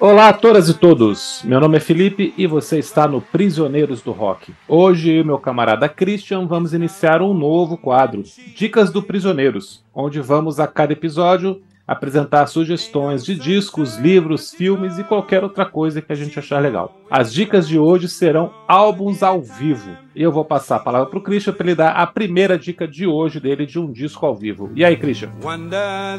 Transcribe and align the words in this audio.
Olá 0.00 0.30
a 0.30 0.32
todas 0.32 0.68
e 0.68 0.74
todos, 0.74 1.42
meu 1.44 1.60
nome 1.60 1.76
é 1.76 1.80
Felipe 1.80 2.34
e 2.36 2.46
você 2.46 2.78
está 2.78 3.06
no 3.06 3.20
Prisioneiros 3.20 4.00
do 4.02 4.10
Rock. 4.10 4.52
Hoje 4.66 5.12
eu 5.12 5.20
e 5.20 5.24
meu 5.24 5.38
camarada 5.38 5.88
Christian 5.88 6.46
vamos 6.46 6.74
iniciar 6.74 7.22
um 7.22 7.32
novo 7.32 7.76
quadro, 7.76 8.22
Dicas 8.56 8.90
do 8.90 9.02
Prisioneiros, 9.02 9.84
onde 9.94 10.20
vamos 10.20 10.58
a 10.58 10.66
cada 10.66 10.92
episódio 10.92 11.62
apresentar 11.86 12.46
sugestões 12.46 13.24
de 13.24 13.34
discos, 13.34 13.96
livros, 13.96 14.52
filmes 14.52 14.98
e 14.98 15.04
qualquer 15.04 15.42
outra 15.44 15.66
coisa 15.66 16.00
que 16.00 16.12
a 16.12 16.16
gente 16.16 16.38
achar 16.38 16.60
legal. 16.60 16.96
As 17.10 17.32
dicas 17.32 17.68
de 17.68 17.78
hoje 17.78 18.08
serão 18.08 18.52
álbuns 18.66 19.22
ao 19.22 19.42
vivo. 19.42 19.96
E 20.14 20.22
eu 20.22 20.32
vou 20.32 20.44
passar 20.44 20.76
a 20.76 20.80
palavra 20.80 21.08
para 21.08 21.18
o 21.18 21.22
Christian 21.22 21.52
para 21.52 21.66
ele 21.66 21.74
dar 21.74 21.92
a 21.92 22.06
primeira 22.06 22.58
dica 22.58 22.88
de 22.88 23.06
hoje 23.06 23.40
dele 23.40 23.66
de 23.66 23.78
um 23.78 23.90
disco 23.90 24.24
ao 24.24 24.34
vivo. 24.34 24.70
E 24.74 24.84
aí, 24.84 24.96
Christian? 24.96 25.32
Wonder 25.42 26.18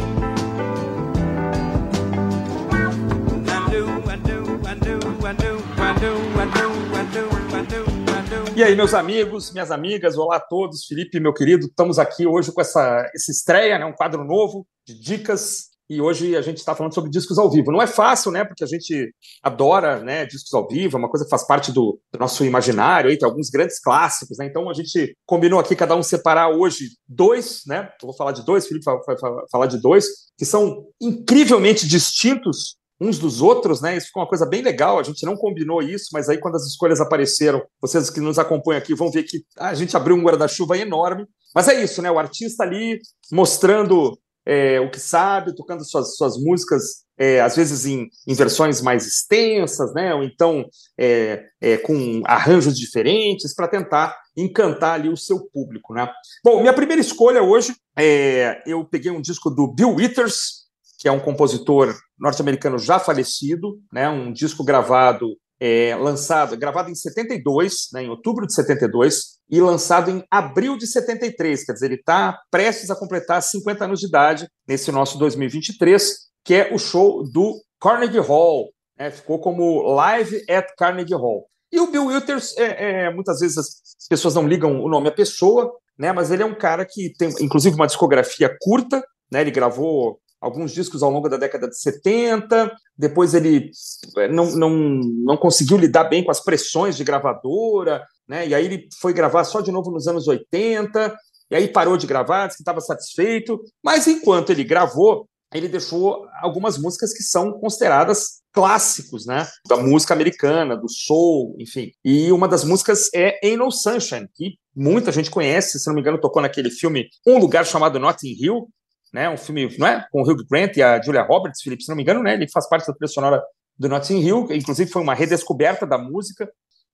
E 8.53 8.61
aí, 8.61 8.75
meus 8.75 8.93
amigos, 8.93 9.53
minhas 9.53 9.71
amigas, 9.71 10.17
olá 10.17 10.35
a 10.35 10.39
todos, 10.39 10.85
Felipe, 10.85 11.21
meu 11.21 11.33
querido, 11.33 11.67
estamos 11.67 11.97
aqui 11.97 12.27
hoje 12.27 12.51
com 12.51 12.59
essa, 12.59 13.09
essa 13.15 13.31
estreia, 13.31 13.79
né, 13.79 13.85
um 13.85 13.93
quadro 13.93 14.25
novo 14.25 14.67
de 14.85 14.93
dicas, 14.93 15.69
e 15.89 16.01
hoje 16.01 16.35
a 16.35 16.41
gente 16.41 16.57
está 16.57 16.75
falando 16.75 16.93
sobre 16.93 17.09
discos 17.09 17.37
ao 17.37 17.49
vivo. 17.49 17.71
Não 17.71 17.81
é 17.81 17.87
fácil, 17.87 18.29
né, 18.29 18.43
porque 18.43 18.63
a 18.63 18.67
gente 18.67 19.13
adora 19.41 20.01
né, 20.01 20.25
discos 20.25 20.53
ao 20.53 20.67
vivo, 20.67 20.97
é 20.97 20.99
uma 20.99 21.09
coisa 21.09 21.23
que 21.23 21.29
faz 21.29 21.47
parte 21.47 21.71
do, 21.71 21.97
do 22.11 22.19
nosso 22.19 22.43
imaginário, 22.43 23.09
aí, 23.09 23.17
tem 23.17 23.27
alguns 23.27 23.49
grandes 23.49 23.79
clássicos, 23.79 24.37
né, 24.37 24.47
então 24.47 24.69
a 24.69 24.73
gente 24.73 25.15
combinou 25.25 25.57
aqui 25.57 25.73
cada 25.73 25.95
um 25.95 26.03
separar 26.03 26.49
hoje 26.49 26.89
dois, 27.07 27.61
né, 27.65 27.89
eu 28.01 28.07
vou 28.07 28.15
falar 28.15 28.33
de 28.33 28.45
dois, 28.45 28.67
Felipe 28.67 28.83
vai, 28.83 28.97
vai 29.07 29.45
falar 29.49 29.67
de 29.67 29.81
dois, 29.81 30.07
que 30.37 30.45
são 30.45 30.87
incrivelmente 31.01 31.87
distintos 31.87 32.75
uns 33.01 33.17
dos 33.17 33.41
outros, 33.41 33.81
né? 33.81 33.97
Isso 33.97 34.07
ficou 34.07 34.21
uma 34.21 34.29
coisa 34.29 34.45
bem 34.45 34.61
legal. 34.61 34.99
A 34.99 35.03
gente 35.03 35.25
não 35.25 35.35
combinou 35.35 35.81
isso, 35.81 36.09
mas 36.13 36.29
aí 36.29 36.37
quando 36.37 36.55
as 36.55 36.67
escolhas 36.67 37.01
apareceram, 37.01 37.63
vocês 37.81 38.11
que 38.11 38.19
nos 38.19 38.37
acompanham 38.37 38.77
aqui 38.77 38.93
vão 38.93 39.09
ver 39.09 39.23
que 39.23 39.43
a 39.57 39.73
gente 39.73 39.97
abriu 39.97 40.15
um 40.15 40.21
guarda-chuva 40.21 40.77
enorme. 40.77 41.25
Mas 41.53 41.67
é 41.67 41.83
isso, 41.83 42.01
né? 42.01 42.11
O 42.11 42.19
artista 42.19 42.63
ali 42.63 42.99
mostrando 43.31 44.17
é, 44.45 44.79
o 44.79 44.89
que 44.89 44.99
sabe, 44.99 45.55
tocando 45.55 45.83
suas, 45.83 46.15
suas 46.15 46.37
músicas, 46.37 47.03
é, 47.17 47.41
às 47.41 47.55
vezes 47.55 47.85
em, 47.85 48.07
em, 48.27 48.33
versões 48.35 48.81
mais 48.81 49.07
extensas, 49.07 49.91
né? 49.95 50.13
Ou 50.13 50.23
então 50.23 50.63
é, 50.97 51.43
é 51.59 51.77
com 51.77 52.21
arranjos 52.25 52.77
diferentes 52.77 53.55
para 53.55 53.67
tentar 53.67 54.15
encantar 54.37 54.93
ali 54.93 55.09
o 55.09 55.17
seu 55.17 55.49
público, 55.51 55.93
né? 55.93 56.07
Bom, 56.43 56.61
minha 56.61 56.73
primeira 56.73 57.01
escolha 57.01 57.41
hoje, 57.41 57.75
é, 57.97 58.61
eu 58.65 58.85
peguei 58.85 59.11
um 59.11 59.21
disco 59.21 59.49
do 59.49 59.67
Bill 59.67 59.95
Withers, 59.95 60.61
que 60.99 61.07
é 61.07 61.11
um 61.11 61.19
compositor 61.19 61.95
norte-americano 62.21 62.77
já 62.77 62.99
falecido, 62.99 63.79
né, 63.91 64.07
um 64.07 64.31
disco 64.31 64.63
gravado, 64.63 65.35
é, 65.59 65.95
lançado, 65.95 66.55
gravado 66.55 66.89
em 66.89 66.95
72, 66.95 67.89
né, 67.93 68.03
em 68.03 68.09
outubro 68.09 68.45
de 68.45 68.53
72, 68.53 69.39
e 69.49 69.59
lançado 69.59 70.11
em 70.11 70.23
abril 70.29 70.77
de 70.77 70.85
73, 70.85 71.65
quer 71.65 71.73
dizer, 71.73 71.87
ele 71.87 71.95
está 71.95 72.39
prestes 72.51 72.91
a 72.91 72.95
completar 72.95 73.41
50 73.41 73.85
anos 73.85 73.99
de 73.99 74.07
idade 74.07 74.47
nesse 74.67 74.91
nosso 74.91 75.17
2023, 75.17 76.15
que 76.45 76.53
é 76.53 76.73
o 76.73 76.77
show 76.77 77.23
do 77.23 77.59
Carnegie 77.79 78.19
Hall, 78.19 78.71
né, 78.97 79.09
ficou 79.09 79.39
como 79.39 79.81
Live 79.81 80.45
at 80.47 80.67
Carnegie 80.77 81.15
Hall. 81.15 81.47
E 81.71 81.79
o 81.79 81.89
Bill 81.89 82.05
Withers, 82.05 82.55
é, 82.57 83.05
é, 83.05 83.13
muitas 83.13 83.39
vezes 83.39 83.57
as 83.57 84.07
pessoas 84.07 84.35
não 84.35 84.47
ligam 84.47 84.83
o 84.83 84.89
nome 84.89 85.07
à 85.07 85.11
pessoa, 85.11 85.71
né, 85.97 86.11
mas 86.11 86.29
ele 86.29 86.43
é 86.43 86.45
um 86.45 86.55
cara 86.55 86.85
que 86.85 87.13
tem, 87.17 87.29
inclusive, 87.39 87.75
uma 87.75 87.87
discografia 87.87 88.55
curta, 88.61 89.03
né, 89.31 89.41
ele 89.41 89.51
gravou 89.51 90.19
alguns 90.41 90.71
discos 90.71 91.03
ao 91.03 91.11
longo 91.11 91.29
da 91.29 91.37
década 91.37 91.69
de 91.69 91.79
70, 91.79 92.71
depois 92.97 93.35
ele 93.35 93.69
eh, 94.17 94.27
não, 94.27 94.51
não, 94.51 94.69
não 94.69 95.37
conseguiu 95.37 95.77
lidar 95.77 96.05
bem 96.05 96.23
com 96.23 96.31
as 96.31 96.43
pressões 96.43 96.97
de 96.97 97.03
gravadora, 97.03 98.03
né? 98.27 98.47
e 98.47 98.55
aí 98.55 98.65
ele 98.65 98.89
foi 98.99 99.13
gravar 99.13 99.43
só 99.43 99.61
de 99.61 99.71
novo 99.71 99.91
nos 99.91 100.07
anos 100.07 100.27
80, 100.27 101.15
e 101.51 101.55
aí 101.55 101.67
parou 101.67 101.95
de 101.95 102.07
gravar, 102.07 102.47
disse 102.47 102.57
que 102.57 102.63
estava 102.63 102.81
satisfeito, 102.81 103.61
mas 103.83 104.07
enquanto 104.07 104.49
ele 104.49 104.63
gravou, 104.63 105.27
ele 105.53 105.67
deixou 105.67 106.25
algumas 106.41 106.77
músicas 106.77 107.13
que 107.13 107.23
são 107.23 107.51
consideradas 107.59 108.41
clássicos, 108.53 109.25
né, 109.25 109.47
da 109.67 109.77
música 109.77 110.13
americana, 110.13 110.75
do 110.75 110.89
soul, 110.89 111.55
enfim. 111.59 111.91
E 112.03 112.31
uma 112.31 112.47
das 112.47 112.63
músicas 112.63 113.09
é 113.13 113.39
Ain't 113.43 113.57
No 113.57 113.71
Sunshine, 113.71 114.27
que 114.33 114.55
muita 114.75 115.11
gente 115.11 115.29
conhece, 115.29 115.79
se 115.79 115.87
não 115.87 115.93
me 115.93 116.01
engano, 116.01 116.19
tocou 116.19 116.41
naquele 116.41 116.69
filme 116.69 117.07
Um 117.25 117.37
Lugar 117.37 117.65
Chamado 117.65 117.99
Notting 117.99 118.35
Hill, 118.39 118.67
né? 119.13 119.29
Um 119.29 119.37
filme, 119.37 119.75
não 119.77 119.87
é? 119.87 120.05
Com 120.11 120.21
o 120.21 120.23
Hugh 120.23 120.45
Grant 120.49 120.77
e 120.77 120.81
a 120.81 121.01
Julia 121.01 121.23
Roberts, 121.23 121.61
Felipe, 121.61 121.83
se 121.83 121.89
não 121.89 121.95
me 121.95 122.03
engano, 122.03 122.23
né? 122.23 122.33
Ele 122.33 122.47
faz 122.49 122.67
parte 122.67 122.87
da 122.87 122.93
trilha 122.93 123.11
sonora 123.11 123.41
do 123.77 123.89
Notting 123.89 124.19
Hill, 124.19 124.47
inclusive 124.51 124.91
foi 124.91 125.01
uma 125.01 125.13
redescoberta 125.13 125.85
da 125.85 125.97
música. 125.97 126.49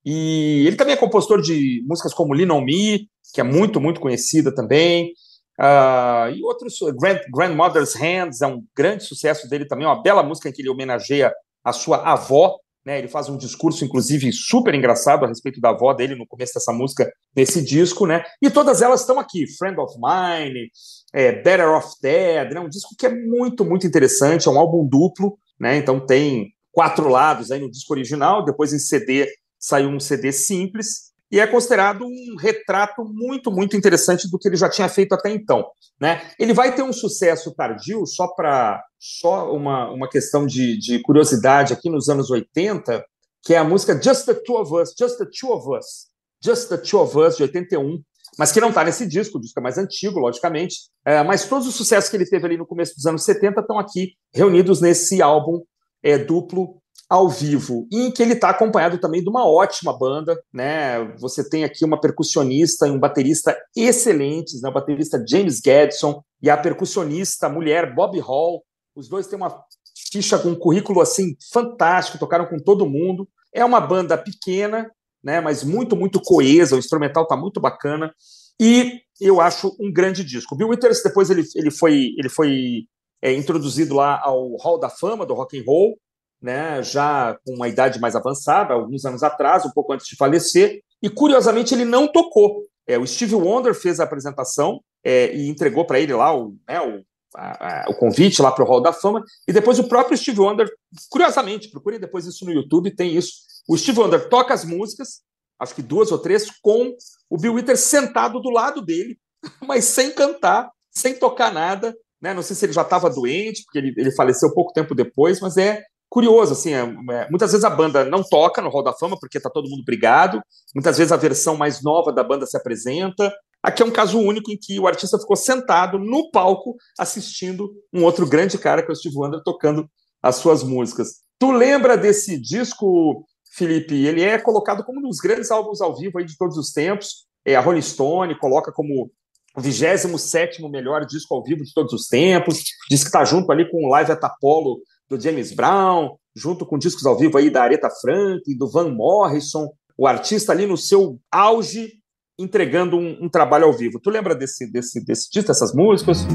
E 0.06 0.66
ele 0.66 0.76
também 0.76 0.94
é 0.94 0.98
compositor 0.98 1.42
de 1.42 1.84
músicas 1.86 2.14
como 2.14 2.34
Lean 2.34 2.54
On 2.54 2.62
Me, 2.62 3.10
que 3.34 3.42
é 3.42 3.44
muito, 3.44 3.82
muito 3.82 4.00
conhecida 4.00 4.54
também. 4.54 5.12
Uh, 5.60 6.30
e 6.36 6.44
outros, 6.44 6.78
Grand, 7.00 7.20
Grandmother's 7.34 7.96
Hands 7.96 8.42
é 8.42 8.48
um 8.48 8.64
grande 8.76 9.04
sucesso 9.04 9.50
dele 9.50 9.66
também, 9.66 9.88
uma 9.88 10.02
bela 10.02 10.22
música 10.22 10.48
em 10.48 10.52
que 10.52 10.62
ele 10.62 10.70
homenageia 10.70 11.34
a 11.64 11.74
sua 11.74 11.98
avó, 11.98 12.58
né, 12.88 13.00
ele 13.00 13.10
faz 13.10 13.28
um 13.28 13.36
discurso, 13.36 13.84
inclusive, 13.84 14.32
super 14.32 14.74
engraçado 14.74 15.26
a 15.26 15.28
respeito 15.28 15.60
da 15.60 15.72
avó 15.72 15.94
dele 15.94 16.16
no 16.16 16.26
começo 16.26 16.54
dessa 16.54 16.72
música, 16.72 17.12
nesse 17.36 17.62
disco, 17.62 18.08
né? 18.08 18.24
E 18.42 18.50
todas 18.50 18.82
elas 18.82 19.02
estão 19.02 19.20
aqui: 19.20 19.46
Friend 19.58 19.78
of 19.78 19.96
Mine, 19.98 20.72
é, 21.14 21.34
Better 21.34 21.68
Off 21.68 21.96
Dead, 22.02 22.54
né? 22.54 22.62
Um 22.62 22.70
disco 22.70 22.96
que 22.98 23.06
é 23.06 23.14
muito, 23.14 23.66
muito 23.66 23.86
interessante, 23.86 24.48
é 24.48 24.52
um 24.52 24.58
álbum 24.58 24.88
duplo, 24.88 25.38
né? 25.60 25.76
Então 25.76 26.00
tem 26.00 26.54
quatro 26.72 27.10
lados 27.10 27.52
aí 27.52 27.60
no 27.60 27.70
disco 27.70 27.92
original, 27.94 28.46
depois 28.46 28.72
em 28.72 28.80
CD 28.80 29.28
saiu 29.60 29.90
um 29.90 30.00
CD 30.00 30.32
simples, 30.32 31.07
e 31.32 31.40
é 31.40 31.48
considerado 31.48 32.06
um 32.06 32.36
retrato 32.40 33.04
muito, 33.04 33.52
muito 33.52 33.76
interessante 33.76 34.30
do 34.30 34.40
que 34.40 34.48
ele 34.48 34.56
já 34.56 34.70
tinha 34.70 34.88
feito 34.88 35.14
até 35.14 35.30
então. 35.30 35.66
Né? 36.00 36.22
Ele 36.40 36.54
vai 36.54 36.74
ter 36.74 36.84
um 36.84 36.94
sucesso 36.94 37.54
tardio, 37.54 38.06
só 38.06 38.28
para 38.28 38.82
só 38.98 39.52
uma, 39.54 39.92
uma 39.92 40.10
questão 40.10 40.46
de, 40.46 40.78
de 40.78 41.02
curiosidade, 41.02 41.74
aqui 41.74 41.90
nos 41.90 42.08
anos 42.08 42.32
80, 42.32 43.04
que 43.44 43.54
é 43.54 43.58
a 43.58 43.64
música 43.64 44.00
Just 44.02 44.26
the 44.26 44.34
Two 44.34 44.58
of 44.58 44.74
Us, 44.74 44.94
Just 44.98 45.18
the 45.18 45.26
Two 45.26 45.52
of 45.52 45.68
Us, 45.70 46.08
Just 46.44 46.70
the 46.70 46.78
Two 46.78 47.02
of 47.02 47.18
Us, 47.18 47.38
de 47.38 47.44
81, 47.44 48.02
mas 48.38 48.52
que 48.52 48.62
não 48.62 48.70
está 48.70 48.84
nesse 48.84 49.06
disco, 49.06 49.38
o 49.38 49.42
disco 49.42 49.60
é 49.60 49.64
mais 49.64 49.78
antigo, 49.78 50.20
logicamente, 50.20 50.76
é, 51.06 51.24
mas 51.24 51.48
todos 51.48 51.68
os 51.68 51.76
sucessos 51.76 52.10
que 52.10 52.16
ele 52.16 52.26
teve 52.26 52.46
ali 52.46 52.58
no 52.58 52.66
começo 52.66 52.96
dos 52.96 53.06
anos 53.06 53.24
70 53.24 53.62
estão 53.62 53.80
aqui 53.80 54.14
reunidos 54.34 54.80
nesse 54.80 55.22
álbum 55.22 55.62
é, 56.04 56.18
duplo 56.18 56.82
ao 57.10 57.30
vivo, 57.30 57.88
em 57.92 58.12
que 58.12 58.22
ele 58.22 58.34
está 58.34 58.50
acompanhado 58.50 58.98
também 59.00 59.24
de 59.24 59.30
uma 59.30 59.48
ótima 59.48 59.98
banda, 59.98 60.38
né? 60.54 61.04
Você 61.20 61.48
tem 61.48 61.64
aqui 61.64 61.86
uma 61.86 62.00
percussionista 62.00 62.86
e 62.88 62.92
um 62.92 63.00
baterista 63.00 63.58
excelentes, 63.76 64.62
né? 64.62 64.70
O 64.70 64.74
baterista 64.74 65.24
James 65.26 65.62
Gadson 65.62 66.22
e 66.42 66.50
a 66.50 66.58
percussionista 66.58 67.48
mulher 67.48 67.96
Bob 67.96 68.20
Hall. 68.20 68.62
Os 68.94 69.08
dois 69.08 69.26
têm 69.28 69.38
uma 69.38 69.64
ficha 70.12 70.38
com 70.38 70.50
um 70.50 70.60
currículo 70.60 71.00
assim 71.00 71.36
fantástico, 71.52 72.20
tocaram 72.20 72.46
com 72.46 72.58
todo 72.58 72.90
mundo. 72.90 73.28
É 73.54 73.64
uma 73.64 73.80
banda 73.80 74.18
pequena, 74.18 74.92
né? 75.24 75.40
Mas 75.40 75.64
muito 75.64 75.96
muito 75.96 76.22
coesa. 76.22 76.76
O 76.76 76.80
instrumental 76.80 77.24
está 77.24 77.38
muito 77.38 77.62
bacana 77.62 78.14
e 78.60 79.00
eu 79.22 79.40
acho 79.40 79.74
um 79.80 79.92
grande 79.94 80.26
disco. 80.26 80.58
Bill 80.58 80.70
Withers 80.70 81.02
depois 81.02 81.30
ele, 81.30 81.44
ele 81.56 81.72
foi 81.72 82.14
ele 82.18 82.28
foi 82.28 82.84
é, 83.22 83.34
introduzido 83.34 83.96
lá 83.96 84.20
ao 84.22 84.58
Hall 84.58 84.78
da 84.78 84.90
Fama 84.90 85.26
do 85.26 85.34
Rock 85.34 85.58
and 85.58 85.64
Roll 85.66 85.98
né, 86.42 86.82
já 86.84 87.38
com 87.46 87.54
uma 87.54 87.68
idade 87.68 88.00
mais 88.00 88.16
avançada, 88.16 88.74
alguns 88.74 89.06
anos 89.06 89.24
atrás, 89.24 89.66
um 89.66 89.72
pouco 89.72 89.94
antes 89.94 90.08
de 90.08 90.16
falecer, 90.16 90.82
e 91.02 91.10
curiosamente 91.10 91.74
ele 91.74 91.86
não 91.86 92.08
tocou. 92.08 92.64
É, 92.88 92.98
o 92.98 93.06
Steve 93.06 93.36
Wonder 93.36 93.74
fez 93.74 94.00
a 94.00 94.04
apresentação 94.04 94.82
é, 95.04 95.36
e 95.36 95.50
entregou 95.50 95.86
para 95.86 96.00
ele 96.00 96.14
lá 96.14 96.36
o, 96.36 96.56
né, 96.68 96.80
o, 96.82 97.04
a, 97.36 97.86
a, 97.86 97.90
o 97.90 97.96
convite 97.96 98.42
lá 98.42 98.52
para 98.52 98.64
o 98.64 98.68
Hall 98.68 98.82
da 98.82 98.94
Fama, 98.94 99.24
e 99.48 99.54
depois 99.54 99.80
o 99.80 99.88
próprio 99.88 100.18
Steve 100.18 100.40
Wonder, 100.40 100.70
curiosamente, 101.10 101.70
procure 101.70 102.00
depois 102.00 102.26
isso 102.26 102.46
no 102.46 102.52
YouTube, 102.52 102.96
tem 102.96 103.16
isso. 103.16 103.34
O 103.68 103.78
Steve 103.78 104.00
Wonder 104.00 104.30
toca 104.30 104.54
as 104.54 104.64
músicas, 104.64 105.22
acho 105.60 105.76
que 105.76 105.82
duas 105.82 106.12
ou 106.12 106.20
três, 106.20 106.50
com 106.62 106.96
o 107.30 107.38
Bill 107.38 107.54
Withers 107.54 107.82
sentado 107.82 108.40
do 108.40 108.50
lado 108.50 108.82
dele, 108.82 109.18
mas 109.66 109.86
sem 109.86 110.12
cantar, 110.12 110.70
sem 110.92 111.16
tocar 111.16 111.52
nada. 111.52 111.96
Né? 112.22 112.34
Não 112.34 112.42
sei 112.42 112.56
se 112.56 112.66
ele 112.66 112.74
já 112.74 112.82
estava 112.82 113.10
doente, 113.10 113.64
porque 113.64 113.78
ele, 113.78 113.94
ele 113.98 114.12
faleceu 114.12 114.54
pouco 114.54 114.74
tempo 114.74 114.96
depois, 114.96 115.40
mas 115.40 115.58
é 115.58 115.84
curioso, 116.10 116.54
assim, 116.54 116.74
é, 116.74 116.80
é, 116.80 117.30
muitas 117.30 117.52
vezes 117.52 117.64
a 117.64 117.70
banda 117.70 118.06
não 118.06 118.24
toca 118.24 118.62
no 118.62 118.70
Hall 118.70 118.84
da 118.84 118.94
Fama 118.94 119.18
porque 119.20 119.40
tá 119.40 119.50
todo 119.50 119.70
mundo 119.70 119.84
brigado, 119.86 120.42
muitas 120.74 120.98
vezes 120.98 121.12
a 121.12 121.18
versão 121.18 121.58
mais 121.58 121.84
nova 121.84 122.12
da 122.12 122.24
banda 122.24 122.46
se 122.46 122.58
apresenta, 122.58 123.34
Aqui 123.68 123.82
é 123.82 123.86
um 123.86 123.92
caso 123.92 124.20
único 124.20 124.52
em 124.52 124.58
que 124.58 124.80
o 124.80 124.88
artista 124.88 125.20
ficou 125.20 125.36
sentado 125.36 126.00
no 126.00 126.30
palco 126.32 126.78
assistindo 126.98 127.70
um 127.94 128.04
outro 128.04 128.28
grande 128.28 128.58
cara, 128.58 128.82
que 128.82 128.90
é 128.90 128.94
o 128.94 128.96
Steve 128.96 129.18
Wonder, 129.18 129.42
tocando 129.44 129.90
as 130.22 130.38
suas 130.38 130.64
músicas. 130.64 131.18
Tu 131.40 131.52
lembra 131.52 131.98
desse 131.98 132.40
disco, 132.40 133.26
Felipe? 133.52 134.06
Ele 134.06 134.24
é 134.24 134.38
colocado 134.38 134.84
como 134.84 135.00
um 135.00 135.10
dos 135.10 135.20
grandes 135.20 135.52
álbuns 135.52 135.82
ao 135.82 135.96
vivo 135.98 136.18
aí 136.18 136.26
de 136.26 136.38
todos 136.38 136.58
os 136.58 136.72
tempos. 136.72 137.28
É, 137.46 137.56
a 137.56 137.60
Rolling 137.60 137.82
Stone 137.82 138.40
coloca 138.40 138.72
como 138.72 139.12
o 139.56 139.62
27 139.62 140.62
melhor 140.70 141.06
disco 141.06 141.36
ao 141.36 141.44
vivo 141.44 141.64
de 141.64 141.74
todos 141.74 141.92
os 141.94 142.08
tempos. 142.08 142.64
Diz 142.90 143.02
que 143.02 143.08
está 143.08 143.26
junto 143.26 143.52
ali 143.52 143.70
com 143.70 143.86
o 143.86 143.90
Live 143.90 144.12
at 144.12 144.24
Apollo 144.24 144.80
do 145.10 145.20
James 145.20 145.52
Brown, 145.54 146.16
junto 146.36 146.66
com 146.66 146.78
discos 146.78 147.06
ao 147.06 147.18
vivo 147.18 147.38
aí 147.38 147.50
da 147.50 147.64
Aretha 147.64 147.90
Franklin, 147.90 148.58
do 148.58 148.70
Van 148.70 148.90
Morrison. 148.90 149.70
O 149.98 150.06
artista 150.06 150.52
ali 150.52 150.66
no 150.66 150.78
seu 150.78 151.20
auge 151.32 151.94
entregando 152.38 152.98
um, 152.98 153.26
um, 153.26 153.30
trabalho 153.30 153.66
ao 153.66 153.74
vivo. 153.74 154.00
Tu 154.00 154.10
lembra 154.10 154.36
desse, 154.36 154.72
desse, 154.72 155.04
desse 155.04 155.30
disco, 155.32 155.48
dessas 155.48 155.74
músicas? 155.74 156.26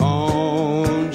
On 0.00 1.10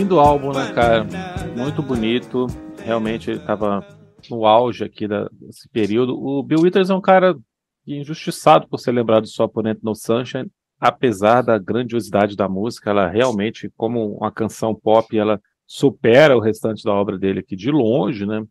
lindo 0.00 0.18
álbum, 0.18 0.50
né, 0.52 0.72
cara? 0.72 1.06
Muito 1.54 1.82
bonito. 1.82 2.46
Realmente 2.82 3.30
ele 3.30 3.38
estava 3.38 3.86
no 4.30 4.46
auge 4.46 4.82
aqui 4.82 5.06
desse 5.06 5.68
período. 5.68 6.18
O 6.18 6.42
Bill 6.42 6.62
Withers 6.62 6.88
é 6.88 6.94
um 6.94 7.02
cara 7.02 7.36
injustiçado 7.86 8.66
por 8.66 8.78
ser 8.78 8.92
lembrado 8.92 9.26
só 9.26 9.46
por 9.46 9.66
Ent 9.66 9.80
No 9.82 9.94
Sunshine, 9.94 10.50
apesar 10.78 11.42
da 11.42 11.58
grandiosidade 11.58 12.34
da 12.34 12.48
música, 12.48 12.88
ela 12.88 13.08
realmente, 13.08 13.70
como 13.76 14.16
uma 14.16 14.32
canção 14.32 14.74
pop, 14.74 15.18
ela 15.18 15.38
supera 15.66 16.34
o 16.34 16.40
restante 16.40 16.82
da 16.82 16.94
obra 16.94 17.18
dele 17.18 17.40
aqui 17.40 17.54
de 17.54 17.70
longe, 17.70 18.24
né? 18.24 18.42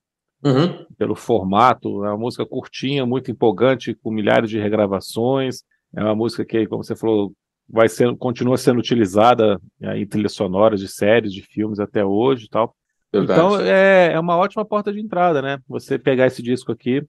Uhum. 0.45 0.85
Pelo 0.99 1.15
formato, 1.15 2.05
é 2.05 2.09
uma 2.09 2.17
música 2.17 2.45
curtinha, 2.45 3.07
muito 3.07 3.31
empolgante, 3.31 3.95
com 3.95 4.11
milhares 4.11 4.51
de 4.51 4.59
regravações. 4.59 5.63
É 5.95 6.03
uma 6.03 6.15
música 6.15 6.45
que, 6.45 6.67
como 6.67 6.83
você 6.83 6.95
falou, 6.95 7.33
vai 7.69 7.87
ser, 7.87 8.15
continua 8.17 8.57
sendo 8.57 8.79
utilizada 8.79 9.59
em 9.95 10.05
trilhas 10.05 10.33
sonoras 10.33 10.79
de 10.79 10.87
séries, 10.87 11.33
de 11.33 11.41
filmes 11.41 11.79
até 11.79 12.03
hoje 12.03 12.45
e 12.45 12.49
tal. 12.49 12.75
Verdade. 13.11 13.39
Então 13.39 13.59
é, 13.59 14.13
é 14.13 14.19
uma 14.19 14.37
ótima 14.37 14.65
porta 14.65 14.91
de 14.91 14.99
entrada, 14.99 15.41
né? 15.41 15.59
Você 15.67 15.97
pegar 15.97 16.27
esse 16.27 16.41
disco 16.41 16.71
aqui, 16.71 17.03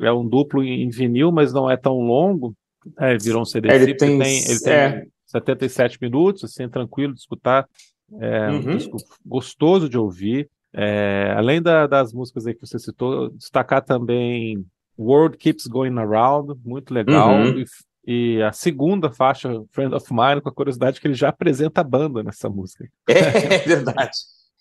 é 0.00 0.12
um 0.12 0.26
duplo 0.26 0.62
em 0.62 0.88
vinil, 0.88 1.32
mas 1.32 1.52
não 1.52 1.70
é 1.70 1.76
tão 1.76 1.98
longo. 2.00 2.54
É, 2.98 3.16
virou 3.16 3.42
um 3.42 3.44
CD. 3.44 3.68
Ele 3.72 3.94
tem, 3.94 4.18
tem, 4.18 4.38
ele 4.44 4.60
tem 4.60 4.72
é. 4.72 5.04
77 5.26 5.98
minutos, 6.00 6.44
assim, 6.44 6.68
tranquilo 6.68 7.12
de 7.12 7.20
escutar. 7.20 7.66
É 8.20 8.50
um 8.50 8.56
uhum. 8.56 8.76
disco 8.76 8.96
gostoso 9.24 9.88
de 9.88 9.98
ouvir. 9.98 10.48
É, 10.72 11.32
além 11.36 11.60
da, 11.60 11.86
das 11.86 12.12
músicas 12.12 12.46
aí 12.46 12.54
que 12.54 12.60
você 12.60 12.78
citou, 12.78 13.30
destacar 13.30 13.82
também 13.82 14.64
World 14.98 15.36
Keeps 15.36 15.66
Going 15.66 15.98
Around, 15.98 16.54
muito 16.64 16.92
legal. 16.92 17.30
Uhum. 17.30 17.58
E 17.58 17.64
e 18.06 18.40
a 18.40 18.52
segunda 18.52 19.10
faixa, 19.10 19.50
Friend 19.72 19.92
of 19.94 20.06
Mine, 20.12 20.40
com 20.40 20.48
a 20.48 20.54
curiosidade 20.54 21.00
que 21.00 21.08
ele 21.08 21.14
já 21.14 21.30
apresenta 21.30 21.80
a 21.80 21.84
banda 21.84 22.22
nessa 22.22 22.48
música. 22.48 22.88
É, 23.08 23.58
verdade. 23.66 24.12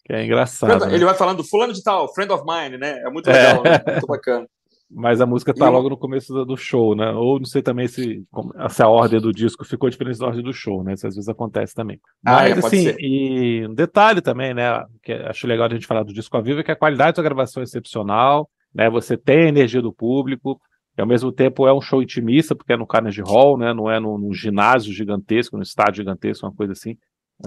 que 0.03 0.13
é 0.13 0.25
engraçado. 0.25 0.85
Ele 0.85 0.99
né? 0.99 1.05
vai 1.05 1.13
falando 1.15 1.43
fulano 1.43 1.71
de 1.71 1.83
tal, 1.83 2.11
Friend 2.13 2.31
of 2.31 2.43
Mine, 2.43 2.77
né? 2.77 2.99
É 3.05 3.09
muito 3.09 3.27
legal, 3.27 3.63
é. 3.65 3.69
né? 3.69 3.83
muito 3.87 4.07
bacana. 4.07 4.47
Mas 4.89 5.19
a 5.19 5.25
música 5.25 5.53
tá 5.53 5.67
e... 5.67 5.69
logo 5.69 5.89
no 5.89 5.97
começo 5.97 6.45
do 6.45 6.55
show, 6.55 6.95
né? 6.95 7.11
Ou 7.11 7.37
não 7.37 7.45
sei 7.45 7.61
também 7.61 7.87
se, 7.87 8.23
se 8.69 8.83
a 8.83 8.87
ordem 8.87 9.19
do 9.19 9.31
disco 9.31 9.65
ficou 9.65 9.89
diferente 9.89 10.19
da 10.19 10.27
ordem 10.27 10.43
do 10.43 10.53
show, 10.53 10.83
né? 10.83 10.93
Isso 10.93 11.07
às 11.07 11.15
vezes 11.15 11.29
acontece 11.29 11.73
também. 11.73 11.99
Ah, 12.25 12.33
Mas, 12.33 12.57
é, 12.57 12.59
assim, 12.59 12.83
ser. 12.83 12.97
e 12.99 13.67
um 13.67 13.73
detalhe 13.73 14.21
também, 14.21 14.53
né? 14.53 14.83
Que 15.03 15.13
acho 15.13 15.47
legal 15.47 15.67
a 15.67 15.73
gente 15.73 15.87
falar 15.87 16.03
do 16.03 16.13
disco 16.13 16.35
ao 16.35 16.43
vivo 16.43 16.61
é 16.61 16.63
que 16.63 16.71
a 16.71 16.75
qualidade 16.75 17.17
da 17.17 17.23
gravação 17.23 17.61
é 17.61 17.63
excepcional, 17.63 18.49
né? 18.73 18.89
Você 18.89 19.17
tem 19.17 19.45
a 19.45 19.49
energia 19.49 19.81
do 19.81 19.93
público, 19.93 20.59
e 20.97 21.01
ao 21.01 21.07
mesmo 21.07 21.31
tempo 21.31 21.67
é 21.67 21.73
um 21.73 21.81
show 21.81 22.01
intimista, 22.01 22.55
porque 22.55 22.73
é 22.73 22.77
no 22.77 22.87
Carnegie 22.87 23.21
Hall, 23.21 23.57
né? 23.57 23.73
Não 23.73 23.91
é 23.91 23.99
num, 23.99 24.17
num 24.17 24.33
ginásio 24.33 24.93
gigantesco, 24.93 25.57
num 25.57 25.63
estádio 25.63 26.03
gigantesco, 26.03 26.45
uma 26.45 26.55
coisa 26.55 26.73
assim. 26.73 26.97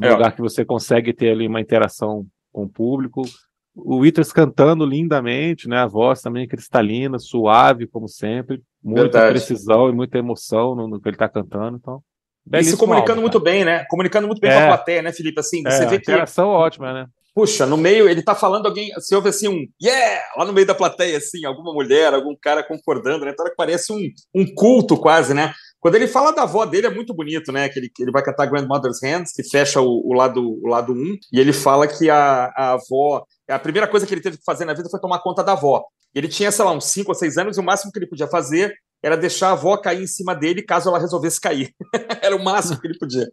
É 0.00 0.06
um 0.06 0.08
é. 0.08 0.12
lugar 0.12 0.32
que 0.32 0.42
você 0.42 0.64
consegue 0.64 1.14
ter 1.14 1.30
ali 1.30 1.46
uma 1.46 1.60
interação 1.60 2.26
com 2.52 2.64
o 2.64 2.68
público. 2.68 3.22
O 3.74 3.98
Withers 3.98 4.32
cantando 4.32 4.84
lindamente, 4.84 5.68
né? 5.68 5.78
A 5.78 5.86
voz 5.86 6.20
também 6.20 6.46
cristalina, 6.46 7.18
suave, 7.18 7.86
como 7.86 8.06
sempre. 8.06 8.62
Muita 8.82 9.02
Verdade. 9.02 9.30
precisão 9.30 9.88
e 9.88 9.92
muita 9.92 10.18
emoção 10.18 10.74
no, 10.74 10.86
no 10.86 11.00
que 11.00 11.08
ele 11.08 11.14
está 11.16 11.28
cantando. 11.28 11.78
Então, 11.78 12.02
e 12.52 12.64
se 12.64 12.76
comunicando 12.76 13.12
álbum, 13.12 13.22
muito 13.22 13.40
bem, 13.40 13.64
né? 13.64 13.84
Comunicando 13.88 14.26
muito 14.26 14.40
bem 14.40 14.50
é. 14.50 14.54
com 14.54 14.60
a 14.60 14.64
é. 14.64 14.66
plateia, 14.68 15.02
né, 15.02 15.12
Felipe? 15.12 15.38
Assim, 15.40 15.62
você 15.62 15.84
é, 15.84 15.86
vê 15.86 16.00
que. 16.00 16.10
A 16.10 16.14
interação 16.14 16.48
ótima, 16.48 16.92
né? 16.92 17.06
Puxa, 17.38 17.64
no 17.64 17.76
meio, 17.76 18.08
ele 18.08 18.20
tá 18.20 18.34
falando 18.34 18.66
alguém, 18.66 18.90
você 18.94 19.14
ouve 19.14 19.28
assim 19.28 19.46
um 19.46 19.64
yeah, 19.80 20.24
lá 20.36 20.44
no 20.44 20.52
meio 20.52 20.66
da 20.66 20.74
plateia, 20.74 21.18
assim, 21.18 21.44
alguma 21.44 21.72
mulher, 21.72 22.12
algum 22.12 22.34
cara 22.34 22.64
concordando, 22.64 23.24
né? 23.24 23.30
Então 23.30 23.46
parece 23.56 23.92
um, 23.92 24.00
um 24.34 24.44
culto 24.56 24.96
quase, 24.96 25.32
né? 25.32 25.54
Quando 25.78 25.94
ele 25.94 26.08
fala 26.08 26.32
da 26.32 26.42
avó 26.42 26.66
dele, 26.66 26.88
é 26.88 26.90
muito 26.90 27.14
bonito, 27.14 27.52
né? 27.52 27.68
Que 27.68 27.78
ele, 27.78 27.92
ele 28.00 28.10
vai 28.10 28.24
cantar 28.24 28.46
Grandmother's 28.46 29.00
Hands, 29.00 29.30
que 29.32 29.44
fecha 29.44 29.80
o, 29.80 30.02
o 30.04 30.14
lado 30.14 30.58
o 30.60 30.66
lado 30.66 30.92
um, 30.92 31.16
e 31.32 31.38
ele 31.38 31.52
fala 31.52 31.86
que 31.86 32.10
a, 32.10 32.52
a 32.56 32.72
avó, 32.72 33.24
a 33.48 33.58
primeira 33.60 33.86
coisa 33.86 34.04
que 34.04 34.12
ele 34.12 34.20
teve 34.20 34.38
que 34.38 34.44
fazer 34.44 34.64
na 34.64 34.74
vida 34.74 34.90
foi 34.90 34.98
tomar 34.98 35.20
conta 35.20 35.44
da 35.44 35.52
avó. 35.52 35.84
Ele 36.12 36.26
tinha, 36.26 36.50
sei 36.50 36.64
lá, 36.64 36.72
uns 36.72 36.86
5 36.86 37.08
ou 37.08 37.14
6 37.14 37.38
anos, 37.38 37.56
e 37.56 37.60
o 37.60 37.62
máximo 37.62 37.92
que 37.92 38.00
ele 38.00 38.08
podia 38.08 38.26
fazer 38.26 38.74
era 39.02 39.16
deixar 39.16 39.48
a 39.48 39.52
avó 39.52 39.76
cair 39.76 40.02
em 40.02 40.06
cima 40.06 40.34
dele 40.34 40.62
caso 40.62 40.88
ela 40.88 40.98
resolvesse 40.98 41.40
cair. 41.40 41.72
era 42.22 42.34
o 42.34 42.42
máximo 42.42 42.80
que 42.80 42.86
ele 42.86 42.98
podia. 42.98 43.28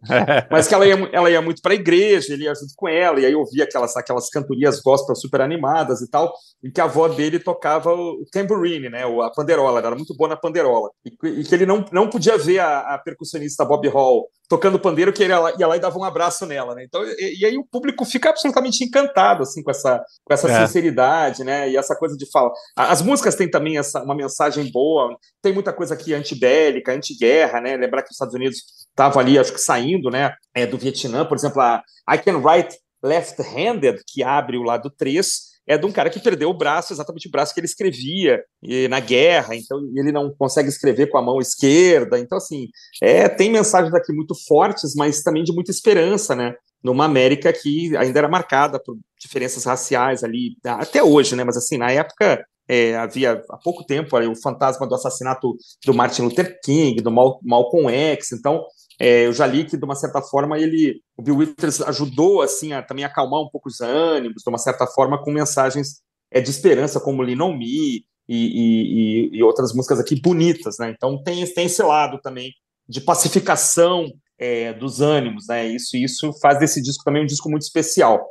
Mas 0.50 0.68
que 0.68 0.74
ela 0.74 0.86
ia, 0.86 0.94
ela 1.12 1.30
ia 1.30 1.42
muito 1.42 1.60
para 1.60 1.72
a 1.72 1.76
igreja, 1.76 2.32
ele 2.32 2.44
ia 2.44 2.54
junto 2.54 2.72
com 2.76 2.88
ela, 2.88 3.20
e 3.20 3.26
aí 3.26 3.34
ouvia 3.34 3.64
aquelas, 3.64 3.96
aquelas 3.96 4.28
cantorias 4.28 4.80
gospel 4.80 5.14
super 5.16 5.40
animadas 5.40 6.00
e 6.00 6.10
tal, 6.10 6.32
em 6.62 6.70
que 6.70 6.80
a 6.80 6.84
avó 6.84 7.08
dele 7.08 7.38
tocava 7.38 7.92
o 7.92 8.24
tambourine, 8.30 8.88
né, 8.88 9.02
a 9.04 9.30
panderola, 9.30 9.78
ela 9.78 9.88
era 9.88 9.96
muito 9.96 10.14
boa 10.16 10.28
na 10.28 10.36
panderola. 10.36 10.90
E, 11.04 11.40
e 11.40 11.44
que 11.44 11.54
ele 11.54 11.66
não, 11.66 11.84
não 11.92 12.08
podia 12.08 12.38
ver 12.38 12.60
a, 12.60 12.94
a 12.94 12.98
percussionista 12.98 13.64
Bob 13.64 13.88
Hall 13.88 14.28
tocando 14.48 14.78
pandeiro, 14.78 15.12
que 15.12 15.22
ele 15.22 15.32
ia 15.32 15.38
lá, 15.38 15.52
ia 15.58 15.66
lá 15.66 15.76
e 15.76 15.80
dava 15.80 15.98
um 15.98 16.04
abraço 16.04 16.46
nela, 16.46 16.74
né? 16.74 16.84
Então, 16.84 17.04
e, 17.04 17.40
e, 17.40 17.46
aí 17.46 17.58
o 17.58 17.64
público 17.64 18.04
fica 18.04 18.30
absolutamente 18.30 18.84
encantado, 18.84 19.42
assim, 19.42 19.62
com 19.62 19.70
essa, 19.70 20.02
com 20.24 20.32
essa 20.32 20.50
é. 20.50 20.66
sinceridade, 20.66 21.42
né? 21.42 21.68
E 21.68 21.76
essa 21.76 21.96
coisa 21.96 22.16
de 22.16 22.30
fala. 22.30 22.50
As 22.76 23.02
músicas 23.02 23.34
têm 23.34 23.50
também 23.50 23.78
essa, 23.78 24.02
uma 24.02 24.14
mensagem 24.14 24.70
boa, 24.70 25.16
tem 25.42 25.52
muita 25.56 25.72
coisa 25.72 25.94
aqui 25.94 26.14
antibélica, 26.14 26.92
antiguerra, 26.92 27.60
né? 27.60 27.76
Lembrar 27.76 28.02
que 28.02 28.10
os 28.10 28.14
Estados 28.14 28.34
Unidos 28.34 28.58
estavam 28.88 29.20
ali, 29.20 29.38
acho 29.38 29.52
que 29.52 29.60
saindo, 29.60 30.10
né? 30.10 30.34
É, 30.54 30.66
do 30.66 30.78
Vietnã, 30.78 31.24
por 31.24 31.36
exemplo, 31.36 31.60
a 31.60 31.82
I 32.14 32.18
Can 32.18 32.38
Write 32.38 32.76
Left-Handed, 33.02 34.02
que 34.06 34.22
abre 34.22 34.56
o 34.56 34.62
lado 34.62 34.90
3, 34.90 35.56
é 35.66 35.76
de 35.76 35.84
um 35.84 35.90
cara 35.90 36.08
que 36.08 36.20
perdeu 36.20 36.48
o 36.48 36.56
braço, 36.56 36.92
exatamente 36.92 37.26
o 37.26 37.30
braço 37.30 37.52
que 37.52 37.58
ele 37.58 37.66
escrevia 37.66 38.40
na 38.88 39.00
guerra, 39.00 39.56
então 39.56 39.78
ele 39.96 40.12
não 40.12 40.32
consegue 40.32 40.68
escrever 40.68 41.08
com 41.08 41.18
a 41.18 41.22
mão 41.22 41.40
esquerda. 41.40 42.18
Então, 42.18 42.38
assim, 42.38 42.68
é, 43.02 43.28
tem 43.28 43.50
mensagens 43.50 43.92
aqui 43.92 44.12
muito 44.12 44.34
fortes, 44.46 44.94
mas 44.94 45.22
também 45.22 45.42
de 45.42 45.52
muita 45.52 45.72
esperança, 45.72 46.36
né? 46.36 46.54
Numa 46.82 47.04
América 47.04 47.52
que 47.52 47.96
ainda 47.96 48.20
era 48.20 48.28
marcada 48.28 48.78
por 48.78 48.96
diferenças 49.18 49.64
raciais 49.64 50.22
ali, 50.22 50.56
até 50.64 51.02
hoje, 51.02 51.34
né? 51.34 51.42
Mas, 51.42 51.56
assim, 51.56 51.76
na 51.76 51.90
época 51.90 52.44
é, 52.68 52.96
havia 52.96 53.42
há 53.50 53.56
pouco 53.58 53.84
tempo 53.84 54.16
ali, 54.16 54.26
o 54.26 54.34
fantasma 54.34 54.86
do 54.86 54.94
assassinato 54.94 55.56
do 55.84 55.94
Martin 55.94 56.22
Luther 56.22 56.58
King, 56.62 57.00
do 57.02 57.10
Mal 57.10 57.40
Malcolm 57.42 57.90
X, 57.90 58.32
então 58.32 58.64
é, 58.98 59.26
eu 59.26 59.32
já 59.32 59.46
li 59.46 59.64
que, 59.64 59.76
de 59.76 59.84
uma 59.84 59.94
certa 59.94 60.22
forma, 60.22 60.58
ele, 60.58 61.00
o 61.16 61.22
Bill 61.22 61.36
Withers 61.36 61.80
ajudou 61.82 62.40
assim 62.40 62.72
a 62.72 62.82
também 62.82 63.04
acalmar 63.04 63.42
um 63.42 63.48
pouco 63.48 63.68
os 63.68 63.80
ânimos, 63.80 64.42
de 64.42 64.48
uma 64.48 64.58
certa 64.58 64.86
forma, 64.86 65.22
com 65.22 65.30
mensagens 65.30 66.00
é, 66.30 66.40
de 66.40 66.50
esperança, 66.50 66.98
como 66.98 67.22
Lean 67.22 67.56
Me 67.56 67.66
e, 67.66 68.02
e, 68.28 69.30
e, 69.32 69.42
outras 69.42 69.72
músicas 69.74 70.00
aqui 70.00 70.20
bonitas, 70.20 70.78
né? 70.78 70.90
Então 70.96 71.22
tem, 71.22 71.44
tem 71.52 71.66
esse 71.66 71.82
lado 71.82 72.18
também 72.22 72.50
de 72.88 73.00
pacificação 73.00 74.10
é, 74.38 74.72
dos 74.72 75.00
ânimos, 75.00 75.46
né? 75.48 75.66
Isso, 75.66 75.96
isso 75.96 76.32
faz 76.40 76.58
desse 76.58 76.82
disco 76.82 77.04
também 77.04 77.22
um 77.22 77.26
disco 77.26 77.50
muito 77.50 77.62
especial. 77.62 78.26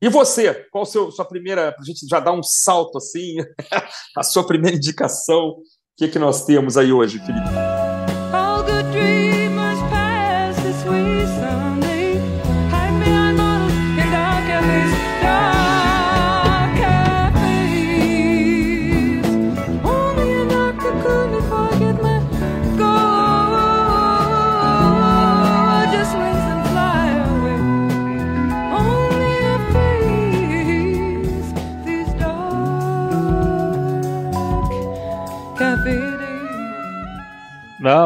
E 0.00 0.08
você, 0.08 0.54
qual 0.70 0.84
a 0.84 0.86
sua 0.86 1.24
primeira, 1.24 1.72
para 1.72 1.82
a 1.82 1.84
gente 1.84 2.06
já 2.08 2.20
dar 2.20 2.32
um 2.32 2.42
salto 2.42 2.98
assim, 2.98 3.36
a 4.16 4.22
sua 4.22 4.46
primeira 4.46 4.76
indicação, 4.76 5.48
o 5.48 5.62
que, 5.96 6.06
que 6.06 6.18
nós 6.18 6.44
temos 6.44 6.76
aí 6.76 6.92
hoje, 6.92 7.18
Felipe? 7.18 7.48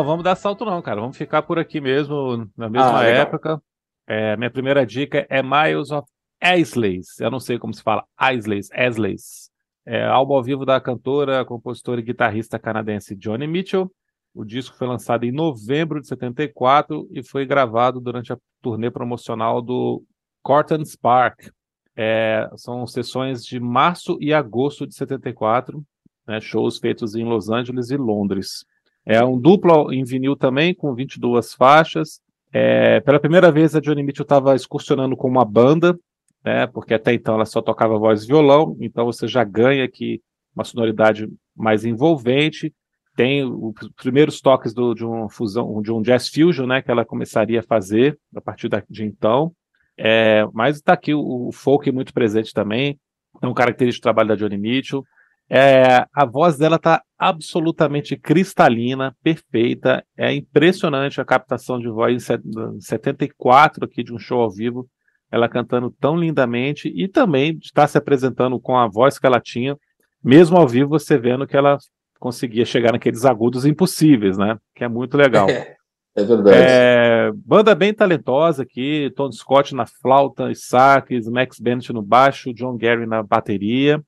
Não, 0.03 0.07
vamos 0.07 0.25
dar 0.25 0.35
salto 0.35 0.65
não, 0.65 0.83
cara. 0.83 1.01
Vamos 1.01 1.17
ficar 1.17 1.43
por 1.43 1.61
aqui 1.61 1.81
mesmo, 1.81 2.51
na 2.57 2.69
mesma 2.69 2.99
ah, 2.99 3.05
época. 3.05 3.63
É, 4.05 4.37
minha 4.37 4.51
primeira 4.51 4.85
dica 4.85 5.25
é 5.31 5.41
Miles 5.41 5.93
of 5.93 6.09
Isleys. 6.43 7.21
Eu 7.21 7.31
não 7.31 7.39
sei 7.39 7.57
como 7.57 7.73
se 7.73 7.85
fala. 7.85 8.05
Isleys, 8.35 8.69
Isleys. 8.75 9.49
É, 9.87 10.05
álbum 10.05 10.35
ao 10.35 10.43
vivo 10.43 10.67
da 10.67 10.81
cantora, 10.81 11.45
compositora 11.45 12.01
e 12.01 12.03
guitarrista 12.03 12.59
canadense 12.59 13.15
Johnny 13.15 13.47
Mitchell. 13.47 13.93
O 14.35 14.45
disco 14.45 14.77
foi 14.77 14.89
lançado 14.89 15.23
em 15.23 15.31
novembro 15.31 16.01
de 16.01 16.09
74 16.09 17.09
e 17.13 17.23
foi 17.23 17.47
gravado 17.47 18.01
durante 18.01 18.33
a 18.33 18.39
turnê 18.61 18.91
promocional 18.91 19.63
do 19.63 20.03
Corton 20.43 20.85
Spark. 20.85 21.49
É, 21.95 22.51
são 22.57 22.85
sessões 22.89 23.45
de 23.45 23.61
março 23.61 24.19
e 24.21 24.35
agosto 24.35 24.85
de 24.85 24.97
74, 24.97 25.81
né, 26.27 26.41
shows 26.41 26.79
feitos 26.79 27.15
em 27.15 27.25
Los 27.25 27.51
Angeles 27.51 27.91
e 27.91 27.97
Londres. 27.97 28.65
É 29.05 29.25
um 29.25 29.39
duplo 29.39 29.93
em 29.93 30.05
vinil 30.05 30.37
também, 30.37 30.75
com 30.75 30.95
22 30.95 31.55
faixas. 31.55 32.21
É, 32.53 33.01
pela 33.01 33.19
primeira 33.19 33.51
vez, 33.51 33.75
a 33.75 33.81
Johnny 33.81 34.03
Mitchell 34.03 34.25
estava 34.25 34.55
excursionando 34.55 35.17
com 35.17 35.29
uma 35.29 35.45
banda, 35.45 35.99
né, 36.45 36.67
porque 36.67 36.95
até 36.95 37.13
então 37.15 37.35
ela 37.35 37.47
só 37.47 37.63
tocava 37.63 37.99
voz 37.99 38.25
e 38.25 38.27
violão, 38.27 38.77
então 38.81 39.07
você 39.07 39.27
já 39.27 39.43
ganha 39.43 39.85
aqui 39.85 40.21
uma 40.55 40.65
sonoridade 40.65 41.29
mais 41.57 41.85
envolvente. 41.85 42.73
Tem 43.17 43.45
os 43.45 43.75
primeiros 43.97 44.41
toques 44.41 44.73
do, 44.73 44.95
de 44.95 45.05
uma 45.05 45.29
fusão, 45.29 45.83
de 45.83 45.93
um 45.93 46.01
jazz 46.01 46.29
fusion, 46.29 46.67
né, 46.67 46.83
que 46.83 46.91
ela 46.91 47.05
começaria 47.05 47.61
a 47.61 47.63
fazer 47.63 48.19
a 48.35 48.41
partir 48.41 48.69
de 48.89 49.05
então. 49.05 49.53
É, 49.97 50.47
mas 50.53 50.77
está 50.77 50.95
aqui 50.95 51.15
o, 51.15 51.49
o, 51.49 51.53
folk 51.53 51.91
muito 51.93 52.13
presente 52.15 52.53
também. 52.53 52.99
É 53.41 53.47
um 53.47 53.55
característico 53.55 54.03
do 54.03 54.05
trabalho 54.05 54.29
da 54.29 54.35
Johnny 54.35 54.57
Mitchell. 54.57 55.05
É, 55.51 56.07
a 56.15 56.25
voz 56.25 56.57
dela 56.57 56.77
está 56.77 57.03
absolutamente 57.19 58.17
cristalina, 58.17 59.15
perfeita. 59.23 60.05
É 60.17 60.33
impressionante 60.33 61.21
a 61.21 61.25
captação 61.25 61.79
de 61.79 61.89
voz 61.89 62.29
em 62.31 62.81
74 62.81 63.85
aqui 63.85 64.03
de 64.03 64.15
um 64.15 64.19
show 64.19 64.41
ao 64.41 64.51
vivo. 64.51 64.89
Ela 65.31 65.49
cantando 65.49 65.95
tão 66.01 66.17
lindamente 66.17 66.89
e 66.95 67.09
também 67.09 67.59
está 67.63 67.87
se 67.87 67.97
apresentando 67.97 68.59
com 68.59 68.77
a 68.77 68.87
voz 68.89 69.19
que 69.19 69.27
ela 69.27 69.41
tinha. 69.41 69.77
Mesmo 70.23 70.57
ao 70.57 70.69
vivo, 70.69 70.91
você 70.91 71.19
vendo 71.19 71.47
que 71.47 71.57
ela 71.57 71.79
conseguia 72.19 72.65
chegar 72.65 72.93
naqueles 72.93 73.25
agudos 73.25 73.67
impossíveis, 73.67 74.39
né? 74.39 74.59
Que 74.75 74.85
é 74.85 74.89
muito 74.89 75.17
legal. 75.17 75.47
É 76.15 76.25
verdade. 76.25 76.59
É, 76.59 77.33
banda 77.35 77.75
bem 77.75 77.95
talentosa 77.95 78.65
aqui, 78.65 79.11
Tony 79.17 79.35
Scott 79.35 79.75
na 79.75 79.87
flauta 79.87 80.51
e 80.51 80.55
sax, 80.55 81.27
Max 81.27 81.59
Bennett 81.59 81.91
no 81.91 82.03
baixo, 82.03 82.53
John 82.53 82.77
Gary 82.77 83.07
na 83.07 83.23
bateria. 83.23 83.99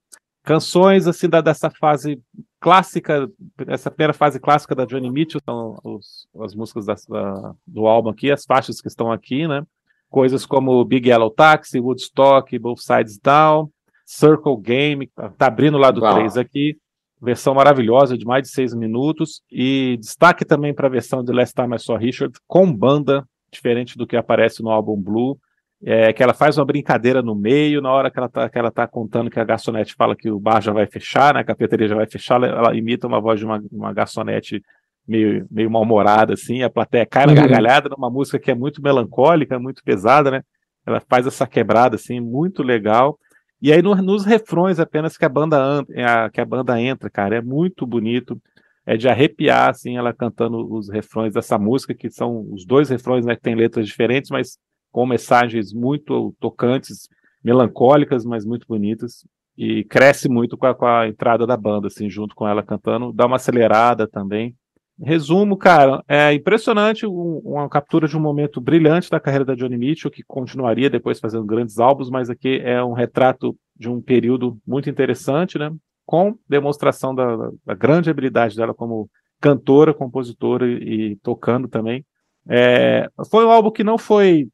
Canções 0.45 1.09
assim 1.09 1.29
da, 1.29 1.41
dessa 1.41 1.71
fase 1.71 2.23
clássica, 2.61 3.29
essa 3.67 3.91
primeira 3.91 4.13
fase 4.13 4.39
clássica 4.39 4.75
da 4.75 4.85
Johnny 4.85 5.11
Mitchell, 5.11 5.41
são 5.45 5.79
os, 5.83 6.29
as 6.41 6.55
músicas 6.55 6.87
da, 6.87 6.95
da, 7.09 7.55
do 7.67 7.87
álbum 7.87 8.11
aqui, 8.11 8.31
as 8.31 8.45
faixas 8.45 8.81
que 8.81 8.89
estão 8.89 9.11
aqui, 9.11 9.49
né? 9.49 9.65
Coisas 10.09 10.47
como 10.47 10.85
Big 10.85 11.09
Yellow 11.09 11.31
Taxi, 11.31 11.81
Woodstock, 11.81 12.57
Both 12.59 12.81
Sides 12.81 13.19
Down, 13.19 13.69
Circle 14.07 14.57
Game, 14.59 15.11
tá 15.37 15.47
abrindo 15.47 15.79
lá 15.79 15.91
do 15.91 16.01
3 16.01 16.37
aqui 16.37 16.79
versão 17.25 17.55
maravilhosa 17.55 18.19
de 18.19 18.25
mais 18.25 18.43
de 18.43 18.51
seis 18.51 18.75
minutos. 18.75 19.43
E 19.51 19.97
destaque 19.99 20.45
também 20.45 20.75
para 20.75 20.87
a 20.87 20.91
versão 20.91 21.25
de 21.25 21.33
Last 21.33 21.55
Time 21.55 21.75
I 21.75 21.79
Saw 21.79 21.97
Richard, 21.97 22.39
com 22.47 22.71
banda, 22.73 23.27
diferente 23.51 23.97
do 23.97 24.07
que 24.07 24.17
aparece 24.17 24.63
no 24.63 24.71
álbum 24.71 25.01
Blue. 25.01 25.39
É, 25.87 26.15
que 26.15 26.23
ela 26.23 26.33
faz 26.33 26.57
uma 26.57 26.65
brincadeira 26.65 27.21
no 27.21 27.35
meio, 27.35 27.83
na 27.83 27.93
hora 27.93 28.11
que 28.11 28.19
ela, 28.19 28.29
tá, 28.29 28.49
que 28.49 28.59
ela 28.59 28.71
tá 28.71 28.87
contando 28.87 29.31
que 29.31 29.39
a 29.39 29.45
garçonete 29.45 29.95
fala 29.95 30.17
que 30.17 30.31
o 30.31 30.41
bar 30.41 30.63
já 30.63 30.73
vai 30.73 30.87
fechar, 30.87 31.35
né, 31.35 31.41
a 31.41 31.45
cafeteria 31.45 31.89
já 31.89 31.95
vai 31.95 32.07
fechar, 32.07 32.37
ela, 32.37 32.47
ela 32.47 32.75
imita 32.75 33.07
uma 33.07 33.21
voz 33.21 33.39
de 33.39 33.45
uma, 33.45 33.63
uma 33.71 33.93
garçonete 33.93 34.63
meio, 35.07 35.47
meio 35.51 35.71
mal-humorada, 35.71 36.35
assim, 36.35 36.63
a 36.63 36.71
plateia 36.71 37.07
cai 37.07 37.27
na 37.27 37.33
uhum. 37.33 37.39
gargalhada 37.39 37.89
numa 37.89 38.11
música 38.11 38.39
que 38.39 38.51
é 38.51 38.55
muito 38.55 38.83
melancólica, 38.83 39.59
muito 39.59 39.83
pesada, 39.85 40.31
né? 40.31 40.43
Ela 40.87 41.01
faz 41.01 41.27
essa 41.27 41.47
quebrada, 41.47 41.97
assim, 41.97 42.21
muito 42.21 42.63
legal. 42.63 43.19
E 43.61 43.73
aí 43.73 43.81
no, 43.83 43.95
nos 43.95 44.25
refrões 44.25 44.79
apenas 44.79 45.17
que 45.17 45.25
a 45.25 45.29
banda 45.29 45.81
a, 45.81 46.31
que 46.31 46.41
a 46.41 46.45
banda 46.45 46.81
entra, 46.81 47.09
cara, 47.09 47.37
é 47.37 47.43
muito 47.43 47.87
bonito. 47.87 48.41
É 48.87 48.99
de 48.99 49.09
arrepiar, 49.09 49.71
assim, 49.71 49.97
ela 49.97 50.13
cantando 50.13 50.71
os 50.71 50.91
refrões 50.91 51.33
dessa 51.33 51.59
música, 51.59 51.95
que 51.95 52.11
são 52.11 52.47
os 52.53 52.67
dois 52.67 52.91
refrões, 52.91 53.25
né, 53.25 53.35
que 53.35 53.41
tem 53.41 53.55
letras 53.55 53.87
diferentes, 53.87 54.31
mas 54.31 54.59
com 54.95 55.05
mensagens 55.05 55.73
muito 55.73 56.33
tocantes, 56.39 57.09
melancólicas, 57.43 58.25
mas 58.25 58.45
muito 58.45 58.65
bonitas. 58.65 59.27
E 59.59 59.83
cresce 59.83 60.29
muito 60.29 60.57
com 60.57 60.67
a, 60.67 60.75
com 60.75 60.87
a 60.87 61.09
entrada 61.09 61.45
da 61.45 61.57
banda, 61.57 61.89
assim, 61.89 62.09
junto 62.09 62.33
com 62.33 62.47
ela 62.47 62.63
cantando. 62.63 63.13
Dá 63.13 63.27
uma 63.27 63.35
acelerada 63.35 64.07
também. 64.07 64.55
Resumo, 65.03 65.57
cara, 65.57 66.01
é 66.07 66.33
impressionante 66.33 67.05
um, 67.05 67.41
uma 67.45 67.69
captura 67.69 68.07
de 68.07 68.17
um 68.17 68.21
momento 68.21 68.61
brilhante 68.61 69.11
da 69.11 69.19
carreira 69.19 69.45
da 69.45 69.57
Johnny 69.57 69.77
Mitchell, 69.77 70.13
que 70.13 70.23
continuaria 70.23 70.89
depois 70.89 71.19
fazendo 71.19 71.45
grandes 71.45 71.81
álbuns, 71.81 72.09
mas 72.09 72.31
aqui 72.31 72.61
é 72.63 72.81
um 72.83 72.93
retrato 72.93 73.57
de 73.77 73.89
um 73.89 74.01
período 74.01 74.57
muito 74.65 74.89
interessante, 74.89 75.59
né? 75.59 75.73
Com 76.07 76.39
demonstração 76.49 77.13
da, 77.13 77.51
da 77.67 77.75
grande 77.75 78.11
habilidade 78.11 78.55
dela 78.55 78.73
como 78.73 79.11
cantora, 79.41 79.93
compositora 79.93 80.69
e, 80.69 81.15
e 81.15 81.17
tocando 81.17 81.67
também. 81.67 82.07
É, 82.49 83.09
foi 83.29 83.45
um 83.45 83.51
álbum 83.51 83.73
que 83.73 83.83
não 83.83 83.99
foi 83.99 84.49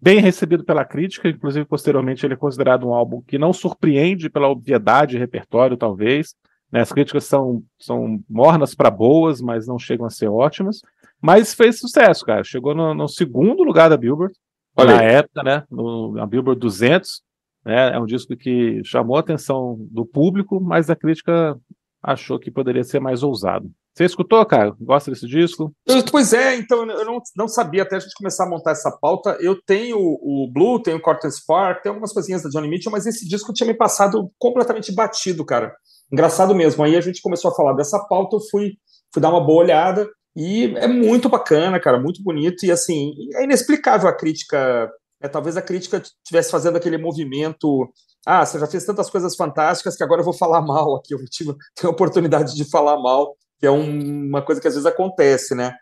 bem 0.00 0.20
recebido 0.20 0.64
pela 0.64 0.84
crítica, 0.84 1.28
inclusive 1.28 1.64
posteriormente 1.64 2.24
ele 2.24 2.34
é 2.34 2.36
considerado 2.36 2.86
um 2.86 2.94
álbum 2.94 3.22
que 3.22 3.38
não 3.38 3.52
surpreende 3.52 4.28
pela 4.28 4.48
obviedade 4.48 5.12
de 5.12 5.18
repertório, 5.18 5.76
talvez. 5.76 6.34
Né? 6.70 6.80
As 6.80 6.92
críticas 6.92 7.24
são, 7.24 7.62
são 7.78 8.22
mornas 8.28 8.74
para 8.74 8.90
boas, 8.90 9.40
mas 9.40 9.66
não 9.66 9.78
chegam 9.78 10.06
a 10.06 10.10
ser 10.10 10.28
ótimas. 10.28 10.80
Mas 11.20 11.54
fez 11.54 11.78
sucesso, 11.78 12.24
cara. 12.24 12.44
Chegou 12.44 12.74
no, 12.74 12.94
no 12.94 13.08
segundo 13.08 13.62
lugar 13.62 13.90
da 13.90 13.96
Billboard, 13.96 14.34
Olha 14.76 14.94
na 14.94 15.00
aí. 15.00 15.14
época, 15.16 15.42
né? 15.42 15.64
No, 15.70 16.12
na 16.12 16.26
Billboard 16.26 16.60
200. 16.60 17.22
Né? 17.64 17.94
É 17.94 17.98
um 17.98 18.06
disco 18.06 18.36
que 18.36 18.82
chamou 18.84 19.16
a 19.16 19.20
atenção 19.20 19.76
do 19.90 20.06
público, 20.06 20.60
mas 20.60 20.88
a 20.88 20.96
crítica 20.96 21.58
achou 22.02 22.38
que 22.38 22.50
poderia 22.50 22.84
ser 22.84 23.00
mais 23.00 23.22
ousado. 23.22 23.70
Você 23.94 24.04
escutou, 24.04 24.44
cara? 24.46 24.74
Gosta 24.80 25.10
desse 25.10 25.26
disco? 25.26 25.72
Pois 26.10 26.32
é, 26.32 26.56
então 26.56 26.88
eu 26.88 27.04
não, 27.04 27.18
não 27.36 27.48
sabia 27.48 27.82
até 27.82 27.96
a 27.96 27.98
gente 27.98 28.14
começar 28.16 28.44
a 28.44 28.48
montar 28.48 28.70
essa 28.70 28.90
pauta. 28.90 29.36
Eu 29.40 29.60
tenho 29.60 29.98
o 29.98 30.50
Blue, 30.52 30.80
tenho 30.80 30.96
o 30.96 31.00
Corten 31.00 31.30
Spark, 31.30 31.82
tem 31.82 31.90
algumas 31.90 32.12
coisinhas 32.12 32.42
da 32.42 32.48
Johnny 32.48 32.68
Mitchell, 32.68 32.92
mas 32.92 33.06
esse 33.06 33.28
disco 33.28 33.52
tinha 33.52 33.66
me 33.66 33.74
passado 33.74 34.30
completamente 34.38 34.94
batido, 34.94 35.44
cara. 35.44 35.74
Engraçado 36.12 36.54
mesmo. 36.54 36.82
Aí 36.82 36.96
a 36.96 37.00
gente 37.00 37.20
começou 37.20 37.50
a 37.50 37.54
falar 37.54 37.74
dessa 37.74 37.98
pauta, 38.08 38.36
eu 38.36 38.40
fui, 38.50 38.72
fui 39.12 39.20
dar 39.20 39.30
uma 39.30 39.44
boa 39.44 39.62
olhada 39.62 40.08
e 40.36 40.74
é 40.76 40.86
muito 40.86 41.28
bacana, 41.28 41.80
cara, 41.80 41.98
muito 41.98 42.22
bonito 42.22 42.64
e 42.64 42.70
assim, 42.70 43.12
é 43.34 43.44
inexplicável 43.44 44.08
a 44.08 44.16
crítica. 44.16 44.90
É, 45.22 45.28
talvez 45.28 45.56
a 45.56 45.62
crítica 45.62 45.98
estivesse 45.98 46.50
fazendo 46.50 46.76
aquele 46.76 46.96
movimento. 46.96 47.92
Ah, 48.26 48.44
você 48.44 48.58
já 48.58 48.66
fez 48.66 48.84
tantas 48.84 49.10
coisas 49.10 49.36
fantásticas 49.36 49.96
que 49.96 50.02
agora 50.02 50.20
eu 50.20 50.24
vou 50.24 50.32
falar 50.32 50.62
mal 50.64 50.96
aqui. 50.96 51.14
Eu 51.14 51.18
tive, 51.26 51.54
tenho 51.74 51.90
a 51.90 51.94
oportunidade 51.94 52.54
de 52.54 52.64
falar 52.70 52.96
mal, 52.96 53.36
que 53.60 53.66
é 53.66 53.70
um, 53.70 54.28
uma 54.28 54.40
coisa 54.40 54.60
que 54.60 54.66
às 54.66 54.74
vezes 54.74 54.86
acontece, 54.86 55.54
né? 55.54 55.76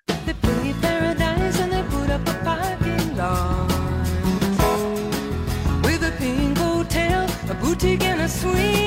boutique 7.78 8.77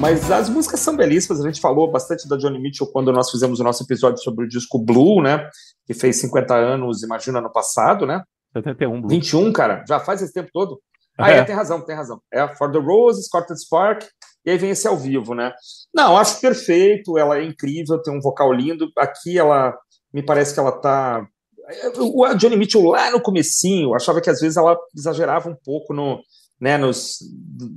Mas 0.00 0.30
as 0.30 0.48
músicas 0.48 0.80
são 0.80 0.96
belíssimas. 0.96 1.44
A 1.44 1.46
gente 1.46 1.60
falou 1.60 1.90
bastante 1.90 2.26
da 2.26 2.38
Johnny 2.38 2.58
Mitchell 2.58 2.86
quando 2.90 3.12
nós 3.12 3.30
fizemos 3.30 3.60
o 3.60 3.62
nosso 3.62 3.84
episódio 3.84 4.22
sobre 4.22 4.46
o 4.46 4.48
disco 4.48 4.78
Blue, 4.78 5.22
né? 5.22 5.46
Que 5.86 5.92
fez 5.92 6.16
50 6.20 6.54
anos, 6.54 7.02
imagina, 7.02 7.38
no 7.38 7.52
passado, 7.52 8.06
né? 8.06 8.22
71, 8.54 8.98
Blue. 9.02 9.10
21, 9.10 9.52
cara. 9.52 9.84
Já 9.86 10.00
faz 10.00 10.22
esse 10.22 10.32
tempo 10.32 10.48
todo? 10.54 10.80
Ah, 11.18 11.30
é, 11.30 11.36
é 11.36 11.44
tem 11.44 11.54
razão, 11.54 11.84
tem 11.84 11.94
razão. 11.94 12.18
É 12.32 12.48
For 12.48 12.72
the 12.72 12.78
Roses, 12.78 13.28
Corted 13.28 13.60
Spark, 13.60 14.06
e 14.46 14.50
aí 14.50 14.56
vem 14.56 14.70
esse 14.70 14.88
ao 14.88 14.96
vivo, 14.96 15.34
né? 15.34 15.52
Não, 15.94 16.16
acho 16.16 16.40
perfeito, 16.40 17.18
ela 17.18 17.36
é 17.36 17.44
incrível, 17.44 18.00
tem 18.00 18.16
um 18.16 18.22
vocal 18.22 18.50
lindo. 18.54 18.88
Aqui 18.96 19.38
ela 19.38 19.76
me 20.14 20.24
parece 20.24 20.54
que 20.54 20.60
ela 20.60 20.72
tá. 20.72 21.22
O 21.98 22.26
Johnny 22.36 22.56
Mitchell 22.56 22.86
lá 22.86 23.10
no 23.10 23.20
comecinho, 23.20 23.94
achava 23.94 24.22
que 24.22 24.30
às 24.30 24.40
vezes 24.40 24.56
ela 24.56 24.78
exagerava 24.96 25.50
um 25.50 25.56
pouco 25.62 25.92
no, 25.92 26.20
né, 26.60 26.76
nos, 26.76 27.18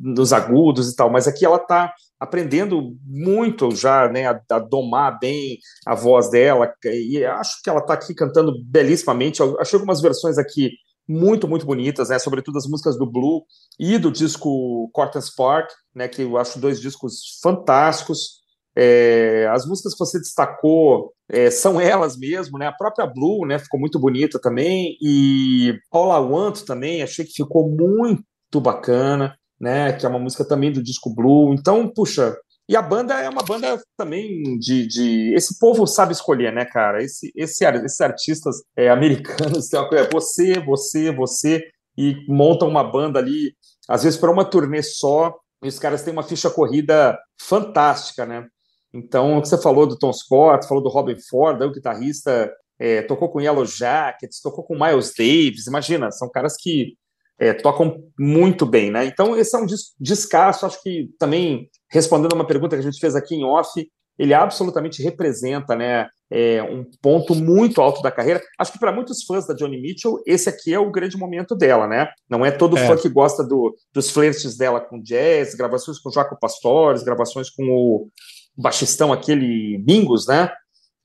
nos 0.01 0.33
agudos 0.33 0.91
e 0.91 0.95
tal, 0.95 1.09
mas 1.09 1.27
aqui 1.27 1.45
ela 1.45 1.57
tá 1.57 1.93
aprendendo 2.23 2.95
muito 3.05 3.75
já, 3.75 4.07
né, 4.07 4.27
a, 4.27 4.41
a, 4.51 4.59
domar 4.59 5.19
bem 5.19 5.59
a 5.85 5.93
voz 5.93 6.29
dela, 6.29 6.73
e 6.85 7.23
acho 7.25 7.61
que 7.61 7.69
ela 7.69 7.79
está 7.79 7.93
aqui 7.93 8.15
cantando 8.15 8.53
belíssimamente. 8.63 9.41
Eu 9.41 9.59
achei 9.59 9.75
algumas 9.75 10.01
versões 10.01 10.37
aqui 10.37 10.71
muito, 11.07 11.49
muito 11.49 11.65
bonitas, 11.65 12.07
né? 12.09 12.17
Sobretudo 12.17 12.57
as 12.57 12.65
músicas 12.65 12.97
do 12.97 13.05
Blue 13.05 13.43
e 13.77 13.97
do 13.97 14.09
disco 14.09 14.89
Cortez 14.93 15.29
Park, 15.35 15.69
né? 15.93 16.07
Que 16.07 16.21
eu 16.21 16.37
acho 16.37 16.59
dois 16.59 16.79
discos 16.79 17.39
fantásticos. 17.41 18.41
É, 18.75 19.47
as 19.51 19.65
músicas 19.67 19.93
que 19.93 19.99
você 19.99 20.17
destacou 20.17 21.13
é, 21.29 21.51
são 21.51 21.79
elas 21.79 22.17
mesmo, 22.17 22.57
né? 22.57 22.67
A 22.67 22.71
própria 22.71 23.05
Blue, 23.05 23.45
né? 23.45 23.59
Ficou 23.59 23.79
muito 23.79 23.99
bonita 23.99 24.39
também 24.39 24.97
e 25.01 25.71
I 25.71 25.77
Want 25.93 26.61
também, 26.61 27.03
achei 27.03 27.25
que 27.25 27.33
ficou 27.33 27.69
muito 27.69 28.61
bacana, 28.61 29.35
né? 29.63 29.93
Que 29.93 30.05
é 30.05 30.09
uma 30.09 30.19
música 30.19 30.43
também 30.43 30.71
do 30.71 30.83
disco 30.83 31.09
Blue. 31.09 31.53
Então, 31.53 31.87
puxa, 31.87 32.37
e 32.67 32.75
a 32.75 32.81
banda 32.81 33.13
é 33.19 33.29
uma 33.29 33.43
banda 33.43 33.81
também 33.97 34.57
de, 34.59 34.85
de, 34.85 35.33
esse 35.33 35.57
povo 35.57 35.87
sabe 35.87 36.11
escolher, 36.11 36.51
né, 36.53 36.65
cara? 36.65 37.01
Esse, 37.01 37.31
esse 37.35 37.65
esses 37.65 38.01
artistas 38.01 38.57
é, 38.75 38.89
americanos, 38.89 39.71
é 39.73 40.09
você, 40.11 40.59
você, 40.59 41.11
você 41.11 41.63
e 41.97 42.15
montam 42.27 42.67
uma 42.67 42.83
banda 42.83 43.19
ali, 43.19 43.55
às 43.87 44.03
vezes 44.03 44.19
para 44.19 44.31
uma 44.31 44.45
turnê 44.45 44.83
só. 44.83 45.33
E 45.63 45.67
os 45.67 45.79
caras 45.79 46.03
têm 46.03 46.11
uma 46.11 46.23
ficha 46.23 46.49
corrida 46.49 47.17
fantástica, 47.41 48.25
né? 48.25 48.45
Então, 48.93 49.37
o 49.37 49.41
que 49.41 49.47
você 49.47 49.57
falou 49.57 49.87
do 49.87 49.97
Tom 49.97 50.11
Scott, 50.11 50.67
falou 50.67 50.83
do 50.83 50.89
Robin 50.89 51.15
Ford, 51.29 51.61
o 51.61 51.71
guitarrista 51.71 52.51
é, 52.77 53.01
tocou 53.01 53.29
com 53.29 53.39
Yellow 53.39 53.65
Jackets, 53.65 54.41
tocou 54.41 54.63
com 54.63 54.77
Miles 54.77 55.13
Davis, 55.17 55.67
imagina, 55.67 56.11
são 56.11 56.29
caras 56.29 56.55
que 56.59 56.97
é, 57.39 57.53
tocam 57.53 58.03
muito 58.17 58.65
bem, 58.65 58.91
né? 58.91 59.05
Então, 59.05 59.35
esse 59.35 59.55
é 59.55 59.59
um 59.59 59.65
descasso, 59.99 60.65
acho 60.65 60.81
que 60.81 61.09
também, 61.19 61.69
respondendo 61.89 62.33
uma 62.33 62.47
pergunta 62.47 62.75
que 62.75 62.81
a 62.81 62.91
gente 62.91 62.99
fez 62.99 63.15
aqui 63.15 63.35
em 63.35 63.43
off, 63.43 63.69
ele 64.17 64.33
absolutamente 64.33 65.01
representa, 65.01 65.75
né, 65.75 66.07
é, 66.31 66.61
um 66.61 66.85
ponto 67.01 67.33
muito 67.33 67.81
alto 67.81 68.01
da 68.01 68.11
carreira. 68.11 68.41
Acho 68.59 68.71
que 68.71 68.79
para 68.79 68.91
muitos 68.91 69.23
fãs 69.23 69.47
da 69.47 69.53
Johnny 69.53 69.81
Mitchell, 69.81 70.21
esse 70.25 70.47
aqui 70.49 70.73
é 70.73 70.79
o 70.79 70.91
grande 70.91 71.17
momento 71.17 71.55
dela, 71.55 71.87
né? 71.87 72.09
Não 72.29 72.45
é 72.45 72.51
todo 72.51 72.77
é. 72.77 72.87
fã 72.87 72.95
que 72.95 73.09
gosta 73.09 73.43
do, 73.43 73.75
dos 73.91 74.09
flertes 74.09 74.55
dela 74.55 74.79
com 74.79 75.01
jazz, 75.01 75.55
gravações 75.55 75.99
com 75.99 76.11
Jaco 76.11 76.37
Pastores, 76.39 77.03
gravações 77.03 77.49
com 77.49 77.63
o 77.63 78.09
baixistão 78.55 79.11
aquele 79.11 79.77
Bingos, 79.79 80.27
né? 80.27 80.51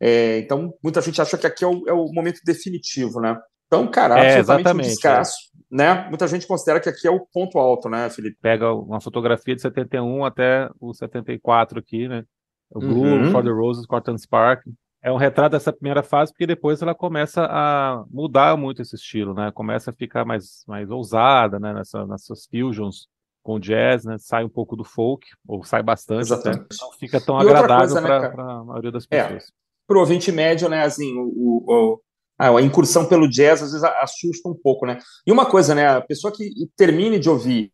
É, 0.01 0.39
então, 0.39 0.73
muita 0.83 1.01
gente 1.01 1.21
acha 1.21 1.37
que 1.37 1.47
aqui 1.47 1.65
é 1.65 1.67
o, 1.67 1.85
é 1.89 1.93
o 1.93 2.13
momento 2.13 2.41
definitivo, 2.45 3.21
né? 3.21 3.37
Então, 3.67 3.87
cara, 3.91 4.19
é, 4.19 4.39
absolutamente 4.39 4.87
um 4.87 4.91
descasso, 4.91 5.37
é. 5.37 5.58
Né? 5.71 6.09
Muita 6.09 6.27
gente 6.27 6.47
considera 6.47 6.81
que 6.81 6.89
aqui 6.89 7.07
é 7.07 7.11
o 7.11 7.21
ponto 7.21 7.59
alto, 7.59 7.89
né, 7.89 8.09
Felipe? 8.11 8.39
Pega 8.41 8.73
uma 8.73 9.01
fotografia 9.01 9.55
de 9.55 9.63
71 9.63 10.25
até 10.25 10.69
o 10.81 10.95
74 10.95 11.79
aqui, 11.79 12.09
né? 12.09 12.25
O 12.71 12.81
Blue, 12.81 13.05
uhum. 13.05 13.31
For 13.31 13.43
the 13.43 13.51
Roses, 13.51 13.87
Corton 13.87 14.17
Spark. 14.17 14.63
É 15.01 15.13
um 15.13 15.17
retrato 15.17 15.53
dessa 15.53 15.73
primeira 15.73 16.03
fase, 16.03 16.33
porque 16.33 16.47
depois 16.47 16.83
ela 16.83 16.95
começa 16.95 17.47
a 17.49 18.05
mudar 18.11 18.57
muito 18.57 18.83
esse 18.83 18.97
estilo, 18.97 19.33
né? 19.33 19.51
Começa 19.53 19.91
a 19.91 19.95
ficar 19.95 20.25
mais, 20.25 20.65
mais 20.67 20.91
ousada, 20.91 21.59
né? 21.59 21.73
Nessa, 21.73 22.05
nessas 22.07 22.47
fusions 22.47 23.07
com 23.43 23.61
jazz, 23.61 24.05
né? 24.05 24.17
Sai 24.19 24.45
um 24.45 24.49
pouco 24.49 24.77
do 24.77 24.85
folk, 24.85 25.27
ou 25.47 25.63
sai 25.65 25.83
bastante, 25.83 26.23
Exatamente. 26.23 26.65
Até, 26.65 26.85
não 26.85 26.93
fica 26.93 27.21
tão 27.21 27.39
e 27.39 27.43
agradável 27.43 28.03
para 28.03 28.21
né, 28.21 28.35
a 28.37 28.65
maioria 28.65 28.91
das 28.91 29.07
é, 29.11 29.23
pessoas. 29.23 29.45
É, 29.45 29.47
para 29.87 29.97
o 29.97 30.01
ouvinte 30.01 30.33
médio, 30.33 30.69
né? 30.69 30.83
Assim, 30.83 31.15
o, 31.17 31.65
o, 31.67 32.01
a 32.39 32.63
incursão 32.63 33.05
pelo 33.07 33.29
jazz 33.29 33.63
às 33.63 33.73
vezes 33.73 33.85
assusta 34.01 34.49
um 34.49 34.55
pouco, 34.55 34.87
né? 34.87 34.99
E 35.27 35.33
uma 35.33 35.47
coisa, 35.47 35.75
né? 35.75 35.89
A 35.89 36.01
pessoa 36.01 36.33
que 36.33 36.51
termine 36.77 37.19
de 37.19 37.29
ouvir, 37.29 37.73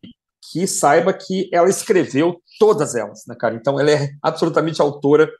que 0.50 0.66
saiba 0.66 1.12
que 1.12 1.48
ela 1.52 1.68
escreveu 1.68 2.40
todas 2.58 2.94
elas, 2.94 3.22
né, 3.26 3.34
cara? 3.38 3.54
Então 3.54 3.78
ela 3.78 3.90
é 3.90 4.10
absolutamente 4.22 4.80
autora 4.80 5.30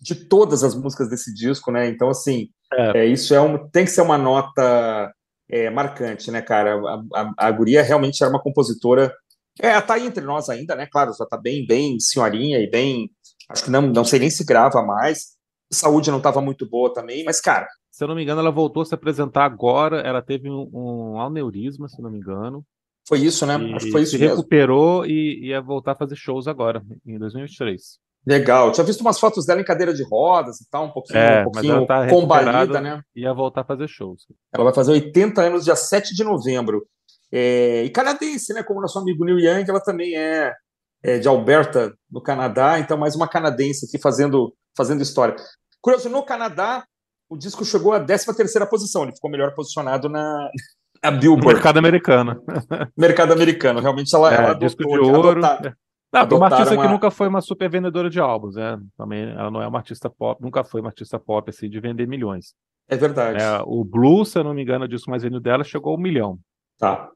de 0.00 0.14
todas 0.14 0.62
as 0.62 0.74
músicas 0.74 1.08
desse 1.08 1.32
disco, 1.32 1.70
né? 1.70 1.88
Então, 1.88 2.08
assim, 2.08 2.48
é. 2.72 2.98
É, 2.98 3.06
isso 3.06 3.34
é 3.34 3.40
um, 3.40 3.68
tem 3.70 3.84
que 3.84 3.90
ser 3.90 4.02
uma 4.02 4.18
nota 4.18 5.12
é, 5.48 5.70
marcante, 5.70 6.30
né, 6.30 6.42
cara? 6.42 6.74
A, 6.74 7.20
a, 7.20 7.32
a 7.48 7.50
Guria 7.50 7.82
realmente 7.82 8.22
era 8.22 8.30
uma 8.30 8.42
compositora 8.42 9.12
é, 9.60 9.68
ela 9.68 9.82
tá 9.82 9.94
aí 9.94 10.06
entre 10.06 10.24
nós 10.24 10.48
ainda, 10.48 10.74
né? 10.74 10.86
Claro, 10.90 11.12
já 11.16 11.24
tá 11.26 11.36
bem, 11.36 11.66
bem 11.66 11.98
senhorinha 12.00 12.58
e 12.58 12.68
bem. 12.68 13.10
Acho 13.48 13.64
que 13.64 13.70
não, 13.70 13.82
não 13.82 14.04
sei 14.04 14.18
nem 14.18 14.30
se 14.30 14.44
grava 14.44 14.82
mais. 14.82 15.34
Saúde 15.72 16.10
não 16.10 16.18
estava 16.18 16.40
muito 16.40 16.68
boa 16.68 16.92
também, 16.92 17.24
mas, 17.24 17.40
cara. 17.40 17.68
Se 17.94 18.02
eu 18.02 18.08
não 18.08 18.16
me 18.16 18.24
engano, 18.24 18.40
ela 18.40 18.50
voltou 18.50 18.82
a 18.82 18.84
se 18.84 18.92
apresentar 18.92 19.44
agora. 19.44 20.00
Ela 20.00 20.20
teve 20.20 20.50
um, 20.50 20.68
um 20.72 21.20
aneurisma, 21.20 21.88
se 21.88 22.02
não 22.02 22.10
me 22.10 22.18
engano. 22.18 22.66
Foi 23.06 23.20
isso, 23.20 23.46
né? 23.46 23.54
Acho 23.54 23.86
que 23.86 23.92
foi 23.92 24.02
isso 24.02 24.10
se 24.10 24.18
mesmo. 24.18 24.34
recuperou 24.34 25.06
e 25.06 25.46
ia 25.46 25.60
voltar 25.60 25.92
a 25.92 25.96
fazer 25.96 26.16
shows 26.16 26.48
agora, 26.48 26.82
em 27.06 27.16
2023. 27.16 28.00
Legal. 28.26 28.72
Tinha 28.72 28.82
visto 28.84 29.00
umas 29.00 29.20
fotos 29.20 29.46
dela 29.46 29.60
em 29.60 29.64
cadeira 29.64 29.94
de 29.94 30.02
rodas 30.02 30.60
e 30.60 30.68
tal, 30.68 30.86
um 30.86 30.90
pouquinho, 30.90 31.18
é, 31.20 31.40
um 31.42 31.44
pouquinho 31.44 31.86
tá 31.86 32.08
combalida, 32.08 32.80
né? 32.80 33.00
Ia 33.14 33.32
voltar 33.32 33.60
a 33.60 33.64
fazer 33.64 33.86
shows. 33.86 34.26
Ela 34.52 34.64
vai 34.64 34.74
fazer 34.74 34.90
80 34.90 35.40
anos 35.40 35.64
dia 35.64 35.76
7 35.76 36.16
de 36.16 36.24
novembro. 36.24 36.84
É, 37.30 37.84
e 37.84 37.90
canadense, 37.90 38.52
né? 38.54 38.64
Como 38.64 38.80
nosso 38.80 38.98
amigo 38.98 39.24
Neil 39.24 39.38
Young, 39.38 39.70
ela 39.70 39.80
também 39.80 40.16
é, 40.16 40.52
é, 41.00 41.18
de 41.20 41.28
Alberta, 41.28 41.94
no 42.10 42.20
Canadá, 42.20 42.76
então 42.80 42.98
mais 42.98 43.14
uma 43.14 43.28
canadense 43.28 43.86
aqui 43.86 44.02
fazendo, 44.02 44.52
fazendo 44.76 45.00
história. 45.00 45.36
Curioso, 45.80 46.08
no 46.08 46.24
Canadá, 46.24 46.84
o 47.34 47.38
disco 47.38 47.64
chegou 47.64 47.92
à 47.92 48.00
13 48.00 48.34
terceira 48.36 48.66
posição, 48.66 49.02
ele 49.02 49.12
ficou 49.12 49.30
melhor 49.30 49.54
posicionado 49.54 50.08
na, 50.08 50.48
na 51.02 51.10
Billboard. 51.10 51.46
Mercado 51.46 51.78
americano. 51.78 52.42
Mercado 52.96 53.32
americano, 53.32 53.80
realmente 53.80 54.14
ela, 54.14 54.32
é, 54.32 54.36
ela 54.36 54.50
adotou, 54.50 54.68
disco 54.68 54.82
de 54.82 54.98
ouro. 54.98 55.40
não, 55.40 56.36
uma 56.36 56.46
artista 56.46 56.74
uma... 56.74 56.82
que 56.82 56.88
nunca 56.88 57.10
foi 57.10 57.28
uma 57.28 57.40
super 57.40 57.68
vendedora 57.68 58.08
de 58.08 58.20
álbuns, 58.20 58.54
né? 58.54 58.78
Também 58.96 59.30
ela 59.30 59.50
não 59.50 59.60
é 59.60 59.66
uma 59.66 59.78
artista 59.78 60.08
pop, 60.08 60.40
nunca 60.42 60.64
foi 60.64 60.80
uma 60.80 60.90
artista 60.90 61.18
pop 61.18 61.50
assim 61.50 61.68
de 61.68 61.80
vender 61.80 62.06
milhões. 62.06 62.54
É 62.88 62.96
verdade. 62.96 63.42
É, 63.42 63.60
o 63.64 63.84
Blue, 63.84 64.24
se 64.24 64.38
eu 64.38 64.44
não 64.44 64.54
me 64.54 64.62
engano, 64.62 64.84
o 64.84 64.88
disco 64.88 65.10
mais 65.10 65.22
vendido 65.22 65.40
dela 65.40 65.64
chegou 65.64 65.92
a 65.92 65.96
um 65.96 66.00
milhão. 66.00 66.38
Tá. 66.78 67.10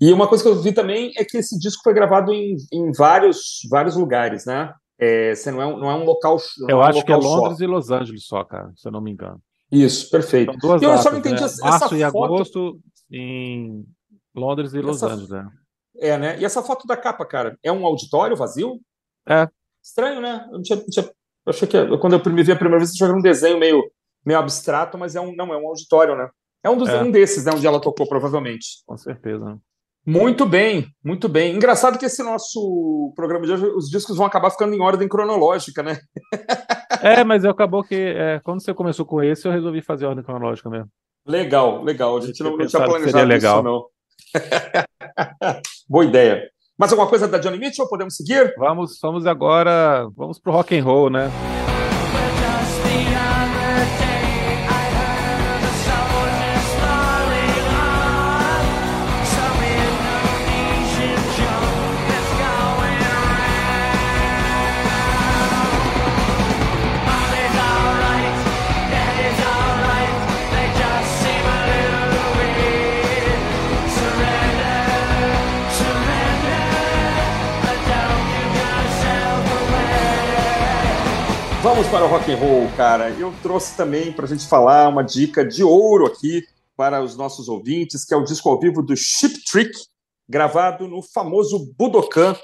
E 0.00 0.12
uma 0.12 0.28
coisa 0.28 0.44
que 0.44 0.50
eu 0.50 0.60
vi 0.60 0.72
também 0.72 1.12
é 1.16 1.24
que 1.24 1.38
esse 1.38 1.58
disco 1.58 1.82
foi 1.82 1.94
gravado 1.94 2.32
em, 2.32 2.56
em 2.72 2.92
vários, 2.92 3.66
vários 3.70 3.96
lugares, 3.96 4.44
né? 4.44 4.72
É, 5.04 5.34
você 5.34 5.50
não 5.50 5.60
é, 5.60 5.66
um, 5.66 5.76
não 5.78 5.90
é 5.90 5.94
um 5.96 6.04
local. 6.04 6.36
Eu 6.60 6.68
é 6.68 6.74
um 6.76 6.80
acho 6.80 6.98
local 7.00 7.04
que 7.04 7.12
é 7.12 7.28
Londres 7.28 7.58
só. 7.58 7.64
e 7.64 7.66
Los 7.66 7.90
Angeles 7.90 8.24
só, 8.24 8.44
cara, 8.44 8.72
se 8.76 8.86
eu 8.86 8.92
não 8.92 9.00
me 9.00 9.10
engano. 9.10 9.42
Isso, 9.68 10.08
perfeito. 10.08 10.52
São 10.52 10.60
duas 10.60 10.80
eu 10.80 10.90
datas, 10.90 11.02
só 11.02 11.10
não 11.10 11.18
entendi 11.18 11.40
né? 11.40 11.46
essa, 11.46 11.64
Março 11.64 11.84
essa 11.86 11.96
e 11.96 12.10
foto... 12.12 12.24
agosto 12.24 12.80
em 13.10 13.84
Londres 14.32 14.72
e 14.72 14.78
essa... 14.78 14.86
Los 14.86 15.02
Angeles, 15.02 15.30
né? 15.30 15.48
É, 15.98 16.16
né? 16.16 16.38
E 16.38 16.44
essa 16.44 16.62
foto 16.62 16.86
da 16.86 16.96
capa, 16.96 17.26
cara, 17.26 17.58
é 17.64 17.72
um 17.72 17.84
auditório 17.84 18.36
vazio? 18.36 18.80
É. 19.28 19.48
Estranho, 19.82 20.20
né? 20.20 20.48
Eu, 20.52 20.62
tinha, 20.62 20.78
tinha... 20.78 21.04
eu 21.04 21.50
achei 21.50 21.66
que 21.66 21.98
quando 21.98 22.12
eu 22.12 22.44
vi 22.44 22.52
a 22.52 22.56
primeira 22.56 22.78
vez, 22.78 22.90
eu 23.00 23.04
achei 23.04 23.18
um 23.18 23.20
desenho 23.20 23.58
meio, 23.58 23.82
meio 24.24 24.38
abstrato, 24.38 24.96
mas 24.96 25.16
é 25.16 25.20
um, 25.20 25.34
não, 25.34 25.52
é 25.52 25.56
um 25.56 25.66
auditório, 25.66 26.14
né? 26.14 26.30
É 26.62 26.70
um, 26.70 26.78
dos, 26.78 26.88
é. 26.88 27.02
um 27.02 27.10
desses, 27.10 27.44
né, 27.44 27.50
onde 27.52 27.66
ela 27.66 27.80
tocou, 27.80 28.06
provavelmente. 28.06 28.84
Com 28.86 28.96
certeza. 28.96 29.58
Muito 30.04 30.44
bem, 30.44 30.88
muito 31.04 31.28
bem. 31.28 31.54
Engraçado 31.54 31.96
que 31.96 32.06
esse 32.06 32.22
nosso 32.24 33.12
programa 33.14 33.46
de 33.46 33.52
hoje, 33.52 33.66
os 33.66 33.88
discos 33.88 34.16
vão 34.16 34.26
acabar 34.26 34.50
ficando 34.50 34.74
em 34.74 34.80
ordem 34.80 35.08
cronológica, 35.08 35.80
né? 35.82 35.98
é, 37.00 37.22
mas 37.22 37.44
acabou 37.44 37.84
que 37.84 37.94
é, 37.94 38.40
quando 38.42 38.60
você 38.60 38.74
começou 38.74 39.06
com 39.06 39.22
esse, 39.22 39.46
eu 39.46 39.52
resolvi 39.52 39.80
fazer 39.80 40.06
ordem 40.06 40.24
cronológica 40.24 40.68
mesmo. 40.68 40.88
Legal, 41.24 41.84
legal. 41.84 42.16
A 42.16 42.20
gente 42.20 42.42
não, 42.42 42.56
não 42.56 42.66
tinha 42.66 42.84
planejado 42.84 43.26
legal. 43.26 43.58
isso, 43.58 43.64
não. 43.64 43.84
Boa 45.88 46.04
ideia. 46.04 46.50
Mais 46.76 46.90
alguma 46.90 47.08
coisa 47.08 47.28
da 47.28 47.38
Johnny 47.38 47.58
Mitchell? 47.58 47.88
Podemos 47.88 48.16
seguir? 48.16 48.54
Vamos, 48.58 48.98
vamos 49.00 49.24
agora, 49.24 50.08
vamos 50.16 50.40
pro 50.40 50.52
rock 50.52 50.76
and 50.76 50.82
roll, 50.82 51.10
né? 51.10 51.30
Para 81.90 82.06
o 82.06 82.08
rock 82.08 82.32
and 82.32 82.36
roll, 82.36 82.68
cara. 82.74 83.10
Eu 83.10 83.34
trouxe 83.42 83.76
também 83.76 84.12
para 84.12 84.24
a 84.24 84.28
gente 84.28 84.46
falar 84.46 84.88
uma 84.88 85.02
dica 85.02 85.44
de 85.44 85.62
ouro 85.62 86.06
aqui 86.06 86.42
para 86.74 87.02
os 87.02 87.16
nossos 87.16 87.48
ouvintes, 87.48 88.04
que 88.04 88.14
é 88.14 88.16
o 88.16 88.24
disco 88.24 88.48
ao 88.48 88.58
vivo 88.58 88.82
do 88.82 88.96
Chip 88.96 89.44
Trick, 89.44 89.70
gravado 90.26 90.88
no 90.88 91.02
famoso 91.02 91.70
Budokan, 91.76 92.34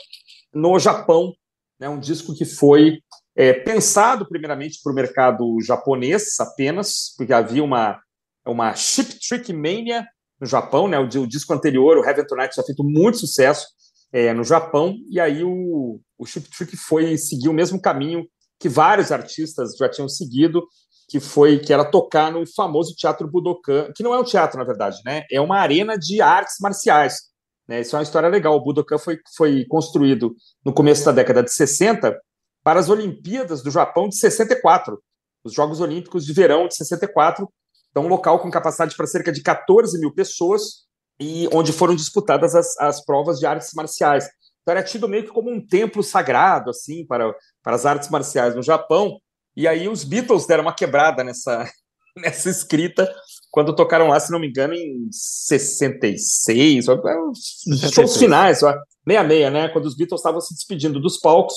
no 0.52 0.78
Japão. 0.78 1.32
É 1.80 1.88
um 1.88 1.98
disco 1.98 2.34
que 2.34 2.44
foi 2.44 2.98
é, 3.34 3.54
pensado 3.54 4.28
primeiramente 4.28 4.80
para 4.82 4.92
o 4.92 4.94
mercado 4.94 5.56
japonês 5.62 6.38
apenas, 6.40 7.14
porque 7.16 7.32
havia 7.32 7.64
uma, 7.64 7.98
uma 8.46 8.74
Chip 8.74 9.18
Trick 9.18 9.52
Mania 9.52 10.06
no 10.38 10.46
Japão, 10.46 10.88
né? 10.88 10.98
O, 10.98 11.04
o 11.04 11.26
disco 11.26 11.54
anterior, 11.54 11.96
o 11.96 12.04
Heaven 12.04 12.26
Tonight, 12.26 12.52
tinha 12.52 12.66
feito 12.66 12.84
muito 12.84 13.18
sucesso 13.18 13.66
é, 14.12 14.34
no 14.34 14.44
Japão, 14.44 14.94
e 15.08 15.18
aí 15.18 15.42
o, 15.42 16.00
o 16.18 16.26
Chip 16.26 16.50
Trick 16.50 16.76
foi 16.76 17.16
seguir 17.16 17.48
o 17.48 17.54
mesmo 17.54 17.80
caminho 17.80 18.26
que 18.58 18.68
vários 18.68 19.12
artistas 19.12 19.76
já 19.76 19.88
tinham 19.88 20.08
seguido, 20.08 20.66
que 21.08 21.20
foi 21.20 21.58
que 21.58 21.72
era 21.72 21.84
tocar 21.84 22.30
no 22.30 22.46
famoso 22.46 22.94
Teatro 22.94 23.28
Budokan, 23.28 23.90
que 23.94 24.02
não 24.02 24.12
é 24.12 24.18
um 24.18 24.24
teatro, 24.24 24.58
na 24.58 24.64
verdade, 24.64 24.98
né? 25.04 25.24
É 25.30 25.40
uma 25.40 25.58
arena 25.58 25.96
de 25.96 26.20
artes 26.20 26.56
marciais. 26.60 27.28
Né? 27.66 27.80
Isso 27.80 27.94
é 27.94 27.98
uma 27.98 28.02
história 28.02 28.28
legal. 28.28 28.54
O 28.54 28.60
Budokan 28.62 28.98
foi, 28.98 29.18
foi 29.36 29.64
construído 29.66 30.34
no 30.64 30.72
começo 30.72 31.04
da 31.04 31.12
década 31.12 31.42
de 31.42 31.52
60 31.52 32.18
para 32.62 32.80
as 32.80 32.88
Olimpíadas 32.88 33.62
do 33.62 33.70
Japão 33.70 34.08
de 34.08 34.16
64, 34.16 35.00
os 35.44 35.54
Jogos 35.54 35.80
Olímpicos 35.80 36.26
de 36.26 36.32
Verão 36.32 36.68
de 36.68 36.76
64. 36.76 37.48
Então, 37.90 38.04
um 38.04 38.08
local 38.08 38.40
com 38.40 38.50
capacidade 38.50 38.96
para 38.96 39.06
cerca 39.06 39.32
de 39.32 39.42
14 39.42 39.98
mil 39.98 40.12
pessoas 40.12 40.86
e 41.20 41.48
onde 41.52 41.72
foram 41.72 41.94
disputadas 41.94 42.54
as, 42.54 42.78
as 42.78 43.04
provas 43.04 43.38
de 43.38 43.46
artes 43.46 43.72
marciais. 43.74 44.28
Então, 44.68 44.76
era 44.76 44.86
tido 44.86 45.08
meio 45.08 45.24
que 45.24 45.30
como 45.30 45.50
um 45.50 45.66
templo 45.66 46.02
sagrado, 46.02 46.68
assim, 46.68 47.06
para, 47.06 47.34
para 47.62 47.74
as 47.74 47.86
artes 47.86 48.10
marciais 48.10 48.54
no 48.54 48.62
Japão. 48.62 49.18
E 49.56 49.66
aí 49.66 49.88
os 49.88 50.04
Beatles 50.04 50.46
deram 50.46 50.62
uma 50.62 50.74
quebrada 50.74 51.24
nessa, 51.24 51.66
nessa 52.14 52.50
escrita 52.50 53.10
quando 53.50 53.74
tocaram 53.74 54.08
lá, 54.08 54.20
se 54.20 54.30
não 54.30 54.38
me 54.38 54.46
engano, 54.46 54.74
em 54.74 55.08
66, 55.10 56.86
os 56.86 57.90
shows 57.94 58.18
finais, 58.18 58.60
meia-meia, 59.06 59.50
né? 59.50 59.70
Quando 59.70 59.86
os 59.86 59.96
Beatles 59.96 60.20
estavam 60.20 60.38
se 60.38 60.52
despedindo 60.52 61.00
dos 61.00 61.18
palcos. 61.18 61.54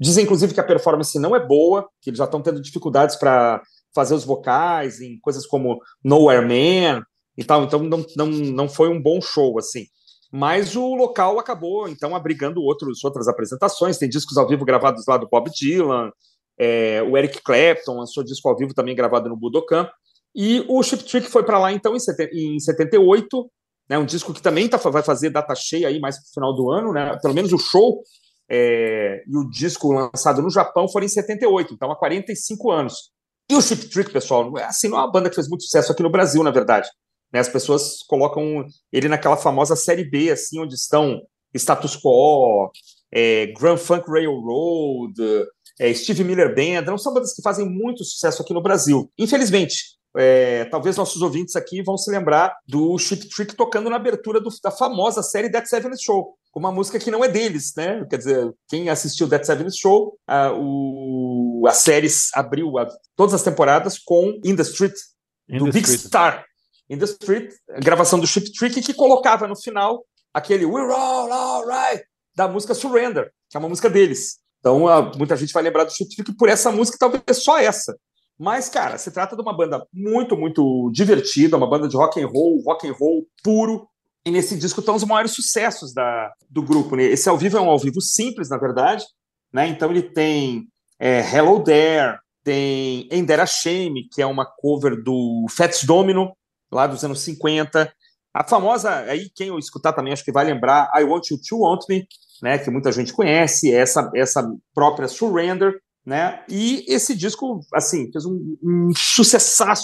Dizem, 0.00 0.24
inclusive, 0.24 0.54
que 0.54 0.60
a 0.60 0.64
performance 0.64 1.18
não 1.18 1.36
é 1.36 1.46
boa, 1.46 1.86
que 2.00 2.08
eles 2.08 2.18
já 2.18 2.24
estão 2.24 2.40
tendo 2.40 2.62
dificuldades 2.62 3.16
para 3.16 3.60
fazer 3.94 4.14
os 4.14 4.24
vocais 4.24 5.02
em 5.02 5.18
coisas 5.20 5.46
como 5.46 5.78
Nowhere 6.02 6.46
Man 6.46 7.04
e 7.36 7.44
tal. 7.44 7.62
Então, 7.62 7.82
não, 7.82 8.06
não, 8.16 8.26
não 8.26 8.68
foi 8.70 8.88
um 8.88 9.02
bom 9.02 9.20
show, 9.20 9.58
assim. 9.58 9.84
Mas 10.36 10.74
o 10.74 10.96
local 10.96 11.38
acabou, 11.38 11.88
então, 11.88 12.16
abrigando 12.16 12.60
outros, 12.60 13.04
outras 13.04 13.28
apresentações. 13.28 13.98
Tem 13.98 14.08
discos 14.08 14.36
ao 14.36 14.48
vivo 14.48 14.64
gravados 14.64 15.06
lá 15.06 15.16
do 15.16 15.28
Bob 15.28 15.48
Dylan, 15.48 16.10
é, 16.58 17.00
o 17.02 17.16
Eric 17.16 17.40
Clapton 17.40 17.98
lançou 17.98 18.24
disco 18.24 18.48
ao 18.48 18.56
vivo 18.56 18.74
também 18.74 18.96
gravado 18.96 19.28
no 19.28 19.36
Budokan. 19.36 19.88
E 20.34 20.64
o 20.68 20.82
Chip 20.82 21.04
Trick 21.04 21.28
foi 21.28 21.44
para 21.44 21.58
lá 21.60 21.72
então 21.72 21.94
em, 21.94 22.58
78, 22.58 23.50
né, 23.88 23.96
um 23.96 24.04
disco 24.04 24.34
que 24.34 24.42
também 24.42 24.68
tá, 24.68 24.76
vai 24.76 25.04
fazer 25.04 25.30
data 25.30 25.54
cheia 25.54 25.86
aí 25.86 26.00
mais 26.00 26.16
para 26.16 26.28
o 26.28 26.34
final 26.34 26.52
do 26.52 26.68
ano, 26.68 26.92
né, 26.92 27.16
pelo 27.22 27.34
menos 27.34 27.52
o 27.52 27.58
show 27.58 28.02
é, 28.50 29.22
e 29.28 29.36
o 29.36 29.48
disco 29.48 29.92
lançado 29.92 30.42
no 30.42 30.50
Japão 30.50 30.88
foram 30.88 31.06
em 31.06 31.08
78, 31.08 31.74
então 31.74 31.92
há 31.92 31.96
45 31.96 32.72
anos. 32.72 33.12
E 33.48 33.54
o 33.54 33.62
Chip 33.62 33.88
Trick, 33.88 34.10
pessoal, 34.10 34.58
é 34.58 34.64
assim, 34.64 34.88
não 34.88 34.98
é 34.98 35.00
uma 35.02 35.12
banda 35.12 35.28
que 35.28 35.36
fez 35.36 35.48
muito 35.48 35.62
sucesso 35.62 35.92
aqui 35.92 36.02
no 36.02 36.10
Brasil, 36.10 36.42
na 36.42 36.50
verdade. 36.50 36.88
Né, 37.34 37.40
as 37.40 37.48
pessoas 37.48 37.98
colocam 38.06 38.64
ele 38.92 39.08
naquela 39.08 39.36
famosa 39.36 39.74
série 39.74 40.04
B, 40.04 40.30
assim, 40.30 40.60
onde 40.60 40.76
estão 40.76 41.20
Status 41.52 41.96
Quo, 41.96 42.70
é, 43.12 43.48
Grand 43.58 43.76
Funk 43.76 44.08
Railroad, 44.08 45.14
é, 45.80 45.92
Steve 45.92 46.22
Miller 46.22 46.54
Band, 46.54 46.82
não 46.86 46.96
são 46.96 47.12
bandas 47.12 47.34
que 47.34 47.42
fazem 47.42 47.68
muito 47.68 48.04
sucesso 48.04 48.40
aqui 48.40 48.54
no 48.54 48.62
Brasil. 48.62 49.10
Infelizmente, 49.18 49.96
é, 50.16 50.64
talvez 50.66 50.96
nossos 50.96 51.22
ouvintes 51.22 51.56
aqui 51.56 51.82
vão 51.82 51.98
se 51.98 52.08
lembrar 52.08 52.56
do 52.68 52.96
Chip 52.98 53.28
Trick 53.28 53.56
tocando 53.56 53.90
na 53.90 53.96
abertura 53.96 54.40
do, 54.40 54.50
da 54.62 54.70
famosa 54.70 55.20
série 55.20 55.48
Dead 55.48 55.66
Seven 55.66 55.90
Show, 56.00 56.36
com 56.52 56.60
uma 56.60 56.70
música 56.70 57.00
que 57.00 57.10
não 57.10 57.24
é 57.24 57.28
deles, 57.28 57.72
né? 57.76 58.06
Quer 58.08 58.18
dizer, 58.18 58.54
quem 58.68 58.88
assistiu 58.88 59.26
Dead 59.26 59.42
Seven 59.42 59.72
Show, 59.72 60.16
a, 60.24 60.52
o, 60.54 61.64
a 61.66 61.72
série 61.72 62.06
abriu 62.32 62.78
a, 62.78 62.86
todas 63.16 63.34
as 63.34 63.42
temporadas 63.42 63.98
com 63.98 64.38
In 64.44 64.54
the 64.54 64.62
Street, 64.62 64.94
In 65.48 65.58
do 65.58 65.64
the 65.64 65.72
Big 65.72 65.84
Street. 65.88 66.06
Star. 66.06 66.44
In 66.88 66.98
the 66.98 67.04
Street, 67.04 67.52
gravação 67.80 68.18
do 68.18 68.26
Chip 68.26 68.52
Trick, 68.52 68.82
que 68.82 68.94
colocava 68.94 69.48
no 69.48 69.56
final 69.56 70.04
aquele 70.32 70.66
We're 70.66 70.92
all 70.92 71.32
alright 71.32 72.04
da 72.34 72.48
música 72.48 72.74
Surrender, 72.74 73.30
que 73.48 73.56
é 73.56 73.60
uma 73.60 73.68
música 73.68 73.88
deles. 73.88 74.38
Então, 74.58 74.80
muita 75.16 75.36
gente 75.36 75.52
vai 75.52 75.62
lembrar 75.62 75.84
do 75.84 75.92
Chip 75.92 76.14
Trick 76.14 76.36
por 76.36 76.48
essa 76.48 76.70
música, 76.70 76.98
talvez 76.98 77.22
só 77.42 77.58
essa. 77.58 77.96
Mas, 78.38 78.68
cara, 78.68 78.98
se 78.98 79.10
trata 79.10 79.36
de 79.36 79.42
uma 79.42 79.56
banda 79.56 79.86
muito, 79.92 80.36
muito 80.36 80.90
divertida, 80.92 81.56
uma 81.56 81.68
banda 81.68 81.86
de 81.86 81.96
rock 81.96 82.20
and 82.20 82.26
roll, 82.26 82.60
rock 82.64 82.88
and 82.88 82.92
roll 82.92 83.26
puro. 83.42 83.86
E 84.26 84.30
nesse 84.30 84.56
disco 84.56 84.80
estão 84.80 84.96
os 84.96 85.04
maiores 85.04 85.32
sucessos 85.32 85.92
da, 85.92 86.32
do 86.50 86.62
grupo. 86.62 86.96
Né? 86.96 87.04
Esse 87.04 87.28
ao 87.28 87.38
vivo 87.38 87.58
é 87.58 87.60
um 87.60 87.70
ao 87.70 87.78
vivo 87.78 88.00
simples, 88.00 88.48
na 88.48 88.56
verdade. 88.56 89.04
Né? 89.52 89.68
Então 89.68 89.90
ele 89.90 90.02
tem 90.02 90.66
é, 90.98 91.20
Hello 91.20 91.62
There, 91.62 92.18
tem 92.42 93.08
Endera 93.10 93.46
Shame, 93.46 94.08
que 94.10 94.20
é 94.20 94.26
uma 94.26 94.44
cover 94.44 95.00
do 95.02 95.46
Fats 95.50 95.84
Domino, 95.84 96.34
lá 96.74 96.86
dos 96.86 97.04
anos 97.04 97.20
50. 97.20 97.90
A 98.34 98.44
famosa, 98.44 98.90
aí 98.90 99.30
quem 99.34 99.48
eu 99.48 99.58
escutar 99.58 99.92
também 99.92 100.12
acho 100.12 100.24
que 100.24 100.32
vai 100.32 100.44
lembrar, 100.44 100.90
I 100.94 101.04
Want 101.04 101.30
You 101.30 101.38
to 101.48 101.60
Want 101.60 101.84
Me, 101.88 102.06
né, 102.42 102.58
que 102.58 102.70
muita 102.70 102.90
gente 102.90 103.12
conhece, 103.12 103.72
essa, 103.72 104.10
essa 104.14 104.44
própria 104.74 105.06
Surrender, 105.06 105.78
né, 106.04 106.44
e 106.48 106.84
esse 106.88 107.14
disco, 107.14 107.60
assim, 107.72 108.10
fez 108.10 108.26
um, 108.26 108.56
um 108.62 108.90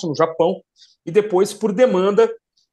no 0.04 0.16
Japão, 0.16 0.60
e 1.06 1.12
depois, 1.12 1.54
por 1.54 1.72
demanda, 1.72 2.30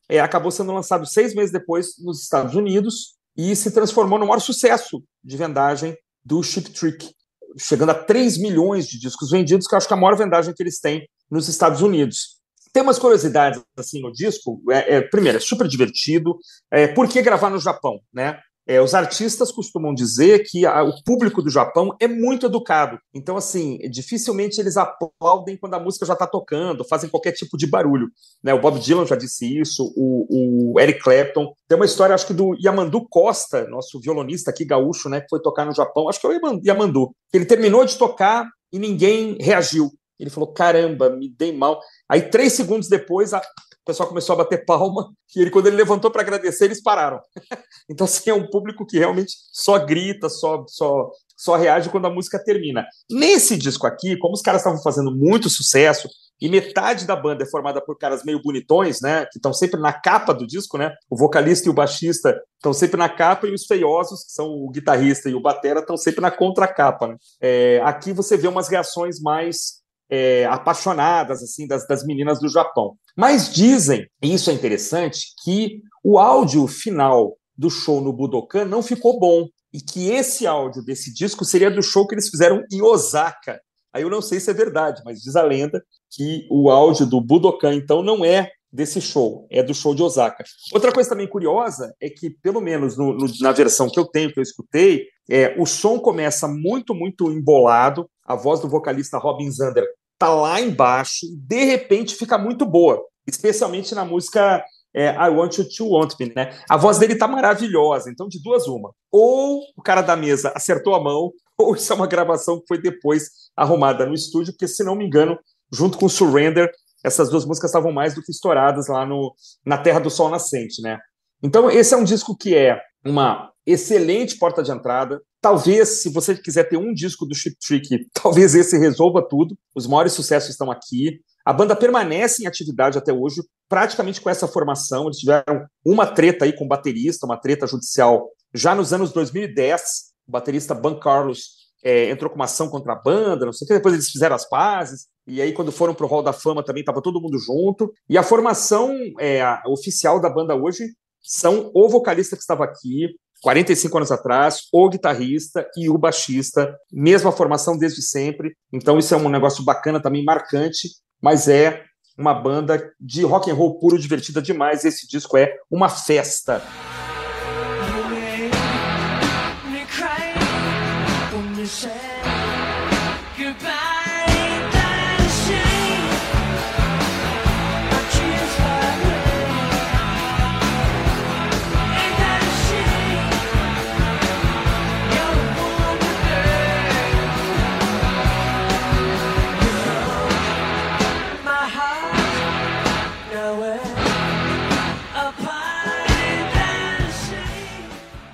é, 0.10 0.20
acabou 0.20 0.50
sendo 0.50 0.74
lançado 0.74 1.06
seis 1.06 1.36
meses 1.36 1.52
depois 1.52 1.92
nos 2.00 2.24
Estados 2.24 2.56
Unidos, 2.56 3.16
e 3.38 3.56
se 3.56 3.70
transformou 3.70 4.18
no 4.18 4.26
maior 4.26 4.40
sucesso 4.40 5.04
de 5.24 5.38
vendagem 5.38 5.96
do 6.26 6.42
Chip 6.42 6.72
Trick, 6.72 7.14
chegando 7.60 7.92
a 7.92 7.96
3 7.96 8.40
milhões 8.40 8.88
de 8.88 9.00
discos 9.00 9.30
vendidos, 9.30 9.68
que 9.68 9.76
eu 9.76 9.78
acho 9.78 9.88
que 9.88 9.94
é 9.94 9.98
a 9.98 10.00
maior 10.00 10.18
vendagem 10.18 10.54
que 10.56 10.64
eles 10.64 10.80
têm 10.80 11.08
nos 11.30 11.48
Estados 11.48 11.82
Unidos. 11.82 12.37
Tem 12.78 12.84
umas 12.84 13.00
curiosidades 13.00 13.60
assim 13.76 14.00
no 14.00 14.12
disco. 14.12 14.62
É, 14.70 14.98
é, 14.98 15.02
primeiro, 15.02 15.40
é 15.40 15.42
super 15.42 15.68
divertido. 15.68 16.38
É, 16.72 16.86
por 16.86 17.10
que 17.10 17.24
gravar 17.24 17.50
no 17.50 17.58
Japão? 17.58 18.00
Né? 18.14 18.40
É, 18.68 18.80
os 18.80 18.94
artistas 18.94 19.52
costumam 19.52 19.96
dizer 19.96 20.44
que 20.48 20.64
a, 20.64 20.84
o 20.84 20.94
público 21.04 21.42
do 21.42 21.50
Japão 21.50 21.96
é 22.00 22.08
muito 22.08 22.46
educado. 22.46 23.00
Então, 23.12 23.36
assim, 23.36 23.80
dificilmente 23.90 24.62
eles 24.62 24.78
aplaudem 24.78 25.58
quando 25.58 25.74
a 25.74 25.80
música 25.80 26.06
já 26.06 26.14
está 26.14 26.28
tocando, 26.28 26.86
fazem 26.88 27.10
qualquer 27.10 27.32
tipo 27.32 27.58
de 27.58 27.66
barulho. 27.66 28.10
Né? 28.44 28.54
O 28.54 28.62
Bob 28.62 28.80
Dylan 28.80 29.08
já 29.08 29.16
disse 29.16 29.60
isso, 29.60 29.92
o, 29.98 30.74
o, 30.76 30.80
Eric 30.80 31.02
Clapton. 31.02 31.52
Tem 31.68 31.78
uma 31.78 31.86
história, 31.86 32.14
acho 32.14 32.28
que 32.28 32.34
do 32.36 32.56
Yamandu 32.64 33.08
Costa, 33.10 33.68
nosso 33.68 34.00
violonista 34.00 34.52
aqui 34.52 34.64
gaúcho, 34.64 35.10
né, 35.10 35.20
que 35.22 35.30
foi 35.32 35.42
tocar 35.42 35.66
no 35.66 35.74
Japão. 35.74 36.08
Acho 36.08 36.22
que 36.22 36.28
é 36.28 36.30
o 36.30 36.62
Yamandu. 36.64 37.12
Ele 37.34 37.46
terminou 37.46 37.84
de 37.84 37.98
tocar 37.98 38.48
e 38.72 38.78
ninguém 38.78 39.36
reagiu. 39.42 39.90
Ele 40.20 40.30
falou: 40.30 40.52
caramba, 40.52 41.10
me 41.10 41.30
dei 41.30 41.52
mal. 41.52 41.80
Aí, 42.10 42.24
três 42.30 42.54
segundos 42.54 42.90
depois, 42.90 43.34
a, 43.34 43.42
pessoal 43.88 44.10
começou 44.10 44.34
a 44.34 44.38
bater 44.38 44.66
palma, 44.66 45.10
e 45.36 45.42
ele, 45.42 45.50
quando 45.50 45.68
ele 45.68 45.78
levantou 45.78 46.12
para 46.12 46.22
agradecer, 46.22 46.66
eles 46.66 46.84
pararam. 46.84 47.20
então, 47.90 48.06
assim, 48.06 48.30
é 48.30 48.34
um 48.34 48.48
público 48.48 48.86
que 48.86 49.00
realmente 49.00 49.34
só 49.52 49.80
grita, 49.80 50.30
só, 50.30 50.66
só, 50.68 51.10
só 51.36 51.56
reage 51.56 51.90
quando 51.90 52.06
a 52.06 52.14
música 52.14 52.38
termina. 52.38 52.86
Nesse 53.10 53.56
disco 53.56 53.88
aqui, 53.88 54.18
como 54.18 54.34
os 54.34 54.42
caras 54.42 54.62
estavam 54.62 54.82
fazendo 54.84 55.16
muito 55.16 55.50
sucesso, 55.50 56.10
e 56.40 56.48
metade 56.48 57.08
da 57.08 57.16
banda 57.16 57.44
é 57.44 57.48
formada 57.48 57.82
por 57.82 57.98
caras 57.98 58.24
meio 58.24 58.40
bonitões, 58.40 59.02
né? 59.02 59.26
Que 59.26 59.40
estão 59.40 59.52
sempre 59.52 59.80
na 59.80 59.92
capa 59.92 60.36
do 60.36 60.46
disco, 60.46 60.78
né? 60.78 60.94
O 61.10 61.18
vocalista 61.18 61.68
e 61.68 61.72
o 61.72 61.74
baixista 61.74 62.40
estão 62.56 62.74
sempre 62.74 62.96
na 62.96 63.10
capa 63.10 63.48
e 63.48 63.54
os 63.54 63.66
feiosos, 63.66 64.24
que 64.24 64.32
são 64.32 64.48
o 64.48 64.70
guitarrista 64.70 65.32
e 65.32 65.34
o 65.34 65.42
batera, 65.42 65.80
estão 65.80 65.98
sempre 65.98 66.22
na 66.22 66.30
contracapa. 66.30 67.08
Né? 67.08 67.18
É, 67.42 67.82
aqui 67.84 68.14
você 68.14 68.38
vê 68.38 68.48
umas 68.48 68.68
reações 68.68 69.20
mais 69.20 69.82
é, 70.10 70.46
apaixonadas 70.46 71.44
assim 71.44 71.68
das, 71.68 71.88
das 71.88 72.04
meninas 72.04 72.40
do 72.40 72.50
Japão. 72.50 72.96
Mas 73.16 73.54
dizem, 73.54 74.08
e 74.22 74.34
isso 74.34 74.50
é 74.50 74.54
interessante, 74.54 75.34
que 75.44 75.82
o 76.04 76.18
áudio 76.18 76.68
final 76.68 77.38
do 77.58 77.70
show 77.70 78.00
no 78.00 78.14
Budokan 78.14 78.66
não 78.66 78.84
ficou 78.84 79.20
bom 79.20 79.48
e 79.74 79.82
que 79.82 80.10
esse 80.12 80.48
áudio 80.48 80.84
desse 80.84 81.14
disco 81.14 81.44
seria 81.44 81.72
do 81.72 81.82
show 81.82 82.08
que 82.08 82.16
eles 82.16 82.30
fizeram 82.30 82.64
em 82.72 82.82
Osaka. 82.82 83.60
Aí 83.94 84.04
eu 84.04 84.10
não 84.10 84.22
sei 84.22 84.40
se 84.40 84.50
é 84.50 84.54
verdade, 84.54 85.02
mas 85.04 85.22
diz 85.22 85.36
a 85.36 85.42
lenda 85.42 85.84
que 86.12 86.48
o 86.50 86.70
áudio 86.70 87.06
do 87.06 87.20
Budokan 87.20 87.74
então 87.74 88.04
não 88.04 88.24
é 88.24 88.52
desse 88.72 89.02
show, 89.02 89.48
é 89.50 89.64
do 89.64 89.74
show 89.74 89.96
de 89.96 90.04
Osaka. 90.04 90.44
Outra 90.74 90.92
coisa 90.92 91.10
também 91.10 91.28
curiosa 91.28 91.96
é 92.00 92.10
que, 92.10 92.30
pelo 92.30 92.62
menos 92.62 92.98
no, 92.98 93.14
no, 93.14 93.26
na 93.42 93.52
versão 93.52 93.90
que 93.90 94.00
eu 94.00 94.06
tenho, 94.06 94.32
que 94.32 94.40
eu 94.40 94.44
escutei, 94.44 95.08
é, 95.30 95.56
o 95.58 95.66
som 95.66 96.00
começa 96.00 96.48
muito, 96.48 96.94
muito 96.94 97.32
embolado, 97.32 98.10
a 98.24 98.36
voz 98.36 98.60
do 98.60 98.70
vocalista 98.70 99.18
Robin 99.18 99.50
Zander 99.50 99.86
tá 100.18 100.30
lá 100.30 100.60
embaixo 100.60 101.26
e 101.26 101.36
de 101.36 101.64
repente 101.66 102.16
fica 102.16 102.38
muito 102.38 102.66
boa, 102.66 103.04
especialmente 103.28 103.94
na 103.94 104.04
música 104.04 104.64
é, 104.94 105.10
I 105.10 105.30
Want 105.30 105.58
You 105.58 105.70
to 105.70 105.90
Want 105.90 106.14
Me, 106.20 106.34
né? 106.36 106.58
A 106.70 106.76
voz 106.76 106.98
dele 106.98 107.16
tá 107.16 107.28
maravilhosa, 107.28 108.10
então 108.10 108.28
de 108.28 108.42
duas 108.42 108.68
uma. 108.68 108.92
Ou 109.12 109.62
o 109.76 109.82
cara 109.82 110.02
da 110.02 110.16
mesa 110.16 110.52
acertou 110.56 110.96
a 110.96 111.04
mão, 111.04 111.32
ou 111.58 111.76
isso 111.76 111.92
é 111.92 111.96
uma 111.96 112.08
gravação 112.08 112.60
que 112.60 112.68
foi 112.68 112.82
depois 112.82 113.30
arrumada 113.56 114.06
no 114.06 114.14
estúdio, 114.14 114.54
porque 114.54 114.68
se 114.68 114.84
não 114.84 114.96
me 114.96 115.06
engano, 115.06 115.38
junto 115.72 115.98
com 115.98 116.10
Surrender, 116.10 116.72
essas 117.04 117.30
duas 117.30 117.46
músicas 117.46 117.70
estavam 117.70 117.92
mais 117.92 118.16
do 118.16 118.24
que 118.24 118.32
estouradas 118.32 118.88
lá 118.88 119.06
no, 119.06 119.34
na 119.66 119.78
Terra 119.78 120.00
do 120.00 120.10
Sol 120.10 120.30
Nascente, 120.30 120.82
né? 120.82 120.98
Então 121.44 121.70
esse 121.70 121.94
é 121.94 121.98
um 121.98 122.04
disco 122.04 122.36
que 122.36 122.56
é 122.56 122.82
uma 123.06 123.52
excelente 123.68 124.38
porta 124.38 124.64
de 124.64 124.72
entrada, 124.72 125.22
Talvez, 125.40 126.02
se 126.02 126.10
você 126.10 126.36
quiser 126.36 126.68
ter 126.68 126.78
um 126.78 126.94
disco 126.94 127.26
do 127.26 127.36
Chip 127.36 127.56
Trick, 127.60 128.10
talvez 128.12 128.56
esse 128.56 128.78
resolva 128.78 129.26
tudo. 129.26 129.58
Os 129.76 129.88
maiores 129.88 130.14
sucessos 130.14 130.50
estão 130.50 130.72
aqui. 130.72 131.22
A 131.46 131.54
banda 131.54 131.76
permanece 131.76 132.44
em 132.44 132.48
atividade 132.48 132.98
até 132.98 133.14
hoje, 133.14 133.42
praticamente 133.70 134.20
com 134.20 134.30
essa 134.30 134.48
formação. 134.48 135.06
Eles 135.06 135.20
tiveram 135.20 135.66
uma 135.86 136.06
treta 136.08 136.46
aí 136.46 136.54
com 136.54 136.66
o 136.66 136.68
baterista, 136.68 137.26
uma 137.26 137.38
treta 137.38 137.68
judicial, 137.68 138.30
já 138.54 138.74
nos 138.76 138.92
anos 138.92 139.14
2010. 139.14 139.82
O 140.28 140.32
baterista 140.32 140.74
Ban 140.74 141.00
Carlos 141.00 141.70
é, 141.82 142.10
entrou 142.10 142.30
com 142.30 142.36
uma 142.36 142.46
ação 142.46 142.68
contra 142.68 142.94
a 142.94 143.02
banda, 143.02 143.46
não 143.46 143.54
sei 143.54 143.66
o 143.66 143.68
que. 143.68 143.74
Depois 143.76 143.94
eles 143.94 144.10
fizeram 144.10 144.36
as 144.36 144.50
pazes. 144.50 145.08
E 145.26 145.42
aí, 145.42 145.54
quando 145.54 145.72
foram 145.72 145.94
para 145.94 146.06
o 146.06 146.10
Hall 146.10 146.24
da 146.24 146.34
Fama, 146.34 146.62
também 146.62 146.82
estava 146.82 147.02
todo 147.02 147.22
mundo 147.22 147.38
junto. 147.38 147.94
E 148.10 148.18
a 148.18 148.24
formação 148.24 148.94
é, 149.20 149.42
a 149.42 149.62
oficial 149.68 150.20
da 150.20 150.30
banda 150.30 150.56
hoje 150.56 150.84
são 151.22 151.72
o 151.74 151.88
vocalista 151.88 152.36
que 152.36 152.42
estava 152.42 152.64
aqui, 152.64 153.14
45 153.42 153.98
anos 153.98 154.12
atrás, 154.12 154.62
o 154.72 154.90
guitarrista 154.90 155.68
e 155.78 155.90
o 155.90 155.98
baixista, 155.98 156.76
mesma 156.92 157.32
formação 157.32 157.78
desde 157.78 158.02
sempre. 158.02 158.56
Então 158.74 158.98
isso 158.98 159.14
é 159.14 159.18
um 159.18 159.30
negócio 159.30 159.64
bacana 159.64 160.02
também, 160.02 160.24
marcante, 160.24 160.90
mas 161.22 161.48
é 161.48 161.84
uma 162.18 162.34
banda 162.34 162.92
de 163.00 163.24
rock 163.24 163.50
and 163.52 163.54
roll 163.54 163.80
puro, 163.80 164.00
divertida 164.00 164.42
demais. 164.42 164.84
Esse 164.84 165.08
disco 165.08 165.38
é 165.38 165.54
uma 165.70 165.88
festa. 165.88 166.62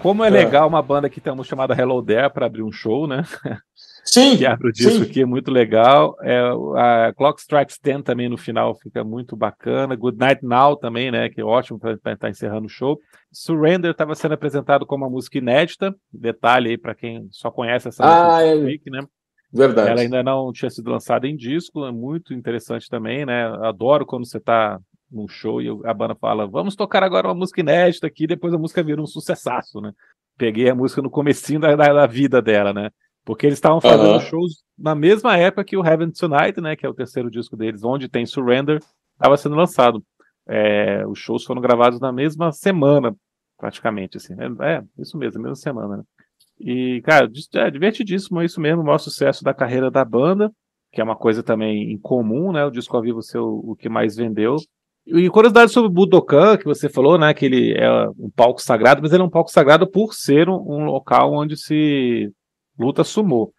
Como 0.04 0.22
é, 0.22 0.28
é, 0.28 0.30
legal 0.30 0.68
uma 0.68 0.82
banda 0.82 1.10
que 1.10 1.22
temos 1.22 1.48
chamada 1.48 1.74
Hello 1.74 2.04
There 2.04 2.30
para 2.30 2.46
abrir 2.46 2.62
um 2.62 2.74
show, 2.74 3.08
né? 3.08 3.24
Sim. 4.04 4.36
que 4.38 4.46
abre 4.46 4.68
o 4.68 4.72
disco 4.74 5.02
aqui, 5.02 5.22
é 5.22 5.26
muito 5.26 5.50
legal. 5.50 6.18
É, 6.22 6.42
a 6.76 7.14
Clock 7.16 7.40
Strikes 7.40 7.80
10 7.82 8.04
também 8.04 8.28
no 8.28 8.38
final 8.38 8.76
fica 8.76 9.02
muito 9.02 9.34
bacana. 9.34 9.96
Good 9.96 10.18
Night 10.18 10.46
Now 10.46 10.76
também, 10.76 11.10
né? 11.10 11.30
Que 11.30 11.40
é 11.40 11.44
ótimo 11.46 11.80
para 11.80 11.94
estar 11.94 12.18
tá 12.18 12.30
encerrando 12.30 12.66
o 12.66 12.70
show. 12.70 13.00
Surrender 13.32 13.92
estava 13.92 14.14
sendo 14.14 14.34
apresentado 14.34 14.86
como 14.86 15.06
uma 15.06 15.10
música 15.10 15.38
inédita. 15.38 15.96
Detalhe 16.12 16.72
aí 16.72 16.78
para 16.78 16.94
quem 16.94 17.30
só 17.32 17.50
conhece 17.50 17.88
essa 17.88 18.04
ah, 18.04 18.46
música, 18.58 18.90
é... 18.90 18.92
né? 18.92 19.08
Verdade. 19.54 19.90
Ela 19.90 20.02
ainda 20.02 20.22
não 20.22 20.52
tinha 20.52 20.70
sido 20.70 20.92
lançada 20.92 21.28
em 21.28 21.38
disco, 21.38 21.86
é 21.86 21.92
muito 21.94 22.34
interessante 22.34 22.90
também, 22.90 23.26
né? 23.26 23.46
Adoro 23.62 24.06
quando 24.06 24.28
você 24.28 24.38
está 24.38 24.78
num 25.14 25.28
show 25.28 25.62
e 25.62 25.68
a 25.86 25.94
banda 25.94 26.16
fala, 26.16 26.48
vamos 26.48 26.76
tocar 26.76 27.04
agora 27.04 27.28
uma 27.28 27.36
música 27.36 27.62
inédita 27.62 28.08
aqui, 28.08 28.26
depois 28.26 28.54
a 28.54 28.58
música 28.58 28.84
vira 28.84 29.02
um 29.02 29.06
sucessaço, 29.06 29.80
né? 29.80 29.92
Peguei 30.38 30.70
a 30.70 30.76
música 30.76 31.02
no 31.02 31.10
comecinho 31.10 31.60
da, 31.60 31.76
da, 31.76 31.94
da 31.94 32.08
vida 32.08 32.42
dela, 32.42 32.74
né? 32.74 32.90
Porque 33.24 33.46
eles 33.46 33.58
estavam 33.58 33.80
fazendo 33.80 34.20
shows 34.22 34.64
na 34.78 34.96
mesma 34.96 35.38
época 35.38 35.64
que 35.64 35.78
o 35.78 35.86
Heaven 35.86 36.12
Tonight, 36.12 36.60
né? 36.60 36.76
Que 36.76 36.86
é 36.86 36.90
o 36.90 36.94
terceiro 36.94 37.30
disco 37.30 37.56
deles, 37.56 37.84
onde 37.84 38.10
tem 38.10 38.26
Surrender, 38.26 38.80
estava 39.14 39.38
sendo 39.38 39.56
lançado. 39.56 40.04
É, 40.48 41.06
os 41.08 41.20
shows 41.20 41.46
foram 41.46 41.62
gravados 41.62 42.00
na 42.00 42.12
mesma 42.12 42.52
semana, 42.52 43.16
praticamente, 43.58 44.18
assim. 44.18 44.34
É, 44.34 44.76
é 44.76 44.84
isso 44.98 45.18
mesmo, 45.18 45.42
mesma 45.42 45.56
semana, 45.56 45.98
né? 45.98 46.04
E, 46.60 47.02
cara, 47.04 47.30
é 47.56 47.72
divertidíssimo, 47.72 48.42
é 48.42 48.46
isso 48.46 48.60
mesmo, 48.60 48.82
o 48.82 48.86
maior 48.86 48.98
sucesso 48.98 49.44
da 49.44 49.54
carreira 49.54 49.90
da 49.90 50.04
banda, 50.04 50.52
que 50.92 51.02
é 51.02 51.04
uma 51.04 51.16
coisa 51.16 51.42
também 51.42 51.92
incomum, 51.92 52.52
né? 52.52 52.66
O 52.66 52.72
disco 52.72 52.96
ao 52.96 53.02
vivo 53.02 53.22
ser 53.22 53.40
o, 53.40 53.72
o 53.72 53.76
que 53.76 53.90
mais 53.90 54.16
vendeu. 54.16 54.58
E 55.06 55.30
curiosidade 55.30 55.72
sobre 55.72 55.90
o 55.90 55.94
Budokan, 55.94 56.58
que 56.58 56.66
você 56.66 56.88
falou, 56.88 57.18
né? 57.18 57.34
Que 57.34 57.46
ele 57.46 57.74
é 57.74 58.10
um 58.18 58.30
palco 58.34 58.62
sagrado, 58.62 59.02
mas 59.02 59.12
ele 59.12 59.22
é 59.22 59.26
um 59.26 59.30
palco 59.30 59.52
sagrado 59.52 59.86
por 59.86 60.14
ser 60.14 60.48
um, 60.48 60.56
um 60.56 60.86
local 60.86 61.34
onde 61.34 61.58
se 61.58 62.32
luta 62.80 63.04
sumô. 63.04 63.54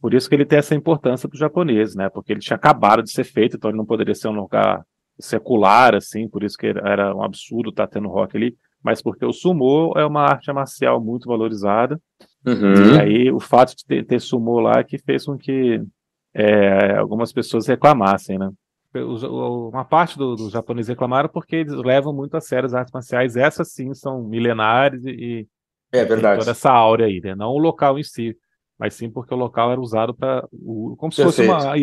Por 0.00 0.12
isso 0.12 0.28
que 0.28 0.34
ele 0.34 0.44
tem 0.44 0.58
essa 0.58 0.74
importância 0.74 1.28
para 1.28 1.34
os 1.34 1.40
japoneses, 1.40 1.94
né? 1.94 2.10
Porque 2.10 2.32
ele 2.32 2.40
tinha 2.40 2.56
acabado 2.56 3.02
de 3.02 3.10
ser 3.10 3.24
feito, 3.24 3.56
então 3.56 3.70
ele 3.70 3.78
não 3.78 3.86
poderia 3.86 4.14
ser 4.14 4.28
um 4.28 4.32
lugar 4.32 4.84
secular, 5.18 5.94
assim, 5.94 6.28
por 6.28 6.42
isso 6.42 6.56
que 6.56 6.66
era 6.66 7.14
um 7.14 7.22
absurdo 7.22 7.70
estar 7.70 7.86
tá 7.86 7.92
tendo 7.94 8.08
rock 8.08 8.36
ali, 8.36 8.56
mas 8.82 9.00
porque 9.00 9.24
o 9.24 9.32
sumô 9.32 9.92
é 9.96 10.04
uma 10.04 10.22
arte 10.22 10.52
marcial 10.52 11.00
muito 11.00 11.28
valorizada. 11.28 12.00
Uhum. 12.44 12.96
E 12.96 13.00
aí 13.00 13.30
o 13.30 13.38
fato 13.38 13.76
de 13.76 13.84
ter, 13.86 14.04
ter 14.04 14.20
sumô 14.20 14.58
lá 14.58 14.82
que 14.82 14.98
fez 14.98 15.24
com 15.24 15.38
que 15.38 15.80
é, 16.34 16.96
algumas 16.96 17.32
pessoas 17.32 17.66
reclamassem, 17.66 18.38
né? 18.38 18.50
Uma 18.94 19.84
parte 19.84 20.18
dos 20.18 20.38
do 20.38 20.50
japoneses 20.50 20.88
reclamaram 20.88 21.28
porque 21.28 21.56
eles 21.56 21.72
levam 21.72 22.12
muito 22.12 22.36
a 22.36 22.40
sério 22.40 22.66
as 22.66 22.74
artes 22.74 22.92
marciais. 22.92 23.36
Essas 23.36 23.72
sim 23.72 23.94
são 23.94 24.22
milenares 24.22 25.04
e, 25.04 25.48
é 25.92 26.04
verdade. 26.04 26.40
toda 26.40 26.50
essa 26.50 26.70
áurea 26.70 27.06
aí, 27.06 27.20
né? 27.20 27.34
Não 27.34 27.50
o 27.50 27.58
local 27.58 27.98
em 27.98 28.02
si, 28.02 28.36
mas 28.78 28.94
sim 28.94 29.10
porque 29.10 29.32
o 29.32 29.36
local 29.36 29.70
era 29.72 29.80
usado 29.80 30.14
para 30.14 30.46
como 30.96 31.12
se 31.12 31.22
fosse 31.22 31.42
uma, 31.42 31.74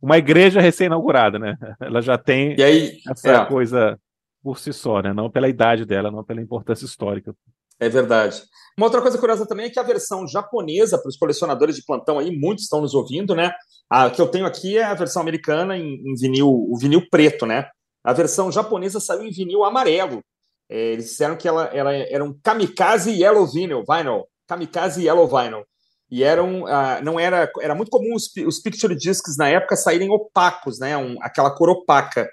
uma 0.00 0.18
igreja 0.18 0.60
recém-inaugurada, 0.60 1.38
né? 1.38 1.56
Ela 1.80 2.02
já 2.02 2.18
tem 2.18 2.60
aí, 2.60 2.98
essa 3.08 3.30
é. 3.30 3.44
coisa 3.46 3.98
por 4.42 4.58
si 4.58 4.72
só, 4.72 5.00
né? 5.00 5.12
Não 5.12 5.30
pela 5.30 5.48
idade 5.48 5.84
dela, 5.84 6.10
não 6.10 6.24
pela 6.24 6.40
importância 6.40 6.84
histórica. 6.84 7.34
É 7.80 7.88
verdade. 7.88 8.42
Uma 8.76 8.86
outra 8.86 9.02
coisa 9.02 9.18
curiosa 9.18 9.46
também 9.46 9.66
é 9.66 9.70
que 9.70 9.78
a 9.78 9.82
versão 9.82 10.26
japonesa, 10.26 10.98
para 10.98 11.08
os 11.08 11.16
colecionadores 11.16 11.76
de 11.76 11.84
plantão 11.84 12.18
aí, 12.18 12.30
muitos 12.30 12.64
estão 12.64 12.80
nos 12.80 12.94
ouvindo, 12.94 13.34
né? 13.34 13.52
A 13.90 14.08
que 14.10 14.20
eu 14.20 14.28
tenho 14.28 14.46
aqui 14.46 14.78
é 14.78 14.84
a 14.84 14.94
versão 14.94 15.20
americana 15.20 15.76
em, 15.76 16.00
em 16.06 16.14
vinil, 16.14 16.48
o 16.48 16.78
vinil 16.78 17.02
preto, 17.10 17.44
né? 17.44 17.68
A 18.02 18.12
versão 18.12 18.50
japonesa 18.50 18.98
saiu 18.98 19.22
em 19.22 19.30
vinil 19.30 19.64
amarelo. 19.64 20.22
É, 20.70 20.92
eles 20.92 21.06
disseram 21.06 21.36
que 21.36 21.46
ela, 21.46 21.64
ela 21.66 21.92
era 21.92 22.24
um 22.24 22.32
kamikaze 22.42 23.10
yellow 23.10 23.46
vinyl, 23.46 23.84
vinyl, 23.86 24.24
kamikaze 24.48 25.04
yellow 25.04 25.28
vinyl. 25.28 25.64
E 26.10 26.22
eram, 26.24 26.66
ah, 26.66 27.00
não 27.02 27.18
era, 27.18 27.50
era 27.60 27.74
muito 27.74 27.90
comum 27.90 28.14
os, 28.14 28.30
os 28.46 28.60
picture 28.60 28.94
discs 28.94 29.36
na 29.36 29.48
época 29.48 29.76
saírem 29.76 30.10
opacos, 30.10 30.78
né? 30.78 30.96
Um, 30.96 31.16
aquela 31.22 31.50
cor 31.50 31.70
opaca. 31.70 32.28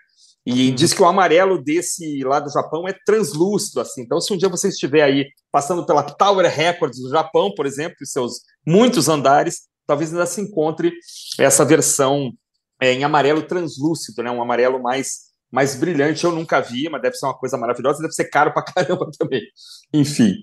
E 0.52 0.70
uhum. 0.70 0.76
diz 0.76 0.94
que 0.94 1.02
o 1.02 1.06
amarelo 1.06 1.62
desse 1.62 2.24
lá 2.24 2.40
do 2.40 2.52
Japão 2.52 2.88
é 2.88 2.96
translúcido, 3.06 3.80
assim. 3.80 4.02
Então, 4.02 4.20
se 4.20 4.34
um 4.34 4.38
dia 4.38 4.50
você 4.50 4.70
estiver 4.70 5.04
aí 5.04 5.28
passando 5.52 5.86
pela 5.86 6.02
Tower 6.02 6.50
Records 6.50 7.00
do 7.00 7.10
Japão, 7.10 7.54
por 7.54 7.68
exemplo, 7.68 7.98
e 8.02 8.08
seus 8.08 8.42
muitos 8.66 9.08
andares, 9.08 9.68
talvez 9.86 10.12
ainda 10.12 10.26
se 10.26 10.42
encontre 10.42 10.92
essa 11.40 11.64
versão 11.64 12.32
é, 12.82 12.92
em 12.94 13.04
amarelo 13.04 13.44
translúcido, 13.44 14.24
né? 14.24 14.32
Um 14.32 14.42
amarelo 14.42 14.82
mais 14.82 15.30
mais 15.52 15.76
brilhante. 15.76 16.24
Eu 16.24 16.32
nunca 16.32 16.60
vi, 16.62 16.90
mas 16.90 17.02
deve 17.02 17.16
ser 17.16 17.28
uma 17.28 17.38
coisa 17.38 17.58
maravilhosa. 17.58 18.02
Deve 18.02 18.14
ser 18.14 18.26
caro 18.26 18.52
pra 18.52 18.64
caramba 18.74 19.10
também. 19.18 19.42
Enfim. 19.94 20.34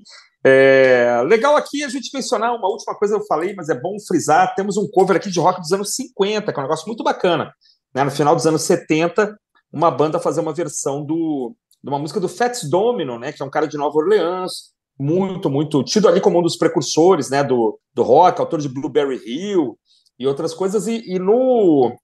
É, 0.45 1.21
legal 1.27 1.57
aqui 1.57 1.83
a 1.83 1.89
gente 1.89 2.11
mencionar 2.15 2.55
uma 2.55 2.69
última 2.69 2.95
coisa 2.95 3.17
que 3.17 3.23
eu 3.23 3.27
falei, 3.27 3.55
mas 3.57 3.69
é 3.69 3.75
bom 3.75 3.97
frisar. 4.07 4.55
Temos 4.55 4.77
um 4.77 4.89
cover 4.89 5.17
aqui 5.17 5.31
de 5.31 5.41
rock 5.41 5.61
dos 5.61 5.73
anos 5.73 5.97
50, 5.97 6.53
que 6.53 6.59
é 6.59 6.61
um 6.61 6.65
negócio 6.65 6.87
muito 6.87 7.03
bacana. 7.03 7.53
Né? 7.93 8.05
No 8.05 8.11
final 8.11 8.37
dos 8.37 8.47
anos 8.47 8.63
70, 8.63 9.37
uma 9.73 9.91
banda 9.91 10.19
fazer 10.19 10.41
uma 10.41 10.53
versão 10.53 11.05
do, 11.05 11.55
de 11.83 11.89
uma 11.89 11.99
música 11.99 12.21
do 12.21 12.29
Fats 12.29 12.69
Domino, 12.69 13.19
né, 13.19 13.33
que 13.33 13.43
é 13.43 13.45
um 13.45 13.51
cara 13.51 13.67
de 13.67 13.77
Nova 13.77 13.97
Orleans, 13.97 14.75
muito, 14.99 15.51
muito 15.51 15.83
tido 15.85 16.09
ali 16.09 16.21
como 16.21 16.39
um 16.39 16.43
dos 16.43 16.57
precursores 16.57 17.29
né, 17.31 17.45
do, 17.45 17.79
do 17.95 18.03
rock, 18.03 18.41
autor 18.41 18.61
de 18.61 18.69
Blueberry 18.69 19.21
Hill 19.25 19.79
e 20.19 20.27
outras 20.27 20.55
coisas. 20.55 20.87
E, 20.87 21.03
e 21.07 21.19
no 21.19 21.95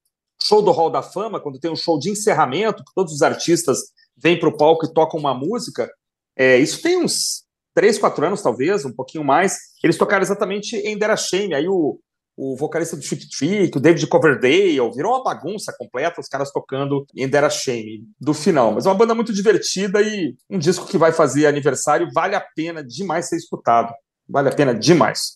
show 0.42 0.61
do 0.61 0.70
Hall 0.70 0.90
da 0.90 1.03
Fama, 1.03 1.40
quando 1.40 1.59
tem 1.59 1.70
um 1.70 1.77
show 1.77 1.98
de 1.98 2.11
encerramento, 2.11 2.85
que 2.85 2.92
todos 2.94 3.12
os 3.12 3.22
artistas 3.22 3.79
vêm 4.16 4.38
para 4.38 4.48
o 4.48 4.57
palco 4.57 4.85
e 4.85 4.92
tocam 4.92 5.18
uma 5.18 5.35
música, 5.35 5.90
é, 6.37 6.59
isso 6.59 6.83
tem 6.83 7.03
uns 7.03 7.44
três, 7.75 7.98
quatro 7.98 8.27
anos, 8.27 8.42
talvez, 8.42 8.85
um 8.85 8.92
pouquinho 8.92 9.25
mais. 9.25 9.57
Eles 9.83 9.96
tocaram 9.96 10.22
exatamente 10.22 10.77
em 10.77 10.98
Shame. 11.16 11.55
Aí 11.55 11.68
o, 11.68 11.98
o 12.37 12.57
vocalista 12.57 12.97
do 12.97 13.03
Chick 13.03 13.29
Trick, 13.29 13.77
o 13.77 13.81
David 13.81 14.07
Coverdale, 14.07 14.90
virou 14.95 15.12
uma 15.12 15.25
bagunça 15.25 15.75
completa, 15.79 16.21
os 16.21 16.29
caras 16.29 16.51
tocando 16.51 17.05
em 17.14 17.29
Dera 17.29 17.51
Shame 17.51 18.05
do 18.21 18.33
final. 18.33 18.73
Mas 18.73 18.87
é 18.87 18.88
uma 18.88 18.95
banda 18.95 19.14
muito 19.14 19.33
divertida 19.33 20.01
e 20.01 20.35
um 20.51 20.59
disco 20.59 20.87
que 20.87 20.99
vai 20.99 21.12
fazer 21.12 21.47
aniversário, 21.47 22.09
vale 22.12 22.35
a 22.35 22.40
pena 22.40 22.83
demais 22.83 23.29
ser 23.29 23.37
escutado. 23.37 23.92
Vale 24.29 24.49
a 24.49 24.55
pena 24.55 24.75
demais. 24.75 25.35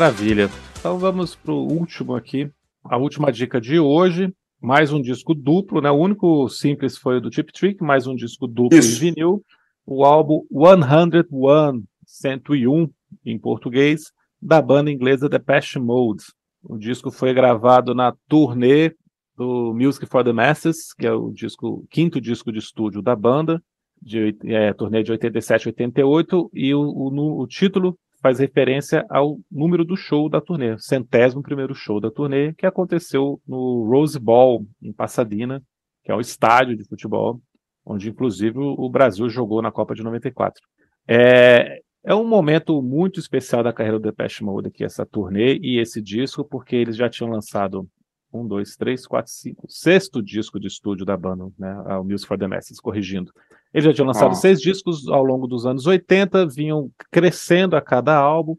Maravilha. 0.00 0.48
Então 0.78 0.96
vamos 0.96 1.34
para 1.34 1.52
o 1.52 1.70
último 1.70 2.14
aqui. 2.14 2.50
A 2.82 2.96
última 2.96 3.30
dica 3.30 3.60
de 3.60 3.78
hoje. 3.78 4.32
Mais 4.58 4.94
um 4.94 5.02
disco 5.02 5.34
duplo, 5.34 5.82
né? 5.82 5.90
O 5.90 5.98
único 5.98 6.48
simples 6.48 6.96
foi 6.96 7.18
o 7.18 7.20
do 7.20 7.30
Chip 7.30 7.52
Trick, 7.52 7.84
mais 7.84 8.06
um 8.06 8.14
disco 8.14 8.46
duplo 8.46 8.78
Isso. 8.78 8.96
em 8.96 9.12
vinil. 9.12 9.44
O 9.84 10.02
álbum 10.02 10.40
101, 10.50 11.82
101 12.06 12.88
em 13.26 13.38
português, 13.38 14.04
da 14.40 14.62
banda 14.62 14.90
inglesa 14.90 15.28
The 15.28 15.36
Depeche 15.36 15.78
Mode. 15.78 16.24
O 16.64 16.78
disco 16.78 17.10
foi 17.10 17.34
gravado 17.34 17.94
na 17.94 18.14
turnê 18.26 18.94
do 19.36 19.74
Music 19.74 20.06
for 20.06 20.24
the 20.24 20.32
Masses, 20.32 20.94
que 20.94 21.06
é 21.06 21.12
o 21.12 21.30
disco, 21.30 21.84
quinto 21.90 22.18
disco 22.22 22.50
de 22.50 22.58
estúdio 22.58 23.02
da 23.02 23.14
banda, 23.14 23.62
de 24.00 24.34
é, 24.46 24.72
turnê 24.72 25.02
de 25.02 25.12
87 25.12 25.68
88, 25.68 26.50
e 26.54 26.74
o, 26.74 26.80
o, 26.80 27.42
o, 27.42 27.46
título 27.46 27.98
faz 28.22 28.38
referência 28.38 29.04
ao 29.08 29.38
número 29.50 29.84
do 29.84 29.96
show 29.96 30.28
da 30.28 30.40
turnê, 30.40 30.76
centésimo 30.78 31.42
primeiro 31.42 31.74
show 31.74 32.00
da 32.00 32.10
turnê, 32.10 32.52
que 32.54 32.66
aconteceu 32.66 33.40
no 33.46 33.88
Rose 33.88 34.18
Bowl, 34.18 34.66
em 34.82 34.92
Pasadena, 34.92 35.62
que 36.04 36.12
é 36.12 36.14
o 36.14 36.20
estádio 36.20 36.76
de 36.76 36.84
futebol, 36.84 37.40
onde 37.84 38.10
inclusive 38.10 38.58
o 38.58 38.88
Brasil 38.88 39.28
jogou 39.28 39.62
na 39.62 39.72
Copa 39.72 39.94
de 39.94 40.02
94. 40.02 40.62
É, 41.08 41.80
é 42.04 42.14
um 42.14 42.26
momento 42.26 42.80
muito 42.82 43.18
especial 43.18 43.62
da 43.62 43.72
carreira 43.72 43.98
do 43.98 44.02
Depeche 44.02 44.44
Mode 44.44 44.68
aqui, 44.68 44.84
essa 44.84 45.06
turnê 45.06 45.58
e 45.62 45.80
esse 45.80 46.00
disco, 46.00 46.44
porque 46.44 46.76
eles 46.76 46.96
já 46.96 47.08
tinham 47.08 47.30
lançado 47.30 47.88
um, 48.32 48.46
dois, 48.46 48.76
três, 48.76 49.06
quatro, 49.06 49.32
cinco, 49.32 49.66
sexto 49.68 50.22
disco 50.22 50.60
de 50.60 50.68
estúdio 50.68 51.04
da 51.04 51.16
banda, 51.16 51.50
né, 51.58 51.74
o 51.98 52.04
Music 52.04 52.28
for 52.28 52.38
the 52.38 52.46
Masses, 52.46 52.80
corrigindo. 52.80 53.32
Eles 53.72 53.84
já 53.84 53.92
tinham 53.92 54.06
lançado 54.06 54.32
oh. 54.32 54.34
seis 54.34 54.60
discos 54.60 55.06
ao 55.08 55.24
longo 55.24 55.46
dos 55.46 55.64
anos 55.64 55.86
80, 55.86 56.46
vinham 56.46 56.90
crescendo 57.10 57.76
a 57.76 57.80
cada 57.80 58.16
álbum, 58.16 58.56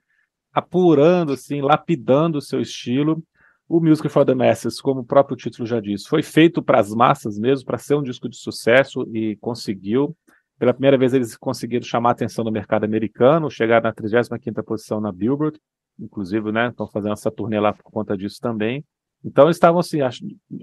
apurando, 0.54 1.34
assim, 1.34 1.62
lapidando 1.62 2.38
o 2.38 2.42
seu 2.42 2.62
estilo. 2.62 3.22
O 3.68 3.80
Music 3.80 4.08
for 4.10 4.26
the 4.26 4.34
Masses, 4.34 4.82
como 4.82 5.02
o 5.02 5.06
próprio 5.06 5.38
título 5.38 5.66
já 5.66 5.80
diz, 5.80 6.06
foi 6.06 6.22
feito 6.22 6.62
para 6.62 6.80
as 6.80 6.94
massas 6.94 7.38
mesmo, 7.38 7.66
para 7.66 7.78
ser 7.78 7.96
um 7.96 8.04
disco 8.04 8.28
de 8.28 8.38
sucesso 8.38 9.08
e 9.14 9.38
conseguiu. 9.38 10.16
Pela 10.58 10.74
primeira 10.74 10.98
vez 10.98 11.14
eles 11.14 11.36
conseguiram 11.36 11.84
chamar 11.84 12.10
a 12.10 12.12
atenção 12.12 12.44
do 12.46 12.52
mercado 12.52 12.84
americano, 12.84 13.50
chegar 13.50 13.82
na 13.82 13.94
35ª 13.94 14.64
posição 14.64 15.02
na 15.02 15.12
Billboard, 15.12 15.60
inclusive, 16.00 16.52
né, 16.52 16.68
estão 16.68 16.88
fazendo 16.88 17.14
essa 17.14 17.32
turnê 17.32 17.60
lá 17.60 17.74
por 17.74 17.84
conta 17.84 18.16
disso 18.16 18.40
também. 18.42 18.84
Então 19.24 19.46
eles 19.46 19.56
estavam 19.56 19.80
assim, 19.80 20.00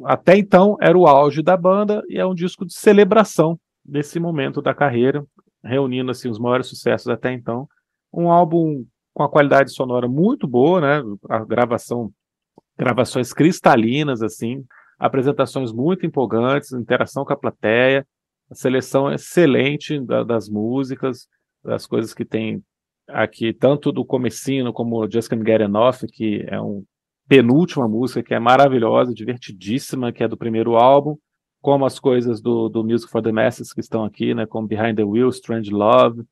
até 0.04 0.36
então 0.36 0.76
era 0.80 0.96
o 0.96 1.06
auge 1.06 1.42
da 1.42 1.56
banda 1.56 2.02
e 2.08 2.18
é 2.18 2.26
um 2.26 2.34
disco 2.34 2.66
de 2.66 2.74
celebração 2.74 3.58
desse 3.88 4.20
momento 4.20 4.60
da 4.60 4.74
carreira, 4.74 5.24
reunindo 5.64 6.10
assim 6.10 6.28
os 6.28 6.38
maiores 6.38 6.66
sucessos 6.66 7.08
até 7.08 7.32
então. 7.32 7.66
Um 8.12 8.30
álbum 8.30 8.84
com 9.14 9.22
a 9.22 9.28
qualidade 9.28 9.72
sonora 9.72 10.06
muito 10.06 10.46
boa, 10.46 10.80
né? 10.80 11.02
A 11.28 11.44
gravação, 11.44 12.12
gravações 12.76 13.32
cristalinas 13.32 14.22
assim, 14.22 14.64
apresentações 14.98 15.72
muito 15.72 16.06
empolgantes, 16.06 16.72
interação 16.72 17.24
com 17.24 17.32
a 17.32 17.36
plateia, 17.36 18.06
a 18.50 18.54
seleção 18.54 19.10
excelente 19.10 19.98
da, 20.00 20.22
das 20.22 20.48
músicas, 20.48 21.26
das 21.64 21.86
coisas 21.86 22.14
que 22.14 22.24
tem 22.24 22.62
aqui, 23.08 23.52
tanto 23.52 23.90
do 23.90 24.04
comecinho 24.04 24.72
como 24.72 25.10
Just 25.10 25.28
Can't 25.28 25.44
Get 25.44 25.62
Enough, 25.62 26.06
que 26.12 26.44
é 26.46 26.60
um 26.60 26.84
penúltima 27.26 27.88
música 27.88 28.22
que 28.22 28.34
é 28.34 28.38
maravilhosa, 28.38 29.12
divertidíssima, 29.12 30.12
que 30.12 30.22
é 30.22 30.28
do 30.28 30.36
primeiro 30.36 30.76
álbum, 30.76 31.16
como 31.60 31.84
as 31.84 31.98
coisas 31.98 32.40
do, 32.40 32.68
do 32.68 32.84
Music 32.84 33.10
for 33.10 33.22
the 33.22 33.32
Masses 33.32 33.72
que 33.72 33.80
estão 33.80 34.04
aqui, 34.04 34.34
né, 34.34 34.46
como 34.46 34.68
Behind 34.68 34.96
the 34.96 35.04
Wheel, 35.04 35.28
Strange 35.28 35.70
Love 35.70 36.22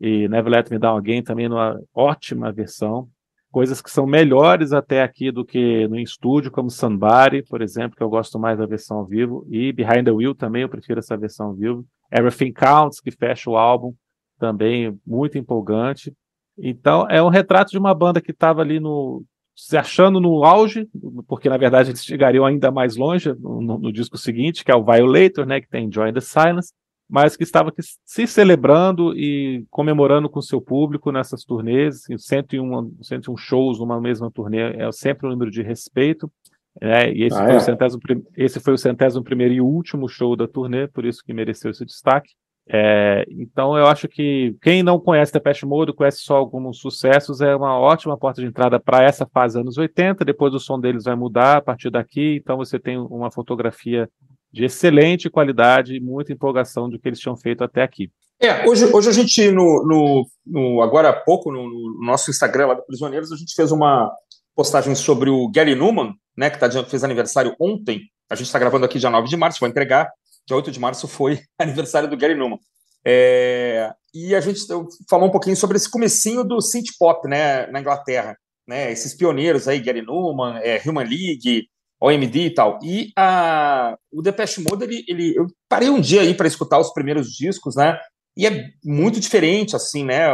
e 0.00 0.28
Never 0.28 0.52
Let 0.52 0.70
Me 0.70 0.78
Down 0.78 0.96
Again, 0.96 1.22
também 1.22 1.48
numa 1.48 1.80
ótima 1.94 2.52
versão. 2.52 3.08
Coisas 3.50 3.80
que 3.80 3.90
são 3.90 4.06
melhores 4.06 4.72
até 4.72 5.02
aqui 5.02 5.30
do 5.30 5.44
que 5.44 5.88
no 5.88 5.98
estúdio, 5.98 6.50
como 6.50 6.70
Somebody, 6.70 7.42
por 7.42 7.62
exemplo, 7.62 7.96
que 7.96 8.02
eu 8.02 8.08
gosto 8.08 8.38
mais 8.38 8.58
da 8.58 8.66
versão 8.66 8.98
ao 8.98 9.06
vivo, 9.06 9.46
e 9.48 9.72
Behind 9.72 10.04
the 10.04 10.10
Wheel 10.10 10.34
também, 10.34 10.62
eu 10.62 10.68
prefiro 10.68 10.98
essa 10.98 11.16
versão 11.16 11.46
ao 11.46 11.54
vivo. 11.54 11.84
Everything 12.12 12.52
Counts, 12.52 13.00
que 13.00 13.10
fecha 13.10 13.48
o 13.48 13.56
álbum, 13.56 13.94
também 14.38 14.98
muito 15.06 15.38
empolgante. 15.38 16.12
Então, 16.58 17.06
é 17.08 17.22
um 17.22 17.28
retrato 17.28 17.70
de 17.70 17.78
uma 17.78 17.94
banda 17.94 18.20
que 18.20 18.30
estava 18.30 18.60
ali 18.60 18.78
no, 18.78 19.24
se 19.56 19.74
achando 19.76 20.20
no 20.20 20.44
auge, 20.44 20.86
porque 21.26 21.48
na 21.48 21.56
verdade 21.56 21.90
eles 21.90 22.04
chegariam 22.04 22.44
ainda 22.44 22.70
mais 22.70 22.94
longe 22.94 23.32
no, 23.32 23.62
no, 23.62 23.78
no, 23.78 23.92
disco 23.92 24.18
seguinte, 24.18 24.62
que 24.62 24.70
é 24.70 24.76
o 24.76 24.84
Violator, 24.84 25.46
né, 25.46 25.62
que 25.62 25.68
tem 25.68 25.90
Join 25.90 26.12
the 26.12 26.20
Silence, 26.20 26.74
mas 27.08 27.36
que 27.36 27.42
estava 27.42 27.72
se 28.04 28.26
celebrando 28.26 29.16
e 29.16 29.64
comemorando 29.70 30.28
com 30.28 30.42
seu 30.42 30.60
público 30.60 31.10
nessas 31.10 31.42
turnês, 31.42 32.02
assim, 32.02 32.18
101, 32.18 32.96
101 33.00 33.36
shows 33.38 33.78
numa 33.78 33.98
mesma 33.98 34.30
turnê 34.30 34.76
é 34.76 34.92
sempre 34.92 35.26
um 35.26 35.30
número 35.30 35.50
de 35.50 35.62
respeito, 35.62 36.30
né, 36.80 37.10
e 37.10 37.24
esse, 37.24 37.38
ah, 37.38 37.44
foi 37.44 37.54
é? 37.54 37.56
o 37.56 37.60
centésimo, 37.60 38.02
esse 38.36 38.60
foi 38.60 38.74
o 38.74 38.78
centésimo 38.78 39.24
primeiro 39.24 39.54
e 39.54 39.60
último 39.62 40.06
show 40.06 40.36
da 40.36 40.46
turnê, 40.46 40.86
por 40.86 41.06
isso 41.06 41.22
que 41.24 41.32
mereceu 41.32 41.70
esse 41.70 41.86
destaque. 41.86 42.34
É, 42.68 43.24
então 43.30 43.78
eu 43.78 43.86
acho 43.86 44.08
que 44.08 44.56
quem 44.60 44.82
não 44.82 44.98
conhece 44.98 45.32
Depeche 45.32 45.64
Mode, 45.64 45.92
conhece 45.92 46.18
só 46.18 46.36
alguns 46.36 46.78
sucessos, 46.80 47.40
é 47.40 47.54
uma 47.54 47.78
ótima 47.78 48.16
porta 48.16 48.40
de 48.40 48.48
entrada 48.48 48.80
para 48.80 49.04
essa 49.04 49.24
fase 49.24 49.60
anos 49.60 49.78
80, 49.78 50.24
depois 50.24 50.52
o 50.52 50.58
som 50.58 50.80
deles 50.80 51.04
vai 51.04 51.14
mudar 51.14 51.58
a 51.58 51.62
partir 51.62 51.90
daqui, 51.90 52.40
então 52.42 52.56
você 52.56 52.78
tem 52.78 52.98
uma 52.98 53.30
fotografia 53.30 54.10
de 54.52 54.64
excelente 54.64 55.30
qualidade 55.30 55.94
e 55.94 56.00
muita 56.00 56.32
empolgação 56.32 56.88
do 56.90 56.98
que 56.98 57.08
eles 57.08 57.20
tinham 57.20 57.36
feito 57.36 57.62
até 57.62 57.82
aqui. 57.82 58.10
É, 58.40 58.66
hoje, 58.66 58.84
hoje 58.92 59.08
a 59.08 59.12
gente, 59.12 59.50
no, 59.50 59.86
no, 59.86 60.26
no 60.44 60.82
agora 60.82 61.10
há 61.10 61.12
pouco, 61.12 61.52
no, 61.52 61.68
no, 61.68 62.04
nosso 62.04 62.30
Instagram 62.30 62.66
lá 62.66 62.74
do 62.74 62.84
Prisioneiros, 62.84 63.32
a 63.32 63.36
gente 63.36 63.54
fez 63.54 63.70
uma 63.70 64.10
postagem 64.54 64.94
sobre 64.94 65.30
o 65.30 65.48
Gary 65.50 65.74
Newman, 65.74 66.14
né, 66.36 66.50
que 66.50 66.58
tá, 66.58 66.68
fez 66.84 67.04
aniversário 67.04 67.54
ontem, 67.60 68.00
a 68.28 68.34
gente 68.34 68.46
está 68.46 68.58
gravando 68.58 68.84
aqui 68.84 68.98
dia 68.98 69.08
9 69.08 69.28
de 69.28 69.36
março, 69.36 69.60
vou 69.60 69.68
entregar 69.68 70.10
dia 70.46 70.56
8 70.56 70.70
de 70.70 70.80
março 70.80 71.08
foi 71.08 71.40
aniversário 71.58 72.08
do 72.08 72.16
Gary 72.16 72.34
Newman. 72.34 72.58
É, 73.08 73.92
e 74.12 74.34
a 74.34 74.40
gente 74.40 74.62
falou 75.08 75.28
um 75.28 75.30
pouquinho 75.30 75.56
sobre 75.56 75.76
esse 75.76 75.88
comecinho 75.88 76.42
do 76.42 76.60
synth 76.60 76.88
pop, 76.98 77.28
né, 77.28 77.66
na 77.68 77.80
Inglaterra, 77.80 78.36
né, 78.66 78.90
esses 78.90 79.14
pioneiros 79.14 79.68
aí, 79.68 79.78
Gary 79.78 80.02
Newman, 80.02 80.58
é, 80.58 80.80
Human 80.84 81.04
League, 81.04 81.68
OMD 82.00 82.40
e 82.46 82.50
tal. 82.50 82.80
E 82.82 83.12
a, 83.16 83.96
o 84.10 84.20
Depeche 84.22 84.60
Mode, 84.60 84.84
ele, 84.84 85.04
ele, 85.06 85.34
eu 85.36 85.46
parei 85.68 85.88
um 85.88 86.00
dia 86.00 86.22
aí 86.22 86.34
para 86.34 86.48
escutar 86.48 86.80
os 86.80 86.92
primeiros 86.92 87.30
discos, 87.30 87.76
né, 87.76 87.96
e 88.36 88.46
é 88.46 88.64
muito 88.84 89.20
diferente, 89.20 89.76
assim, 89.76 90.04
né, 90.04 90.26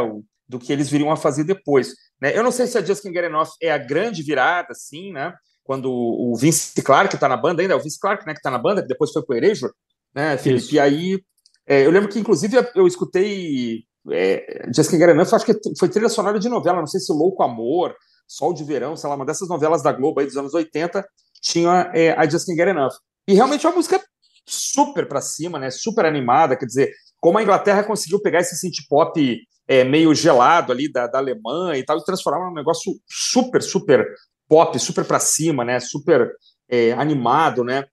do 0.48 0.58
que 0.58 0.72
eles 0.72 0.88
viriam 0.88 1.10
a 1.10 1.16
fazer 1.16 1.44
depois. 1.44 1.94
Né? 2.20 2.36
Eu 2.36 2.42
não 2.42 2.50
sei 2.50 2.66
se 2.66 2.78
a 2.78 2.82
Just 2.82 3.02
Can't 3.02 3.14
Get 3.14 3.26
Enough 3.26 3.50
é 3.60 3.70
a 3.70 3.78
grande 3.78 4.22
virada, 4.22 4.68
assim, 4.70 5.12
né, 5.12 5.34
quando 5.62 5.92
o 5.92 6.34
Vince 6.36 6.80
Clarke 6.82 7.14
está 7.14 7.28
na 7.28 7.36
banda 7.36 7.60
ainda, 7.62 7.74
é 7.74 7.76
o 7.76 7.80
Vince 7.80 8.00
Clarke, 8.00 8.26
né, 8.26 8.32
que 8.32 8.38
está 8.38 8.50
na 8.50 8.58
banda, 8.58 8.80
que 8.80 8.88
depois 8.88 9.12
foi 9.12 9.22
para 9.22 9.34
o 9.34 9.36
Erasure, 9.36 9.72
né, 10.14 10.36
Felipe? 10.36 10.64
Isso. 10.64 10.74
E 10.74 10.80
aí, 10.80 11.22
é, 11.66 11.86
eu 11.86 11.90
lembro 11.90 12.08
que, 12.08 12.18
inclusive, 12.18 12.56
eu 12.74 12.86
escutei 12.86 13.84
é, 14.10 14.68
Jessica 14.74 14.98
Garanã, 14.98 15.22
acho 15.22 15.44
que 15.44 15.54
foi 15.78 15.88
trilha 15.88 16.08
sonora 16.08 16.38
de 16.38 16.48
novela, 16.48 16.78
não 16.78 16.86
sei 16.86 17.00
se 17.00 17.12
Louco 17.12 17.42
Amor, 17.42 17.94
Sol 18.26 18.52
de 18.52 18.64
Verão, 18.64 18.96
sei 18.96 19.08
lá, 19.08 19.16
uma 19.16 19.26
dessas 19.26 19.48
novelas 19.48 19.82
da 19.82 19.92
Globo 19.92 20.20
aí 20.20 20.26
dos 20.26 20.36
anos 20.36 20.54
80, 20.54 21.06
tinha 21.40 21.90
é, 21.94 22.12
a 22.12 22.24
Get 22.28 22.48
Enough. 22.48 22.94
E 23.28 23.34
realmente 23.34 23.66
é 23.66 23.68
uma 23.68 23.76
música 23.76 24.02
super 24.46 25.06
para 25.06 25.20
cima, 25.20 25.58
né? 25.58 25.70
Super 25.70 26.06
animada, 26.06 26.56
quer 26.56 26.66
dizer, 26.66 26.92
como 27.20 27.38
a 27.38 27.42
Inglaterra 27.42 27.84
conseguiu 27.84 28.20
pegar 28.20 28.40
esse 28.40 28.56
synth 28.56 28.86
pop 28.88 29.38
é, 29.68 29.84
meio 29.84 30.14
gelado 30.14 30.72
ali 30.72 30.90
da, 30.90 31.06
da 31.06 31.18
Alemanha 31.18 31.78
e 31.78 31.84
tal 31.84 31.98
e 31.98 32.04
transformar 32.04 32.48
num 32.48 32.54
negócio 32.54 32.92
super, 33.08 33.62
super 33.62 34.04
pop, 34.48 34.78
super 34.78 35.04
para 35.04 35.20
cima, 35.20 35.64
né? 35.64 35.78
Super 35.78 36.32
é, 36.68 36.92
animado, 36.92 37.62
né? 37.62 37.84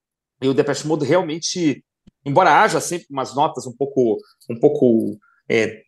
E 0.42 0.48
o 0.48 0.54
Depeche 0.54 0.86
Mode 0.86 1.04
realmente 1.04 1.84
embora 2.24 2.62
haja 2.62 2.80
sempre 2.80 3.06
umas 3.10 3.34
notas 3.34 3.66
um 3.66 3.72
pouco, 3.72 4.18
um 4.48 4.58
pouco 4.58 5.18
é, 5.48 5.82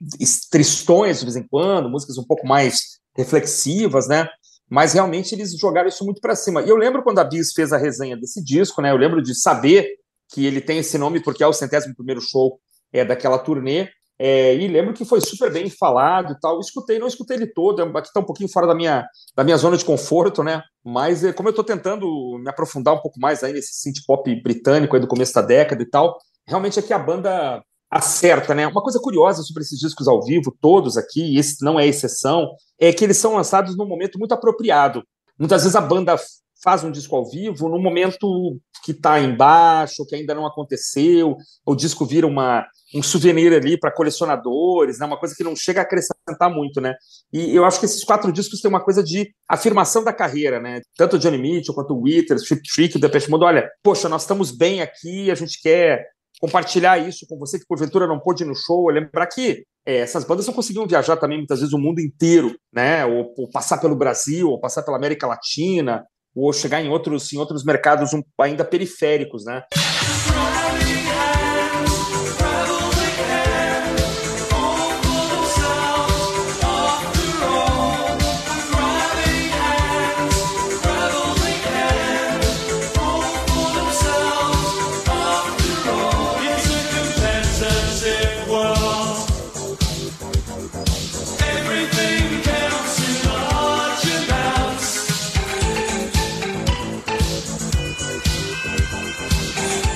tristões 0.51 1.21
de 1.21 1.25
vez 1.25 1.37
em 1.37 1.47
quando, 1.47 1.89
músicas 1.89 2.19
um 2.19 2.25
pouco 2.25 2.47
mais 2.47 2.99
reflexivas, 3.17 4.09
né? 4.09 4.29
Mas 4.69 4.95
realmente 4.95 5.35
eles 5.35 5.57
jogaram 5.59 5.89
isso 5.89 6.05
muito 6.05 6.21
para 6.21 6.35
cima. 6.35 6.63
E 6.63 6.69
eu 6.69 6.77
lembro 6.77 7.03
quando 7.03 7.19
a 7.19 7.25
Bis 7.25 7.53
fez 7.53 7.73
a 7.73 7.77
resenha 7.77 8.17
desse 8.17 8.43
disco, 8.43 8.81
né? 8.81 8.91
Eu 8.91 8.97
lembro 8.97 9.23
de 9.23 9.35
saber 9.35 9.87
que 10.33 10.47
ele 10.47 10.61
tem 10.61 10.79
esse 10.79 10.97
nome 10.97 11.23
porque 11.23 11.45
é 11.45 11.47
o 11.47 11.53
centésimo 11.53 11.95
primeiro 11.95 12.21
show 12.21 12.59
é, 12.93 13.05
daquela 13.05 13.39
turnê. 13.39 13.89
É, 14.25 14.55
e 14.55 14.69
lembro 14.69 14.95
que 14.95 15.05
foi 15.05 15.21
super 15.21 15.53
bem 15.53 15.69
falado 15.69 16.33
e 16.33 16.39
tal. 16.39 16.61
Escutei, 16.61 16.97
não 16.97 17.09
escutei 17.09 17.37
ele 17.37 17.49
todo, 17.49 17.83
aqui 17.83 18.07
está 18.07 18.21
um 18.21 18.25
pouquinho 18.25 18.49
fora 18.49 18.69
da 18.69 18.75
minha, 18.75 19.05
da 19.35 19.43
minha 19.43 19.57
zona 19.57 19.77
de 19.77 19.85
conforto, 19.85 20.45
né? 20.45 20.63
Mas 20.85 21.25
é, 21.25 21.33
como 21.33 21.49
eu 21.49 21.51
estou 21.51 21.65
tentando 21.65 22.07
me 22.39 22.49
aprofundar 22.49 22.95
um 22.95 23.01
pouco 23.01 23.19
mais 23.19 23.43
aí 23.43 23.53
nesse 23.53 23.75
synth 23.75 24.07
pop 24.07 24.33
britânico 24.41 24.97
do 25.01 25.09
começo 25.09 25.35
da 25.35 25.43
década 25.43 25.83
e 25.83 25.87
tal, 25.87 26.17
realmente 26.47 26.79
aqui 26.79 26.93
a 26.93 27.01
banda 27.01 27.61
acerta, 27.91 28.55
né? 28.55 28.65
Uma 28.65 28.81
coisa 28.81 29.01
curiosa 29.01 29.43
sobre 29.43 29.65
esses 29.65 29.81
discos 29.81 30.07
ao 30.07 30.23
vivo, 30.23 30.57
todos 30.61 30.97
aqui, 30.97 31.35
e 31.35 31.39
esse 31.41 31.65
não 31.65 31.81
é 31.81 31.85
exceção, 31.89 32.49
é 32.79 32.93
que 32.93 33.03
eles 33.03 33.17
são 33.17 33.35
lançados 33.35 33.77
num 33.77 33.89
momento 33.89 34.21
muito 34.21 34.33
apropriado. 34.33 35.03
Muitas 35.37 35.63
vezes 35.63 35.75
a 35.75 35.81
banda 35.81 36.17
faz 36.63 36.85
um 36.85 36.93
disco 36.93 37.17
ao 37.17 37.29
vivo 37.29 37.69
no 37.69 37.81
momento 37.81 38.57
que 38.85 38.93
está 38.93 39.19
embaixo, 39.19 40.07
que 40.07 40.15
ainda 40.15 40.33
não 40.33 40.47
aconteceu, 40.47 41.37
o 41.67 41.75
disco 41.75 42.07
vira 42.07 42.25
uma, 42.25 42.65
um 42.95 43.03
souvenir 43.03 43.53
ali 43.53 43.79
para 43.79 43.91
colecionadores, 43.91 44.99
né? 44.99 45.07
uma 45.07 45.19
coisa 45.19 45.35
que 45.35 45.45
não 45.45 45.57
chega 45.57 45.81
a 45.81 45.83
acrescentar 45.83 46.51
muito, 46.51 46.81
né? 46.81 46.95
E 47.33 47.55
eu 47.55 47.65
acho 47.65 47.81
que 47.81 47.87
esses 47.87 48.05
quatro 48.05 48.31
discos 48.33 48.61
têm 48.61 48.69
uma 48.69 48.85
coisa 48.85 49.03
de 49.03 49.33
afirmação 49.49 50.05
da 50.05 50.13
carreira, 50.13 50.61
né? 50.61 50.81
Tanto 50.97 51.17
o 51.17 51.19
Johnny 51.19 51.39
Mitchell 51.39 51.75
quanto 51.75 51.95
o 51.95 52.03
Withers, 52.03 52.43
Trip 52.43 52.63
Trick, 52.63 52.97
o 52.97 53.01
Depeche 53.01 53.31
Mode, 53.31 53.45
olha, 53.45 53.71
poxa, 53.83 54.09
nós 54.09 54.23
estamos 54.23 54.51
bem 54.51 54.83
aqui, 54.83 55.31
a 55.31 55.35
gente 55.35 55.61
quer 55.61 56.07
compartilhar 56.41 56.99
isso 56.99 57.25
com 57.29 57.39
você 57.39 57.59
que 57.59 57.67
porventura 57.67 58.07
não 58.07 58.19
pôde 58.19 58.43
ir 58.43 58.47
no 58.47 58.55
show, 58.55 58.91
lembrar 58.91 59.27
que 59.29 59.65
é, 59.87 59.99
essas 59.99 60.25
bandas 60.25 60.47
não 60.47 60.55
conseguiam 60.55 60.87
viajar 60.87 61.17
também 61.17 61.39
muitas 61.39 61.61
vezes 61.61 61.73
o 61.73 61.79
mundo 61.79 62.01
inteiro, 62.01 62.55
né? 62.73 63.07
Ou, 63.07 63.33
ou, 63.39 63.51
passar 63.51 63.79
pelo 63.79 63.97
Brasil, 63.97 64.49
ou 64.51 64.61
passar 64.61 64.83
pela 64.83 64.97
América 64.97 65.27
Latina, 65.27 66.05
ou 66.35 66.53
chegar 66.53 66.83
em 66.83 66.89
outros, 66.89 67.33
em 67.33 67.39
outros 67.39 67.65
mercados 67.65 68.13
um, 68.13 68.23
ainda 68.41 68.65
periféricos, 68.65 69.45
né? 69.45 69.63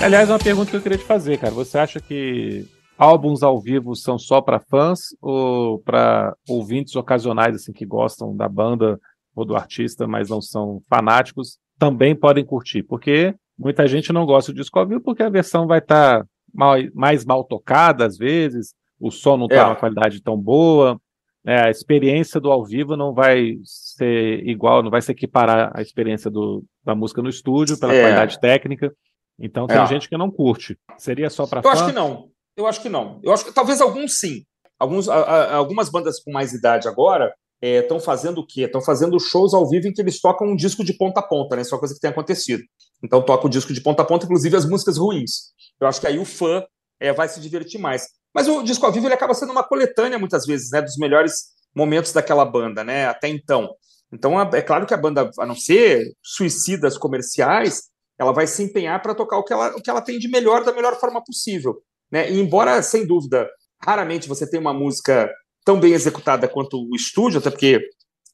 Aliás, 0.07 0.31
uma 0.31 0.39
pergunta 0.39 0.71
que 0.71 0.77
eu 0.77 0.81
queria 0.81 0.99
te 0.99 1.03
fazer, 1.03 1.37
cara. 1.37 1.53
Você 1.53 1.77
acha 1.77 1.99
que 1.99 2.65
álbuns 2.97 3.43
ao 3.43 3.61
vivo 3.61 3.97
são 3.97 4.17
só 4.17 4.41
para 4.41 4.61
fãs 4.61 5.01
ou 5.21 5.81
para 5.81 6.33
ouvintes 6.49 6.95
ocasionais 6.95 7.57
assim 7.57 7.73
que 7.73 7.85
gostam 7.85 8.37
da 8.37 8.49
banda 8.49 9.01
ou 9.35 9.45
do 9.45 9.57
artista, 9.57 10.07
mas 10.07 10.29
não 10.29 10.41
são 10.41 10.81
fanáticos, 10.89 11.59
também 11.77 12.15
podem 12.15 12.45
curtir? 12.45 12.85
Porque 12.85 13.35
muita 13.59 13.89
gente 13.89 14.13
não 14.13 14.25
gosta 14.25 14.53
do 14.53 14.61
disco 14.61 14.79
ao 14.79 14.87
vivo 14.87 15.01
porque 15.01 15.25
a 15.25 15.29
versão 15.29 15.67
vai 15.67 15.81
estar 15.81 16.21
tá 16.21 16.27
mal, 16.55 16.77
mais 16.95 17.25
mal 17.25 17.43
tocada 17.43 18.07
às 18.07 18.17
vezes, 18.17 18.75
o 19.01 19.11
som 19.11 19.37
não 19.37 19.47
está 19.47 19.57
é. 19.57 19.65
uma 19.65 19.75
qualidade 19.75 20.23
tão 20.23 20.37
boa, 20.41 21.01
né? 21.45 21.65
a 21.65 21.69
experiência 21.69 22.41
do 22.41 22.53
ao 22.53 22.65
vivo 22.65 22.97
não 22.97 23.13
vai 23.13 23.57
ser 23.65 24.47
igual, 24.47 24.85
não 24.85 24.91
vai 24.91 25.03
se 25.03 25.11
equiparar 25.11 25.73
à 25.75 25.83
experiência 25.83 26.31
do, 26.31 26.65
da 26.85 26.95
música 26.95 27.21
no 27.21 27.29
estúdio 27.29 27.77
pela 27.77 27.93
é. 27.93 28.03
qualidade 28.03 28.39
técnica. 28.39 28.95
Então 29.39 29.67
tem 29.67 29.77
é. 29.77 29.87
gente 29.87 30.09
que 30.09 30.17
não 30.17 30.31
curte. 30.31 30.79
Seria 30.99 31.29
só 31.31 31.47
para 31.47 31.61
Eu 31.63 31.71
acho 31.71 31.87
que 31.87 31.93
não. 31.93 32.31
Eu 32.57 32.67
acho 32.67 32.81
que 32.81 32.89
não. 32.89 33.21
Eu 33.23 33.33
acho 33.33 33.45
que 33.45 33.53
talvez 33.53 33.81
alguns 33.81 34.19
sim. 34.19 34.45
Alguns, 34.79 35.09
a, 35.09 35.17
a, 35.17 35.55
algumas 35.57 35.89
bandas 35.89 36.23
com 36.23 36.33
mais 36.33 36.53
idade 36.53 36.89
agora 36.89 37.35
estão 37.63 37.97
é, 37.97 38.01
fazendo 38.01 38.39
o 38.39 38.47
quê? 38.47 38.63
Estão 38.63 38.81
fazendo 38.81 39.19
shows 39.19 39.55
ao 39.55 39.69
vivo 39.69 39.89
em 39.89 39.93
que 39.93 40.01
eles 40.01 40.21
tocam 40.21 40.49
um 40.49 40.57
disco 40.57 40.85
de 40.85 40.93
ponta 40.95 41.21
a 41.21 41.23
ponta, 41.23 41.57
né? 41.57 41.63
Isso 41.63 41.75
é 41.75 41.77
uma 41.77 41.81
coisa 41.81 41.95
que 41.95 42.01
tem 42.01 42.11
acontecido. 42.11 42.63
Então 43.03 43.23
toca 43.23 43.47
o 43.47 43.51
disco 43.51 43.73
de 43.73 43.81
ponta 43.81 44.03
a 44.03 44.05
ponta, 44.05 44.25
inclusive 44.25 44.57
as 44.57 44.67
músicas 44.67 44.99
ruins. 44.99 45.53
Eu 45.81 45.87
acho 45.87 46.01
que 46.01 46.07
aí 46.07 46.19
o 46.19 46.25
fã 46.25 46.65
é, 47.01 47.13
vai 47.13 47.29
se 47.29 47.41
divertir 47.41 47.81
mais. 47.81 48.07
Mas 48.35 48.49
o 48.49 48.63
disco 48.63 48.85
ao 48.85 48.93
vivo 48.93 49.07
ele 49.07 49.15
acaba 49.15 49.35
sendo 49.35 49.53
uma 49.53 49.65
coletânea 49.65 50.19
muitas 50.19 50.45
vezes, 50.45 50.71
né? 50.71 50.83
Dos 50.83 50.97
melhores 50.97 51.57
momentos 51.75 52.13
daquela 52.13 52.45
banda, 52.45 52.85
né? 52.85 53.07
Até 53.07 53.29
então. 53.29 53.75
Então 54.13 54.41
é 54.41 54.63
claro 54.63 54.87
que 54.87 54.95
a 54.95 54.99
banda, 54.99 55.31
a 55.39 55.47
não 55.47 55.55
ser 55.55 56.13
suicidas 56.23 56.97
comerciais, 56.97 57.85
ela 58.19 58.33
vai 58.33 58.47
se 58.47 58.63
empenhar 58.63 59.01
para 59.03 59.15
tocar 59.15 59.39
o 59.39 59.45
que, 59.45 59.53
ela, 59.53 59.77
o 59.77 59.83
que 59.83 59.91
ela 59.91 60.01
tem 60.01 60.19
de 60.19 60.29
melhor 60.29 60.65
da 60.65 60.73
melhor 60.73 60.99
forma 60.99 61.23
possível. 61.23 61.77
Né? 62.11 62.31
E 62.31 62.41
embora, 62.41 62.81
sem 62.83 63.07
dúvida, 63.07 63.49
raramente 63.83 64.29
você 64.29 64.49
tenha 64.49 64.61
uma 64.61 64.73
música 64.73 65.31
tão 65.65 65.79
bem 65.81 65.93
executada 65.93 66.49
quanto 66.49 66.79
o 66.79 66.95
estúdio, 66.95 67.41
até 67.41 67.51
porque 67.51 67.81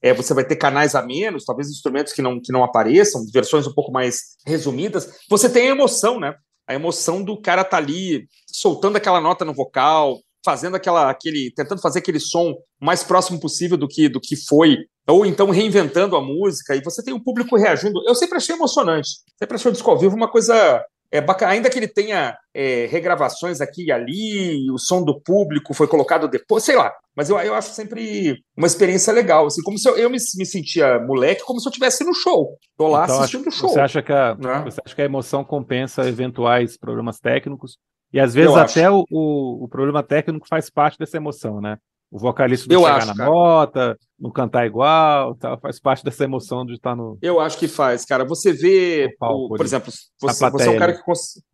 é, 0.03 0.13
você 0.13 0.35
vai 0.35 0.45
ter 0.45 0.57
canais 0.57 0.95
a 0.95 1.03
menos, 1.03 1.45
talvez 1.45 1.69
instrumentos 1.69 2.13
que 2.13 2.21
não, 2.21 2.41
que 2.41 2.53
não 2.53 2.65
apareçam, 2.65 3.25
versões 3.33 3.67
um 3.67 3.73
pouco 3.73 3.93
mais 3.93 4.37
resumidas, 4.47 5.19
você 5.31 5.49
tem 5.49 5.69
a 5.69 5.73
emoção, 5.73 6.21
né? 6.21 6.35
A 6.67 6.75
emoção 6.75 7.23
do 7.23 7.41
cara 7.41 7.65
tá 7.65 7.77
ali 7.77 8.27
soltando 8.47 8.97
aquela 8.97 9.21
nota 9.21 9.45
no 9.45 9.55
vocal, 9.55 10.19
fazendo 10.45 10.77
aquela, 10.77 11.11
aquele, 11.11 11.53
tentando 11.55 11.81
fazer 11.81 12.01
aquele 12.01 12.21
som 12.21 12.55
mais 12.81 13.03
próximo 13.03 13.41
possível 13.41 13.77
do 13.77 13.89
que, 13.89 14.09
do 14.09 14.21
que 14.21 14.37
foi, 14.37 14.79
ou 15.07 15.27
então 15.27 15.51
reinventando 15.51 16.17
a 16.17 16.21
música, 16.21 16.75
e 16.75 16.83
você 16.83 17.03
tem 17.03 17.15
o 17.15 17.23
público 17.23 17.57
reagindo. 17.57 18.01
Eu 18.07 18.15
sempre 18.15 18.37
achei 18.37 18.55
emocionante, 18.55 19.09
sempre 19.39 19.57
achei 19.57 19.71
o 19.71 19.73
disco 19.73 19.91
ao 19.91 19.99
vivo 19.99 20.17
uma 20.17 20.31
coisa 20.31 20.85
é 21.13 21.21
bacana, 21.21 21.53
ainda 21.53 21.69
que 21.69 21.79
ele 21.79 21.87
tenha 21.87 22.35
é, 22.55 22.87
regravações 22.87 23.61
aqui 23.61 23.85
e 23.85 23.93
ali, 23.93 24.71
o 24.71 24.79
som 24.79 25.05
do 25.05 25.21
público 25.21 25.75
foi 25.75 25.87
colocado 25.87 26.27
depois, 26.27 26.65
sei 26.65 26.75
lá. 26.75 26.91
Mas 27.15 27.29
eu, 27.29 27.39
eu 27.39 27.55
acho 27.55 27.69
sempre 27.75 28.43
uma 28.57 28.67
experiência 28.67 29.13
legal, 29.13 29.47
assim, 29.47 29.63
como 29.63 29.79
se 29.79 29.87
eu, 29.87 29.95
eu 29.99 30.09
me, 30.09 30.17
me 30.17 30.47
sentia 30.47 30.99
moleque, 31.01 31.45
como 31.45 31.61
se 31.61 31.69
eu 31.69 31.71
estivesse 31.71 32.03
no 32.03 32.15
show. 32.15 32.57
Tô 32.79 32.89
lá 32.89 33.05
então, 33.05 33.19
assistindo 33.19 33.47
o 33.47 33.51
show. 33.51 33.69
Você 33.69 33.81
acha, 33.81 34.01
que 34.01 34.11
a, 34.11 34.35
né? 34.37 34.63
você 34.65 34.81
acha 34.83 34.95
que 34.95 35.03
a 35.03 35.05
emoção 35.05 35.45
compensa 35.45 36.09
eventuais 36.09 36.79
problemas 36.79 37.19
técnicos? 37.21 37.77
E 38.13 38.21
às 38.21 38.35
vezes 38.35 38.51
eu 38.51 38.57
até 38.57 38.91
o, 38.91 39.05
o, 39.11 39.65
o, 39.65 39.69
problema 39.69 40.03
técnico 40.03 40.47
faz 40.47 40.69
parte 40.69 40.99
dessa 40.99 41.17
emoção, 41.17 41.61
né? 41.61 41.79
O 42.11 42.19
vocalista 42.19 42.67
não 42.69 42.79
eu 42.79 42.85
chegar 42.85 42.97
acho, 42.99 43.07
na 43.07 43.17
cara. 43.17 43.31
nota, 43.31 43.99
não 44.21 44.31
cantar 44.31 44.67
igual, 44.67 45.35
tal, 45.37 45.59
faz 45.59 45.81
parte 45.81 46.05
dessa 46.05 46.25
emoção 46.25 46.67
de 46.67 46.75
estar 46.75 46.95
no. 46.95 47.17
Eu 47.23 47.41
acho 47.41 47.57
que 47.57 47.67
faz, 47.67 48.05
cara. 48.05 48.23
Você 48.27 48.53
vê, 48.53 49.17
palco, 49.19 49.55
o, 49.55 49.57
por 49.57 49.65
exemplo, 49.65 49.91
você, 50.21 50.51
você, 50.51 50.69
é 50.69 50.71
um 50.71 50.79
cara 50.79 50.93
que, 50.93 51.03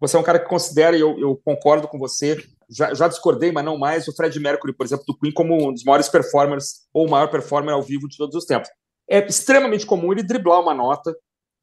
você 0.01 0.17
é 0.17 0.19
um 0.19 0.23
cara 0.25 0.41
que 0.41 0.49
considera, 0.49 0.97
e 0.97 1.01
eu, 1.01 1.17
eu 1.17 1.41
concordo 1.45 1.87
com 1.87 1.97
você, 1.97 2.37
já, 2.69 2.93
já, 2.93 3.07
discordei, 3.07 3.53
mas 3.53 3.65
não 3.65 3.79
mais, 3.79 4.09
o 4.09 4.17
Fred 4.17 4.39
Mercury, 4.41 4.75
por 4.75 4.85
exemplo, 4.85 5.05
do 5.07 5.17
Queen, 5.17 5.33
como 5.33 5.69
um 5.69 5.73
dos 5.73 5.85
maiores 5.85 6.09
performers, 6.09 6.89
ou 6.93 7.07
o 7.07 7.11
maior 7.11 7.31
performer 7.31 7.73
ao 7.73 7.83
vivo 7.83 8.09
de 8.09 8.17
todos 8.17 8.35
os 8.35 8.45
tempos. 8.45 8.69
É 9.09 9.25
extremamente 9.25 9.87
comum 9.87 10.11
ele 10.11 10.25
driblar 10.25 10.61
uma 10.61 10.75
nota 10.75 11.15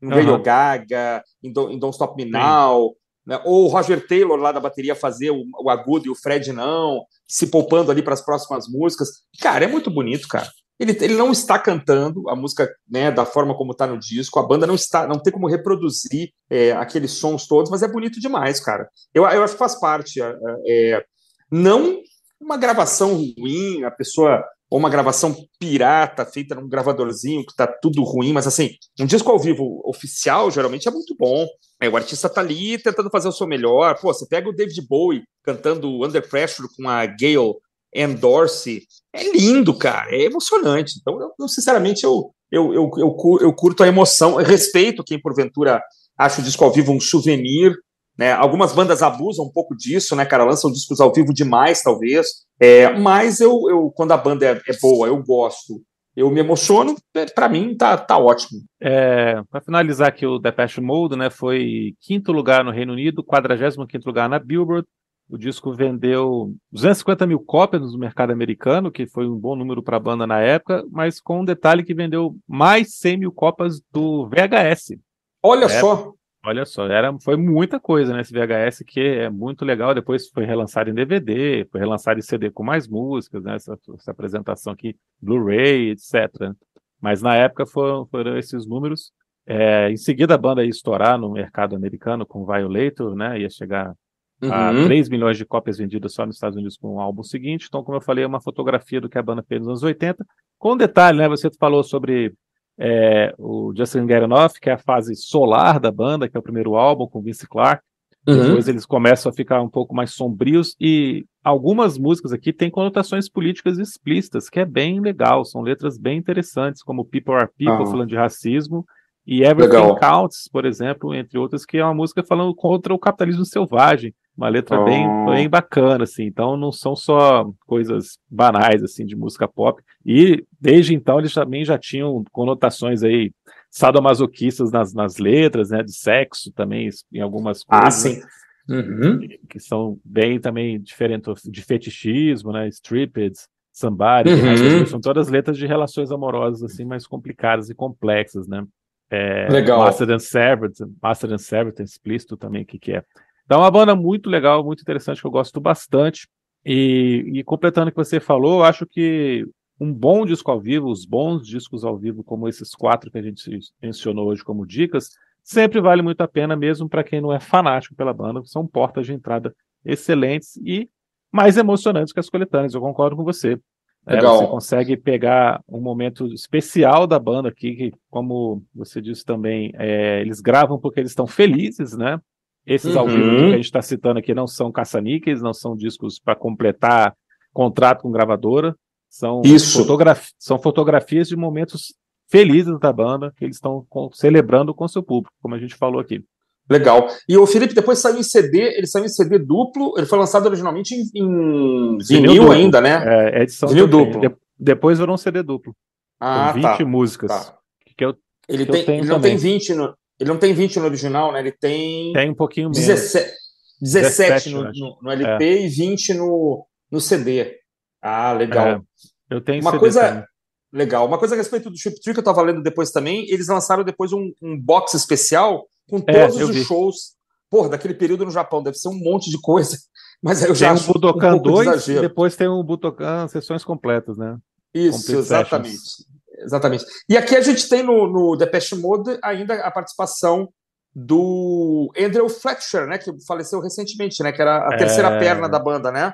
em 0.02 0.08
uhum. 0.08 0.42
Gaga, 0.42 1.22
em 1.44 1.52
Don't, 1.52 1.76
em 1.76 1.80
Don't 1.80 1.94
Stop 1.94 2.16
Me 2.16 2.30
Now, 2.30 2.96
né? 3.26 3.42
Ou 3.44 3.66
o 3.66 3.68
Roger 3.68 4.06
Taylor 4.06 4.38
lá 4.38 4.52
da 4.52 4.60
bateria 4.60 4.96
fazer 4.96 5.32
o, 5.32 5.44
o 5.60 5.70
agudo 5.70 6.08
e 6.08 6.10
o 6.10 6.16
Fred 6.16 6.52
não, 6.54 7.04
se 7.28 7.48
poupando 7.48 7.92
ali 7.92 8.02
para 8.02 8.14
as 8.14 8.24
próximas 8.24 8.68
músicas. 8.68 9.10
Cara, 9.42 9.66
é 9.66 9.68
muito 9.68 9.90
bonito, 9.90 10.28
cara. 10.28 10.48
Ele, 10.78 10.92
ele 11.02 11.16
não 11.16 11.32
está 11.32 11.58
cantando 11.58 12.30
a 12.30 12.36
música 12.36 12.70
né, 12.90 13.10
da 13.10 13.26
forma 13.26 13.56
como 13.56 13.72
está 13.72 13.88
no 13.88 13.98
disco, 13.98 14.40
a 14.40 14.46
banda 14.46 14.68
não 14.68 14.76
está, 14.76 15.08
não 15.08 15.18
tem 15.18 15.32
como 15.32 15.48
reproduzir 15.48 16.32
é, 16.50 16.74
aqueles 16.74 17.12
sons 17.12 17.48
todos, 17.48 17.72
mas 17.72 17.82
é 17.82 17.88
bonito 17.88 18.20
demais, 18.20 18.60
cara. 18.60 18.90
Eu, 19.14 19.24
eu 19.24 19.44
acho 19.44 19.54
que 19.54 19.60
faz 19.60 19.80
parte. 19.80 20.22
É, 20.22 20.36
é, 20.68 21.06
não 21.50 22.02
uma 22.42 22.58
gravação 22.58 23.16
ruim, 23.40 23.84
a 23.84 23.92
pessoa 23.92 24.44
ou 24.76 24.80
uma 24.80 24.90
gravação 24.90 25.34
pirata 25.58 26.26
feita 26.26 26.54
num 26.54 26.68
gravadorzinho 26.68 27.46
que 27.46 27.56
tá 27.56 27.66
tudo 27.66 28.04
ruim, 28.04 28.34
mas 28.34 28.46
assim, 28.46 28.72
um 29.00 29.06
disco 29.06 29.32
ao 29.32 29.40
vivo 29.40 29.82
oficial 29.86 30.52
geralmente 30.52 30.86
é 30.86 30.92
muito 30.92 31.16
bom. 31.18 31.48
É, 31.82 31.88
o 31.88 31.96
artista 31.96 32.28
tá 32.28 32.42
ali 32.42 32.78
tentando 32.78 33.10
fazer 33.10 33.30
o 33.30 33.32
seu 33.32 33.48
melhor. 33.48 33.98
Pô, 34.02 34.14
você 34.14 34.28
pega 34.28 34.50
o 34.50 34.54
David 34.54 34.86
Bowie 34.86 35.24
cantando 35.46 36.06
Under 36.06 36.28
Pressure 36.28 36.68
com 36.76 36.90
a 36.90 37.06
Gail 37.06 37.56
Ann 37.96 38.16
Dorsey. 38.16 38.82
É 39.14 39.32
lindo, 39.32 39.74
cara. 39.78 40.14
É 40.14 40.24
emocionante. 40.24 40.96
Então, 41.00 41.22
eu, 41.22 41.32
eu 41.40 41.48
sinceramente, 41.48 42.04
eu, 42.04 42.34
eu, 42.52 42.74
eu, 42.74 42.92
eu, 42.98 43.18
eu 43.40 43.54
curto 43.54 43.82
a 43.82 43.88
emoção. 43.88 44.42
Eu 44.42 44.46
respeito 44.46 45.06
quem, 45.06 45.22
porventura, 45.22 45.82
acha 46.18 46.42
o 46.42 46.44
disco 46.44 46.66
ao 46.66 46.74
vivo 46.74 46.92
um 46.92 47.00
souvenir. 47.00 47.74
Né? 48.18 48.32
Algumas 48.32 48.74
bandas 48.74 49.04
abusam 49.04 49.46
um 49.46 49.52
pouco 49.52 49.76
disso, 49.76 50.16
né, 50.16 50.26
cara? 50.26 50.46
Lançam 50.46 50.72
discos 50.72 51.00
ao 51.00 51.12
vivo 51.12 51.34
demais, 51.34 51.82
talvez. 51.82 52.28
É, 52.60 52.98
mas 52.98 53.42
eu, 53.42 53.70
eu, 53.70 53.92
quando 53.94 54.14
a 54.14 54.18
banda 54.18 54.46
é, 54.46 54.62
é 54.68 54.78
boa, 54.82 55.08
eu 55.08 55.22
gosto, 55.22 55.82
eu 56.16 56.32
me 56.32 56.40
emociono, 56.40 56.96
é, 57.14 57.26
para 57.26 57.50
mim 57.50 57.76
tá, 57.76 57.98
tá 57.98 58.18
ótimo. 58.18 58.62
É, 58.82 59.42
para 59.50 59.60
finalizar 59.60 60.08
aqui, 60.08 60.26
o 60.26 60.40
Depeche 60.40 60.80
Mode 60.80 61.18
né, 61.18 61.30
foi 61.30 61.94
quinto 62.00 62.32
lugar 62.32 62.64
no 62.64 62.72
Reino 62.72 62.94
Unido, 62.94 63.24
45 63.24 63.86
lugar 64.06 64.30
na 64.30 64.40
Billboard. 64.40 64.88
O 65.28 65.38
disco 65.38 65.74
vendeu 65.74 66.54
250 66.72 67.26
mil 67.26 67.40
cópias 67.40 67.82
no 67.82 67.98
mercado 67.98 68.32
americano, 68.32 68.92
que 68.92 69.08
foi 69.08 69.28
um 69.28 69.36
bom 69.36 69.56
número 69.56 69.82
para 69.82 69.98
a 69.98 70.00
banda 70.00 70.26
na 70.28 70.40
época, 70.40 70.86
mas 70.92 71.20
com 71.20 71.42
um 71.42 71.46
detalhe 71.46 71.84
que 71.84 71.96
vendeu 71.96 72.36
mais 72.48 72.96
100 73.00 73.18
mil 73.18 73.32
cópias 73.32 73.82
do 73.92 74.30
VHS. 74.30 74.98
Olha 75.44 75.68
só! 75.68 76.14
Olha 76.46 76.64
só, 76.64 76.86
era, 76.86 77.12
foi 77.24 77.36
muita 77.36 77.80
coisa 77.80 78.16
nesse 78.16 78.32
VHS 78.32 78.84
que 78.86 79.00
é 79.00 79.30
muito 79.32 79.66
legal. 79.66 79.96
Depois 79.96 80.30
foi 80.30 80.46
relançado 80.46 80.92
em 80.92 80.94
DVD, 80.94 81.66
foi 81.72 81.80
relançado 81.80 82.20
em 82.20 82.22
CD 82.22 82.52
com 82.52 82.64
mais 82.64 82.88
músicas, 82.88 83.44
né? 83.44 83.56
Essa, 83.56 83.76
essa 83.96 84.12
apresentação 84.12 84.72
aqui, 84.72 84.96
Blu-ray, 85.20 85.90
etc. 85.90 86.54
Mas 87.02 87.22
na 87.22 87.36
época 87.36 87.66
foram, 87.66 88.06
foram 88.06 88.38
esses 88.38 88.68
números. 88.68 89.12
É, 89.48 89.90
em 89.90 89.98
seguida 89.98 90.36
a 90.36 90.38
banda 90.38 90.64
ia 90.64 90.70
estourar 90.70 91.18
no 91.18 91.32
mercado 91.32 91.76
americano 91.76 92.28
com 92.28 92.46
Violator, 92.46 93.16
né? 93.16 93.40
Ia 93.40 93.50
chegar 93.50 93.96
uhum. 94.40 94.52
a 94.52 94.72
3 94.86 95.10
milhões 95.10 95.38
de 95.38 95.46
cópias 95.46 95.80
vendidas 95.80 96.14
só 96.14 96.28
nos 96.28 96.36
Estados 96.36 96.58
Unidos 96.58 96.78
com 96.78 96.96
o 96.96 97.00
álbum 97.00 97.24
seguinte. 97.24 97.66
Então, 97.68 97.84
como 97.84 97.98
eu 97.98 98.02
falei, 98.02 98.24
é 98.24 98.28
uma 98.28 98.42
fotografia 98.42 99.02
do 99.02 99.10
que 99.10 99.18
a 99.18 99.24
banda 99.24 99.44
fez 99.44 99.62
nos 99.62 99.70
anos 99.70 99.84
80. 99.84 100.24
Com 100.60 100.74
um 100.74 100.78
detalhe, 100.78 101.18
né? 101.18 101.28
Você 101.28 101.50
falou 101.60 101.84
sobre 101.84 102.36
é, 102.78 103.34
o 103.38 103.74
Justin 103.76 104.06
Garanoff, 104.06 104.60
que 104.60 104.70
é 104.70 104.74
a 104.74 104.78
fase 104.78 105.16
solar 105.16 105.80
da 105.80 105.92
banda, 105.92 106.28
que 106.28 106.36
é 106.36 106.40
o 106.40 106.44
primeiro 106.44 106.76
álbum 106.76 107.08
com 107.08 107.22
Vince 107.22 107.48
Clarke. 107.48 107.84
Uhum. 108.28 108.48
Depois 108.48 108.68
eles 108.68 108.86
começam 108.86 109.30
a 109.30 109.34
ficar 109.34 109.62
um 109.62 109.70
pouco 109.70 109.94
mais 109.94 110.12
sombrios 110.12 110.76
e 110.82 111.26
algumas 111.44 111.98
músicas 111.98 112.34
aqui 112.34 112.52
têm 112.52 112.72
conotações 112.72 113.30
políticas 113.30 113.78
explícitas, 113.78 114.50
que 114.50 114.60
é 114.60 114.66
bem 114.66 115.00
legal, 115.00 115.46
são 115.46 115.62
letras 115.62 115.96
bem 115.98 116.18
interessantes, 116.18 116.82
como 116.82 117.06
People 117.06 117.36
Are 117.36 117.50
People, 117.56 117.86
falando 117.86 118.10
de 118.10 118.16
racismo, 118.16 118.84
e 119.28 119.44
Everything 119.44 119.76
legal. 119.76 119.96
Counts, 120.00 120.48
por 120.52 120.66
exemplo, 120.66 121.14
entre 121.14 121.38
outras, 121.38 121.66
que 121.66 121.78
é 121.78 121.84
uma 121.84 121.94
música 121.94 122.24
falando 122.24 122.54
contra 122.56 122.94
o 122.94 123.00
capitalismo 123.00 123.46
selvagem. 123.46 124.14
Uma 124.38 124.50
letra 124.50 124.80
oh. 124.80 124.86
bem, 124.86 125.08
bem 125.26 125.50
bacana, 125.50 126.04
assim. 126.04 126.24
Então 126.24 126.58
não 126.58 126.72
são 126.72 126.96
só 126.96 127.50
coisas 127.66 128.18
banais, 128.30 128.84
assim, 128.84 129.06
de 129.06 129.16
música 129.16 129.48
pop. 129.48 129.82
E 130.06 130.44
desde 130.60 130.94
então 130.94 131.20
eles 131.20 131.34
também 131.34 131.64
já 131.64 131.78
tinham 131.78 132.24
conotações 132.32 133.02
aí 133.04 133.32
sadomasoquistas 133.70 134.72
nas, 134.72 134.94
nas 134.94 135.18
letras, 135.18 135.70
né? 135.70 135.84
De 135.84 135.94
sexo 135.94 136.52
também, 136.52 136.90
em 137.12 137.22
algumas 137.22 137.64
ah, 137.70 137.82
coisas. 137.82 138.06
Ah, 138.06 138.10
sim. 138.10 138.22
Uhum. 138.68 139.20
Que 139.48 139.60
são 139.60 140.00
bem 140.04 140.40
também 140.40 140.82
diferentes 140.82 141.44
de 141.44 141.62
fetichismo, 141.62 142.52
né? 142.52 142.68
Stripped, 142.68 143.36
somebody, 143.72 144.30
uhum. 144.30 144.86
são 144.86 145.00
todas 145.00 145.28
letras 145.28 145.58
de 145.58 145.68
relações 145.68 146.12
amorosas 146.12 146.64
assim 146.64 146.86
mais 146.86 147.06
complicadas 147.06 147.70
e 147.70 147.76
complexas, 147.76 148.48
né? 148.48 148.66
É, 149.10 149.48
legal. 149.50 149.80
Master 149.80 150.10
and 150.10 150.20
Servant, 150.20 150.74
Master 151.02 151.32
and 151.32 151.38
Servant, 151.38 151.80
explícito 151.80 152.36
também 152.36 152.64
o 152.64 152.66
que, 152.66 152.80
que 152.80 152.94
é. 152.94 153.04
Então, 153.46 153.60
é 153.60 153.64
uma 153.64 153.72
banda 153.72 153.96
muito 153.96 154.30
legal, 154.30 154.64
muito 154.64 154.82
interessante, 154.82 155.22
que 155.22 155.28
eu 155.28 155.32
gosto 155.32 155.62
bastante. 155.62 156.28
E, 156.66 157.24
e 157.34 157.44
completando 157.44 157.90
o 157.90 157.92
que 157.92 157.98
você 157.98 158.20
falou, 158.20 158.60
eu 158.60 158.64
acho 158.64 158.86
que 158.88 159.48
um 159.80 159.94
bom 159.94 160.26
disco 160.26 160.50
ao 160.50 160.60
vivo, 160.60 160.88
os 160.88 161.06
bons 161.06 161.48
discos 161.48 161.84
ao 161.84 161.98
vivo, 161.98 162.24
como 162.24 162.48
esses 162.48 162.74
quatro 162.74 163.12
que 163.12 163.18
a 163.18 163.22
gente 163.22 163.60
mencionou 163.82 164.28
hoje 164.28 164.44
como 164.44 164.66
dicas, 164.66 165.10
sempre 165.44 165.80
vale 165.80 166.02
muito 166.02 166.22
a 166.22 166.28
pena, 166.28 166.56
mesmo 166.56 166.90
para 166.90 167.04
quem 167.04 167.22
não 167.22 167.32
é 167.32 167.40
fanático 167.40 167.96
pela 167.96 168.14
banda, 168.14 168.42
são 168.46 168.66
portas 168.66 169.06
de 169.06 169.14
entrada 169.14 169.54
excelentes 169.84 170.58
e 170.58 170.90
mais 171.32 171.58
emocionantes 171.58 172.14
que 172.14 172.20
as 172.20 172.30
coletâneas, 172.30 172.74
eu 172.74 172.82
concordo 172.82 173.16
com 173.16 173.24
você. 173.24 173.60
É, 174.08 174.22
você 174.22 174.48
consegue 174.48 174.96
pegar 174.96 175.62
um 175.68 175.82
momento 175.82 176.28
especial 176.28 177.08
da 177.08 177.18
banda 177.18 177.50
aqui, 177.50 177.76
que, 177.76 177.94
como 178.10 178.64
você 178.74 179.02
disse 179.02 179.26
também, 179.26 179.72
é, 179.76 180.22
eles 180.22 180.42
gravam 180.42 180.80
porque 180.80 181.00
eles 181.00 181.12
estão 181.12 181.26
felizes, 181.28 181.98
né? 181.98 182.20
Esses 182.66 182.96
uhum. 182.96 183.02
ao 183.02 183.08
vivo 183.08 183.38
que 183.38 183.44
a 183.46 183.56
gente 183.58 183.66
está 183.66 183.82
citando 183.82 184.20
aqui 184.20 184.34
não 184.34 184.48
são 184.48 184.72
caça-níqueis, 184.72 185.42
não 185.42 185.54
são 185.54 185.76
discos 185.76 186.20
para 186.20 186.36
completar 186.36 187.16
contrato 187.54 188.02
com 188.02 188.12
gravadora, 188.12 188.76
são, 189.10 189.42
fotograf 189.74 190.30
são 190.38 190.60
fotografias 190.60 191.30
de 191.30 191.38
momentos 191.38 191.94
felizes 192.28 192.78
da 192.80 192.92
banda 192.92 193.34
que 193.38 193.46
eles 193.46 193.56
estão 193.56 193.86
celebrando 194.14 194.74
com 194.74 194.88
seu 194.88 195.02
público, 195.02 195.34
como 195.42 195.56
a 195.56 195.60
gente 195.60 195.76
falou 195.76 196.02
aqui. 196.02 196.24
Legal. 196.70 197.08
E 197.30 197.38
o 197.38 197.46
Felipe 197.46 197.76
depois 197.76 198.00
saiu 198.00 198.18
em 198.18 198.24
CD, 198.24 198.76
ele 198.76 198.88
saiu 198.88 199.06
em 199.06 199.10
CD 199.10 199.38
duplo, 199.38 199.94
ele 199.98 200.08
foi 200.08 200.18
lançado 200.18 200.48
originalmente 200.48 200.96
em, 200.96 201.04
em 201.14 201.98
vinil, 202.00 202.32
vinil 202.32 202.52
ainda, 202.52 202.82
né? 202.82 203.04
É, 203.06 203.44
edição 203.44 203.70
vinil 203.70 203.88
duplo. 203.88 204.20
De, 204.20 204.36
depois 204.58 204.98
virou 204.98 205.14
um 205.14 205.18
CD 205.18 205.44
duplo. 205.44 205.76
Ah, 206.20 206.52
com 206.54 206.60
20 206.60 206.64
tá, 206.64 206.86
músicas. 206.86 207.30
Tá. 207.32 207.58
Que 207.96 208.04
eu, 208.04 208.16
ele, 208.50 208.66
que 208.66 208.72
tem, 208.84 208.98
ele 208.98 209.08
não 209.08 209.22
tem 209.22 209.38
20 209.38 209.76
no, 209.76 209.96
ele 210.20 210.30
não 210.30 210.38
tem 210.38 210.54
20 210.54 210.80
no 210.80 210.86
original, 210.86 211.32
né? 211.32 211.40
Ele 211.40 211.52
tem 211.52 212.14
Tem 212.14 212.30
um 212.30 212.36
pouquinho 212.36 212.70
menos. 212.70 212.86
17, 212.86 213.34
17, 213.82 214.50
17 214.50 214.50
no, 214.50 214.64
no, 214.72 214.98
no, 215.02 215.12
LP 215.12 215.44
é. 215.44 215.66
e 215.66 215.68
20 215.68 216.14
no, 216.14 216.66
no 216.90 217.02
CD. 217.02 217.58
Ah, 218.02 218.34
legal. 218.34 218.68
É, 218.68 218.82
eu 219.30 219.42
tenho 219.42 219.62
Uma 219.62 219.72
CD 219.72 219.80
coisa 219.80 220.08
também. 220.08 220.24
legal, 220.72 221.06
uma 221.06 221.18
coisa 221.18 221.36
a 221.36 221.38
respeito 221.38 221.70
do 221.70 221.78
Chip 221.78 222.00
Tree 222.00 222.14
que 222.14 222.20
eu 222.20 222.24
tava 222.24 222.42
lendo 222.42 222.62
depois 222.62 222.92
também, 222.92 223.30
eles 223.30 223.48
lançaram 223.48 223.84
depois 223.84 224.14
um, 224.14 224.32
um 224.42 224.60
box 224.60 224.94
especial 224.94 225.68
com 225.90 225.98
é, 226.08 226.28
todos 226.28 226.40
é, 226.40 226.44
os 226.44 226.56
vi. 226.56 226.64
shows. 226.64 227.16
Porra, 227.50 227.70
daquele 227.70 227.94
período 227.94 228.26
no 228.26 228.32
Japão, 228.32 228.64
deve 228.64 228.78
ser 228.78 228.90
um 228.90 228.98
monte 228.98 229.30
de 229.30 229.40
coisa. 229.40 229.78
Mas 230.22 230.42
aí 230.42 230.50
eu 230.50 230.56
já 230.56 230.68
tem 230.68 230.76
acho 230.76 230.90
um 230.90 230.94
Budokan 230.94 231.36
um 231.36 231.42
2 231.42 231.88
e 231.90 232.02
depois 232.02 232.36
tem 232.36 232.48
um 232.48 232.64
Budokan 232.64 233.28
sessões 233.28 233.64
completas, 233.64 234.18
né? 234.18 234.38
Isso, 234.74 235.00
Complete 235.00 235.20
exatamente. 235.20 235.78
Sessions. 235.78 236.15
Exatamente. 236.40 236.86
E 237.10 237.18
aqui 237.18 237.36
a 237.36 237.42
gente 237.42 237.68
tem 237.70 237.84
no, 237.84 238.08
no 238.08 238.36
Depeche 238.36 238.76
Mode 238.76 239.18
ainda 239.24 239.56
a 239.56 239.72
participação 239.72 240.50
do 240.94 241.92
Andrew 241.98 242.30
Fletcher, 242.30 242.88
né, 242.88 242.98
que 242.98 243.12
faleceu 243.28 243.60
recentemente, 243.60 244.24
né, 244.24 244.32
que 244.32 244.42
era 244.42 244.70
a 244.70 244.76
é... 244.76 244.78
terceira 244.78 245.20
perna 245.20 245.50
da 245.50 245.60
banda, 245.60 245.92
né? 245.92 246.14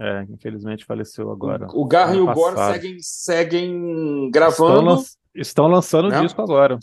É, 0.00 0.22
infelizmente 0.30 0.86
faleceu 0.86 1.30
agora. 1.30 1.68
O 1.74 1.84
Garra 1.84 2.16
e 2.16 2.20
o 2.20 2.32
Gore 2.32 2.56
seguem, 2.72 2.96
seguem 3.00 4.30
gravando. 4.30 4.78
Estão, 4.78 4.84
lan 4.84 5.02
estão 5.34 5.66
lançando 5.66 6.08
né? 6.08 6.18
o 6.18 6.22
disco 6.22 6.40
agora. 6.40 6.78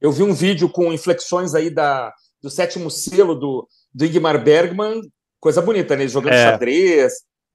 Eu 0.00 0.10
vi 0.10 0.22
um 0.22 0.32
vídeo 0.32 0.68
com 0.68 0.92
inflexões 0.92 1.54
aí 1.54 1.68
da, 1.68 2.12
do 2.42 2.48
sétimo 2.48 2.90
selo 2.90 3.34
do, 3.34 3.68
do 3.92 4.04
Ingmar 4.04 4.42
Bergman, 4.42 5.00
coisa 5.38 5.60
bonita, 5.60 5.94
né? 5.94 6.08
Jogando 6.08 6.32
é. 6.32 6.42
xadrez, 6.42 7.12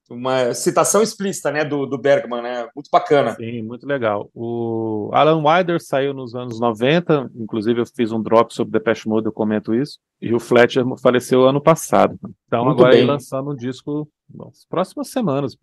uma 0.10 0.53
citação 0.53 1.01
explícita, 1.01 1.51
né, 1.51 1.64
do, 1.64 1.86
do 1.86 1.97
Bergman, 1.97 2.41
né? 2.41 2.68
Muito 2.76 2.89
bacana. 2.91 3.36
Sim, 3.36 3.62
muito 3.62 3.86
legal. 3.86 4.30
O 4.34 5.10
Alan 5.14 5.43
Wilder 5.43 5.80
saiu 5.82 6.14
nos 6.14 6.34
anos 6.34 6.60
90, 6.60 7.30
inclusive 7.36 7.82
eu 7.82 7.86
fiz 7.86 8.12
um 8.12 8.22
drop 8.22 8.53
sobre 8.53 8.72
Depeche 8.72 9.07
Mode, 9.07 9.28
eu 9.28 9.32
comento 9.32 9.74
isso, 9.74 9.99
e 10.22 10.34
o 10.34 10.39
Fletcher 10.39 10.84
faleceu 11.01 11.47
ano 11.47 11.62
passado. 11.62 12.18
Então 12.47 12.66
muito 12.66 12.80
agora 12.80 12.93
bem. 12.93 13.01
ele 13.01 13.12
lançando 13.12 13.51
um 13.51 13.55
disco 13.55 14.10
nas 14.34 14.66
próximas 14.68 15.10
semanas. 15.10 15.55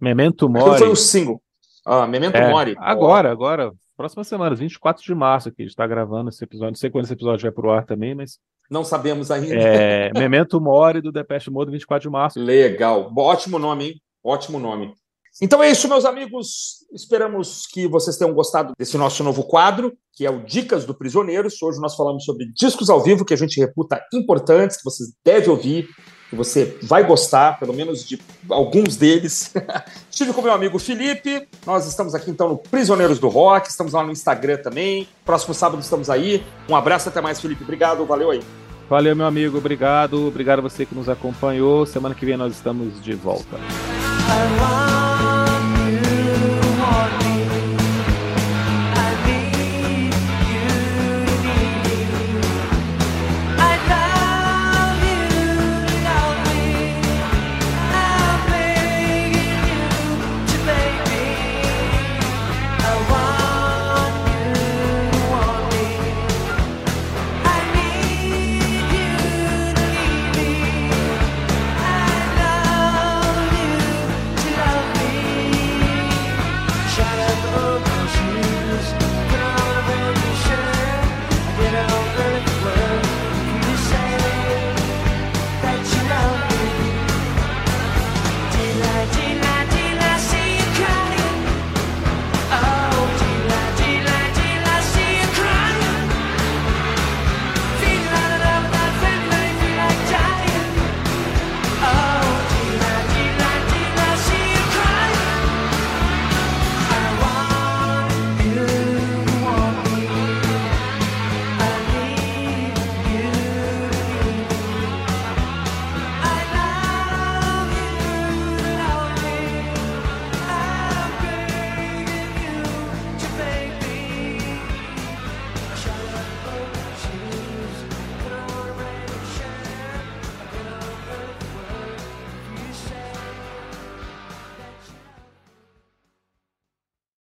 Memento 0.00 0.48
Mori. 0.48 0.78
foi 0.78 0.88
um 0.88 0.96
single. 0.96 1.40
Ah, 1.86 2.06
Memento 2.06 2.34
é, 2.34 2.50
Mori. 2.50 2.74
Agora, 2.78 3.30
agora, 3.30 3.72
próximas 3.96 4.28
semanas, 4.28 4.58
24 4.58 5.02
de 5.02 5.14
março 5.14 5.48
aqui, 5.48 5.62
a 5.62 5.64
gente 5.64 5.70
está 5.70 5.86
gravando 5.86 6.28
esse 6.28 6.42
episódio, 6.42 6.72
não 6.72 6.76
sei 6.76 6.90
quando 6.90 7.04
esse 7.04 7.12
episódio 7.12 7.42
vai 7.42 7.52
pro 7.52 7.70
ar 7.70 7.84
também, 7.84 8.14
mas... 8.14 8.38
Não 8.70 8.82
sabemos 8.82 9.30
ainda. 9.30 9.54
É, 9.54 10.10
Memento 10.14 10.60
Mori, 10.60 11.00
do 11.00 11.12
Depeche 11.12 11.50
Mode, 11.50 11.70
24 11.70 12.02
de 12.08 12.10
março. 12.10 12.40
Legal, 12.40 13.12
ótimo 13.16 13.58
nome, 13.58 13.84
hein? 13.84 14.02
Ótimo 14.22 14.58
nome. 14.58 14.94
Então 15.42 15.62
é 15.62 15.70
isso, 15.70 15.88
meus 15.88 16.04
amigos. 16.04 16.84
Esperamos 16.92 17.66
que 17.66 17.88
vocês 17.88 18.16
tenham 18.16 18.32
gostado 18.32 18.72
desse 18.78 18.96
nosso 18.96 19.24
novo 19.24 19.42
quadro, 19.42 19.92
que 20.12 20.24
é 20.24 20.30
o 20.30 20.44
Dicas 20.44 20.84
do 20.84 20.94
Prisioneiros. 20.94 21.60
Hoje 21.60 21.80
nós 21.80 21.96
falamos 21.96 22.24
sobre 22.24 22.46
discos 22.54 22.88
ao 22.88 23.02
vivo 23.02 23.24
que 23.24 23.34
a 23.34 23.36
gente 23.36 23.58
reputa 23.58 24.00
importantes, 24.12 24.76
que 24.76 24.84
vocês 24.84 25.10
devem 25.24 25.50
ouvir, 25.50 25.88
que 26.30 26.36
você 26.36 26.78
vai 26.82 27.04
gostar, 27.04 27.58
pelo 27.58 27.74
menos 27.74 28.06
de 28.06 28.20
alguns 28.48 28.96
deles. 28.96 29.52
Estive 30.08 30.32
com 30.32 30.40
meu 30.40 30.52
amigo 30.52 30.78
Felipe, 30.78 31.48
nós 31.66 31.84
estamos 31.86 32.14
aqui 32.14 32.30
então 32.30 32.48
no 32.48 32.58
Prisioneiros 32.58 33.18
do 33.18 33.28
Rock, 33.28 33.68
estamos 33.68 33.92
lá 33.92 34.04
no 34.04 34.12
Instagram 34.12 34.58
também. 34.58 35.08
Próximo 35.24 35.52
sábado 35.52 35.80
estamos 35.80 36.08
aí. 36.08 36.44
Um 36.68 36.76
abraço, 36.76 37.08
até 37.08 37.20
mais, 37.20 37.40
Felipe. 37.40 37.64
Obrigado, 37.64 38.06
valeu 38.06 38.30
aí. 38.30 38.42
Valeu, 38.88 39.16
meu 39.16 39.26
amigo, 39.26 39.58
obrigado. 39.58 40.28
Obrigado 40.28 40.60
a 40.60 40.62
você 40.62 40.86
que 40.86 40.94
nos 40.94 41.08
acompanhou. 41.08 41.84
Semana 41.86 42.14
que 42.14 42.24
vem 42.24 42.36
nós 42.36 42.54
estamos 42.54 43.02
de 43.02 43.14
volta. 43.14 43.58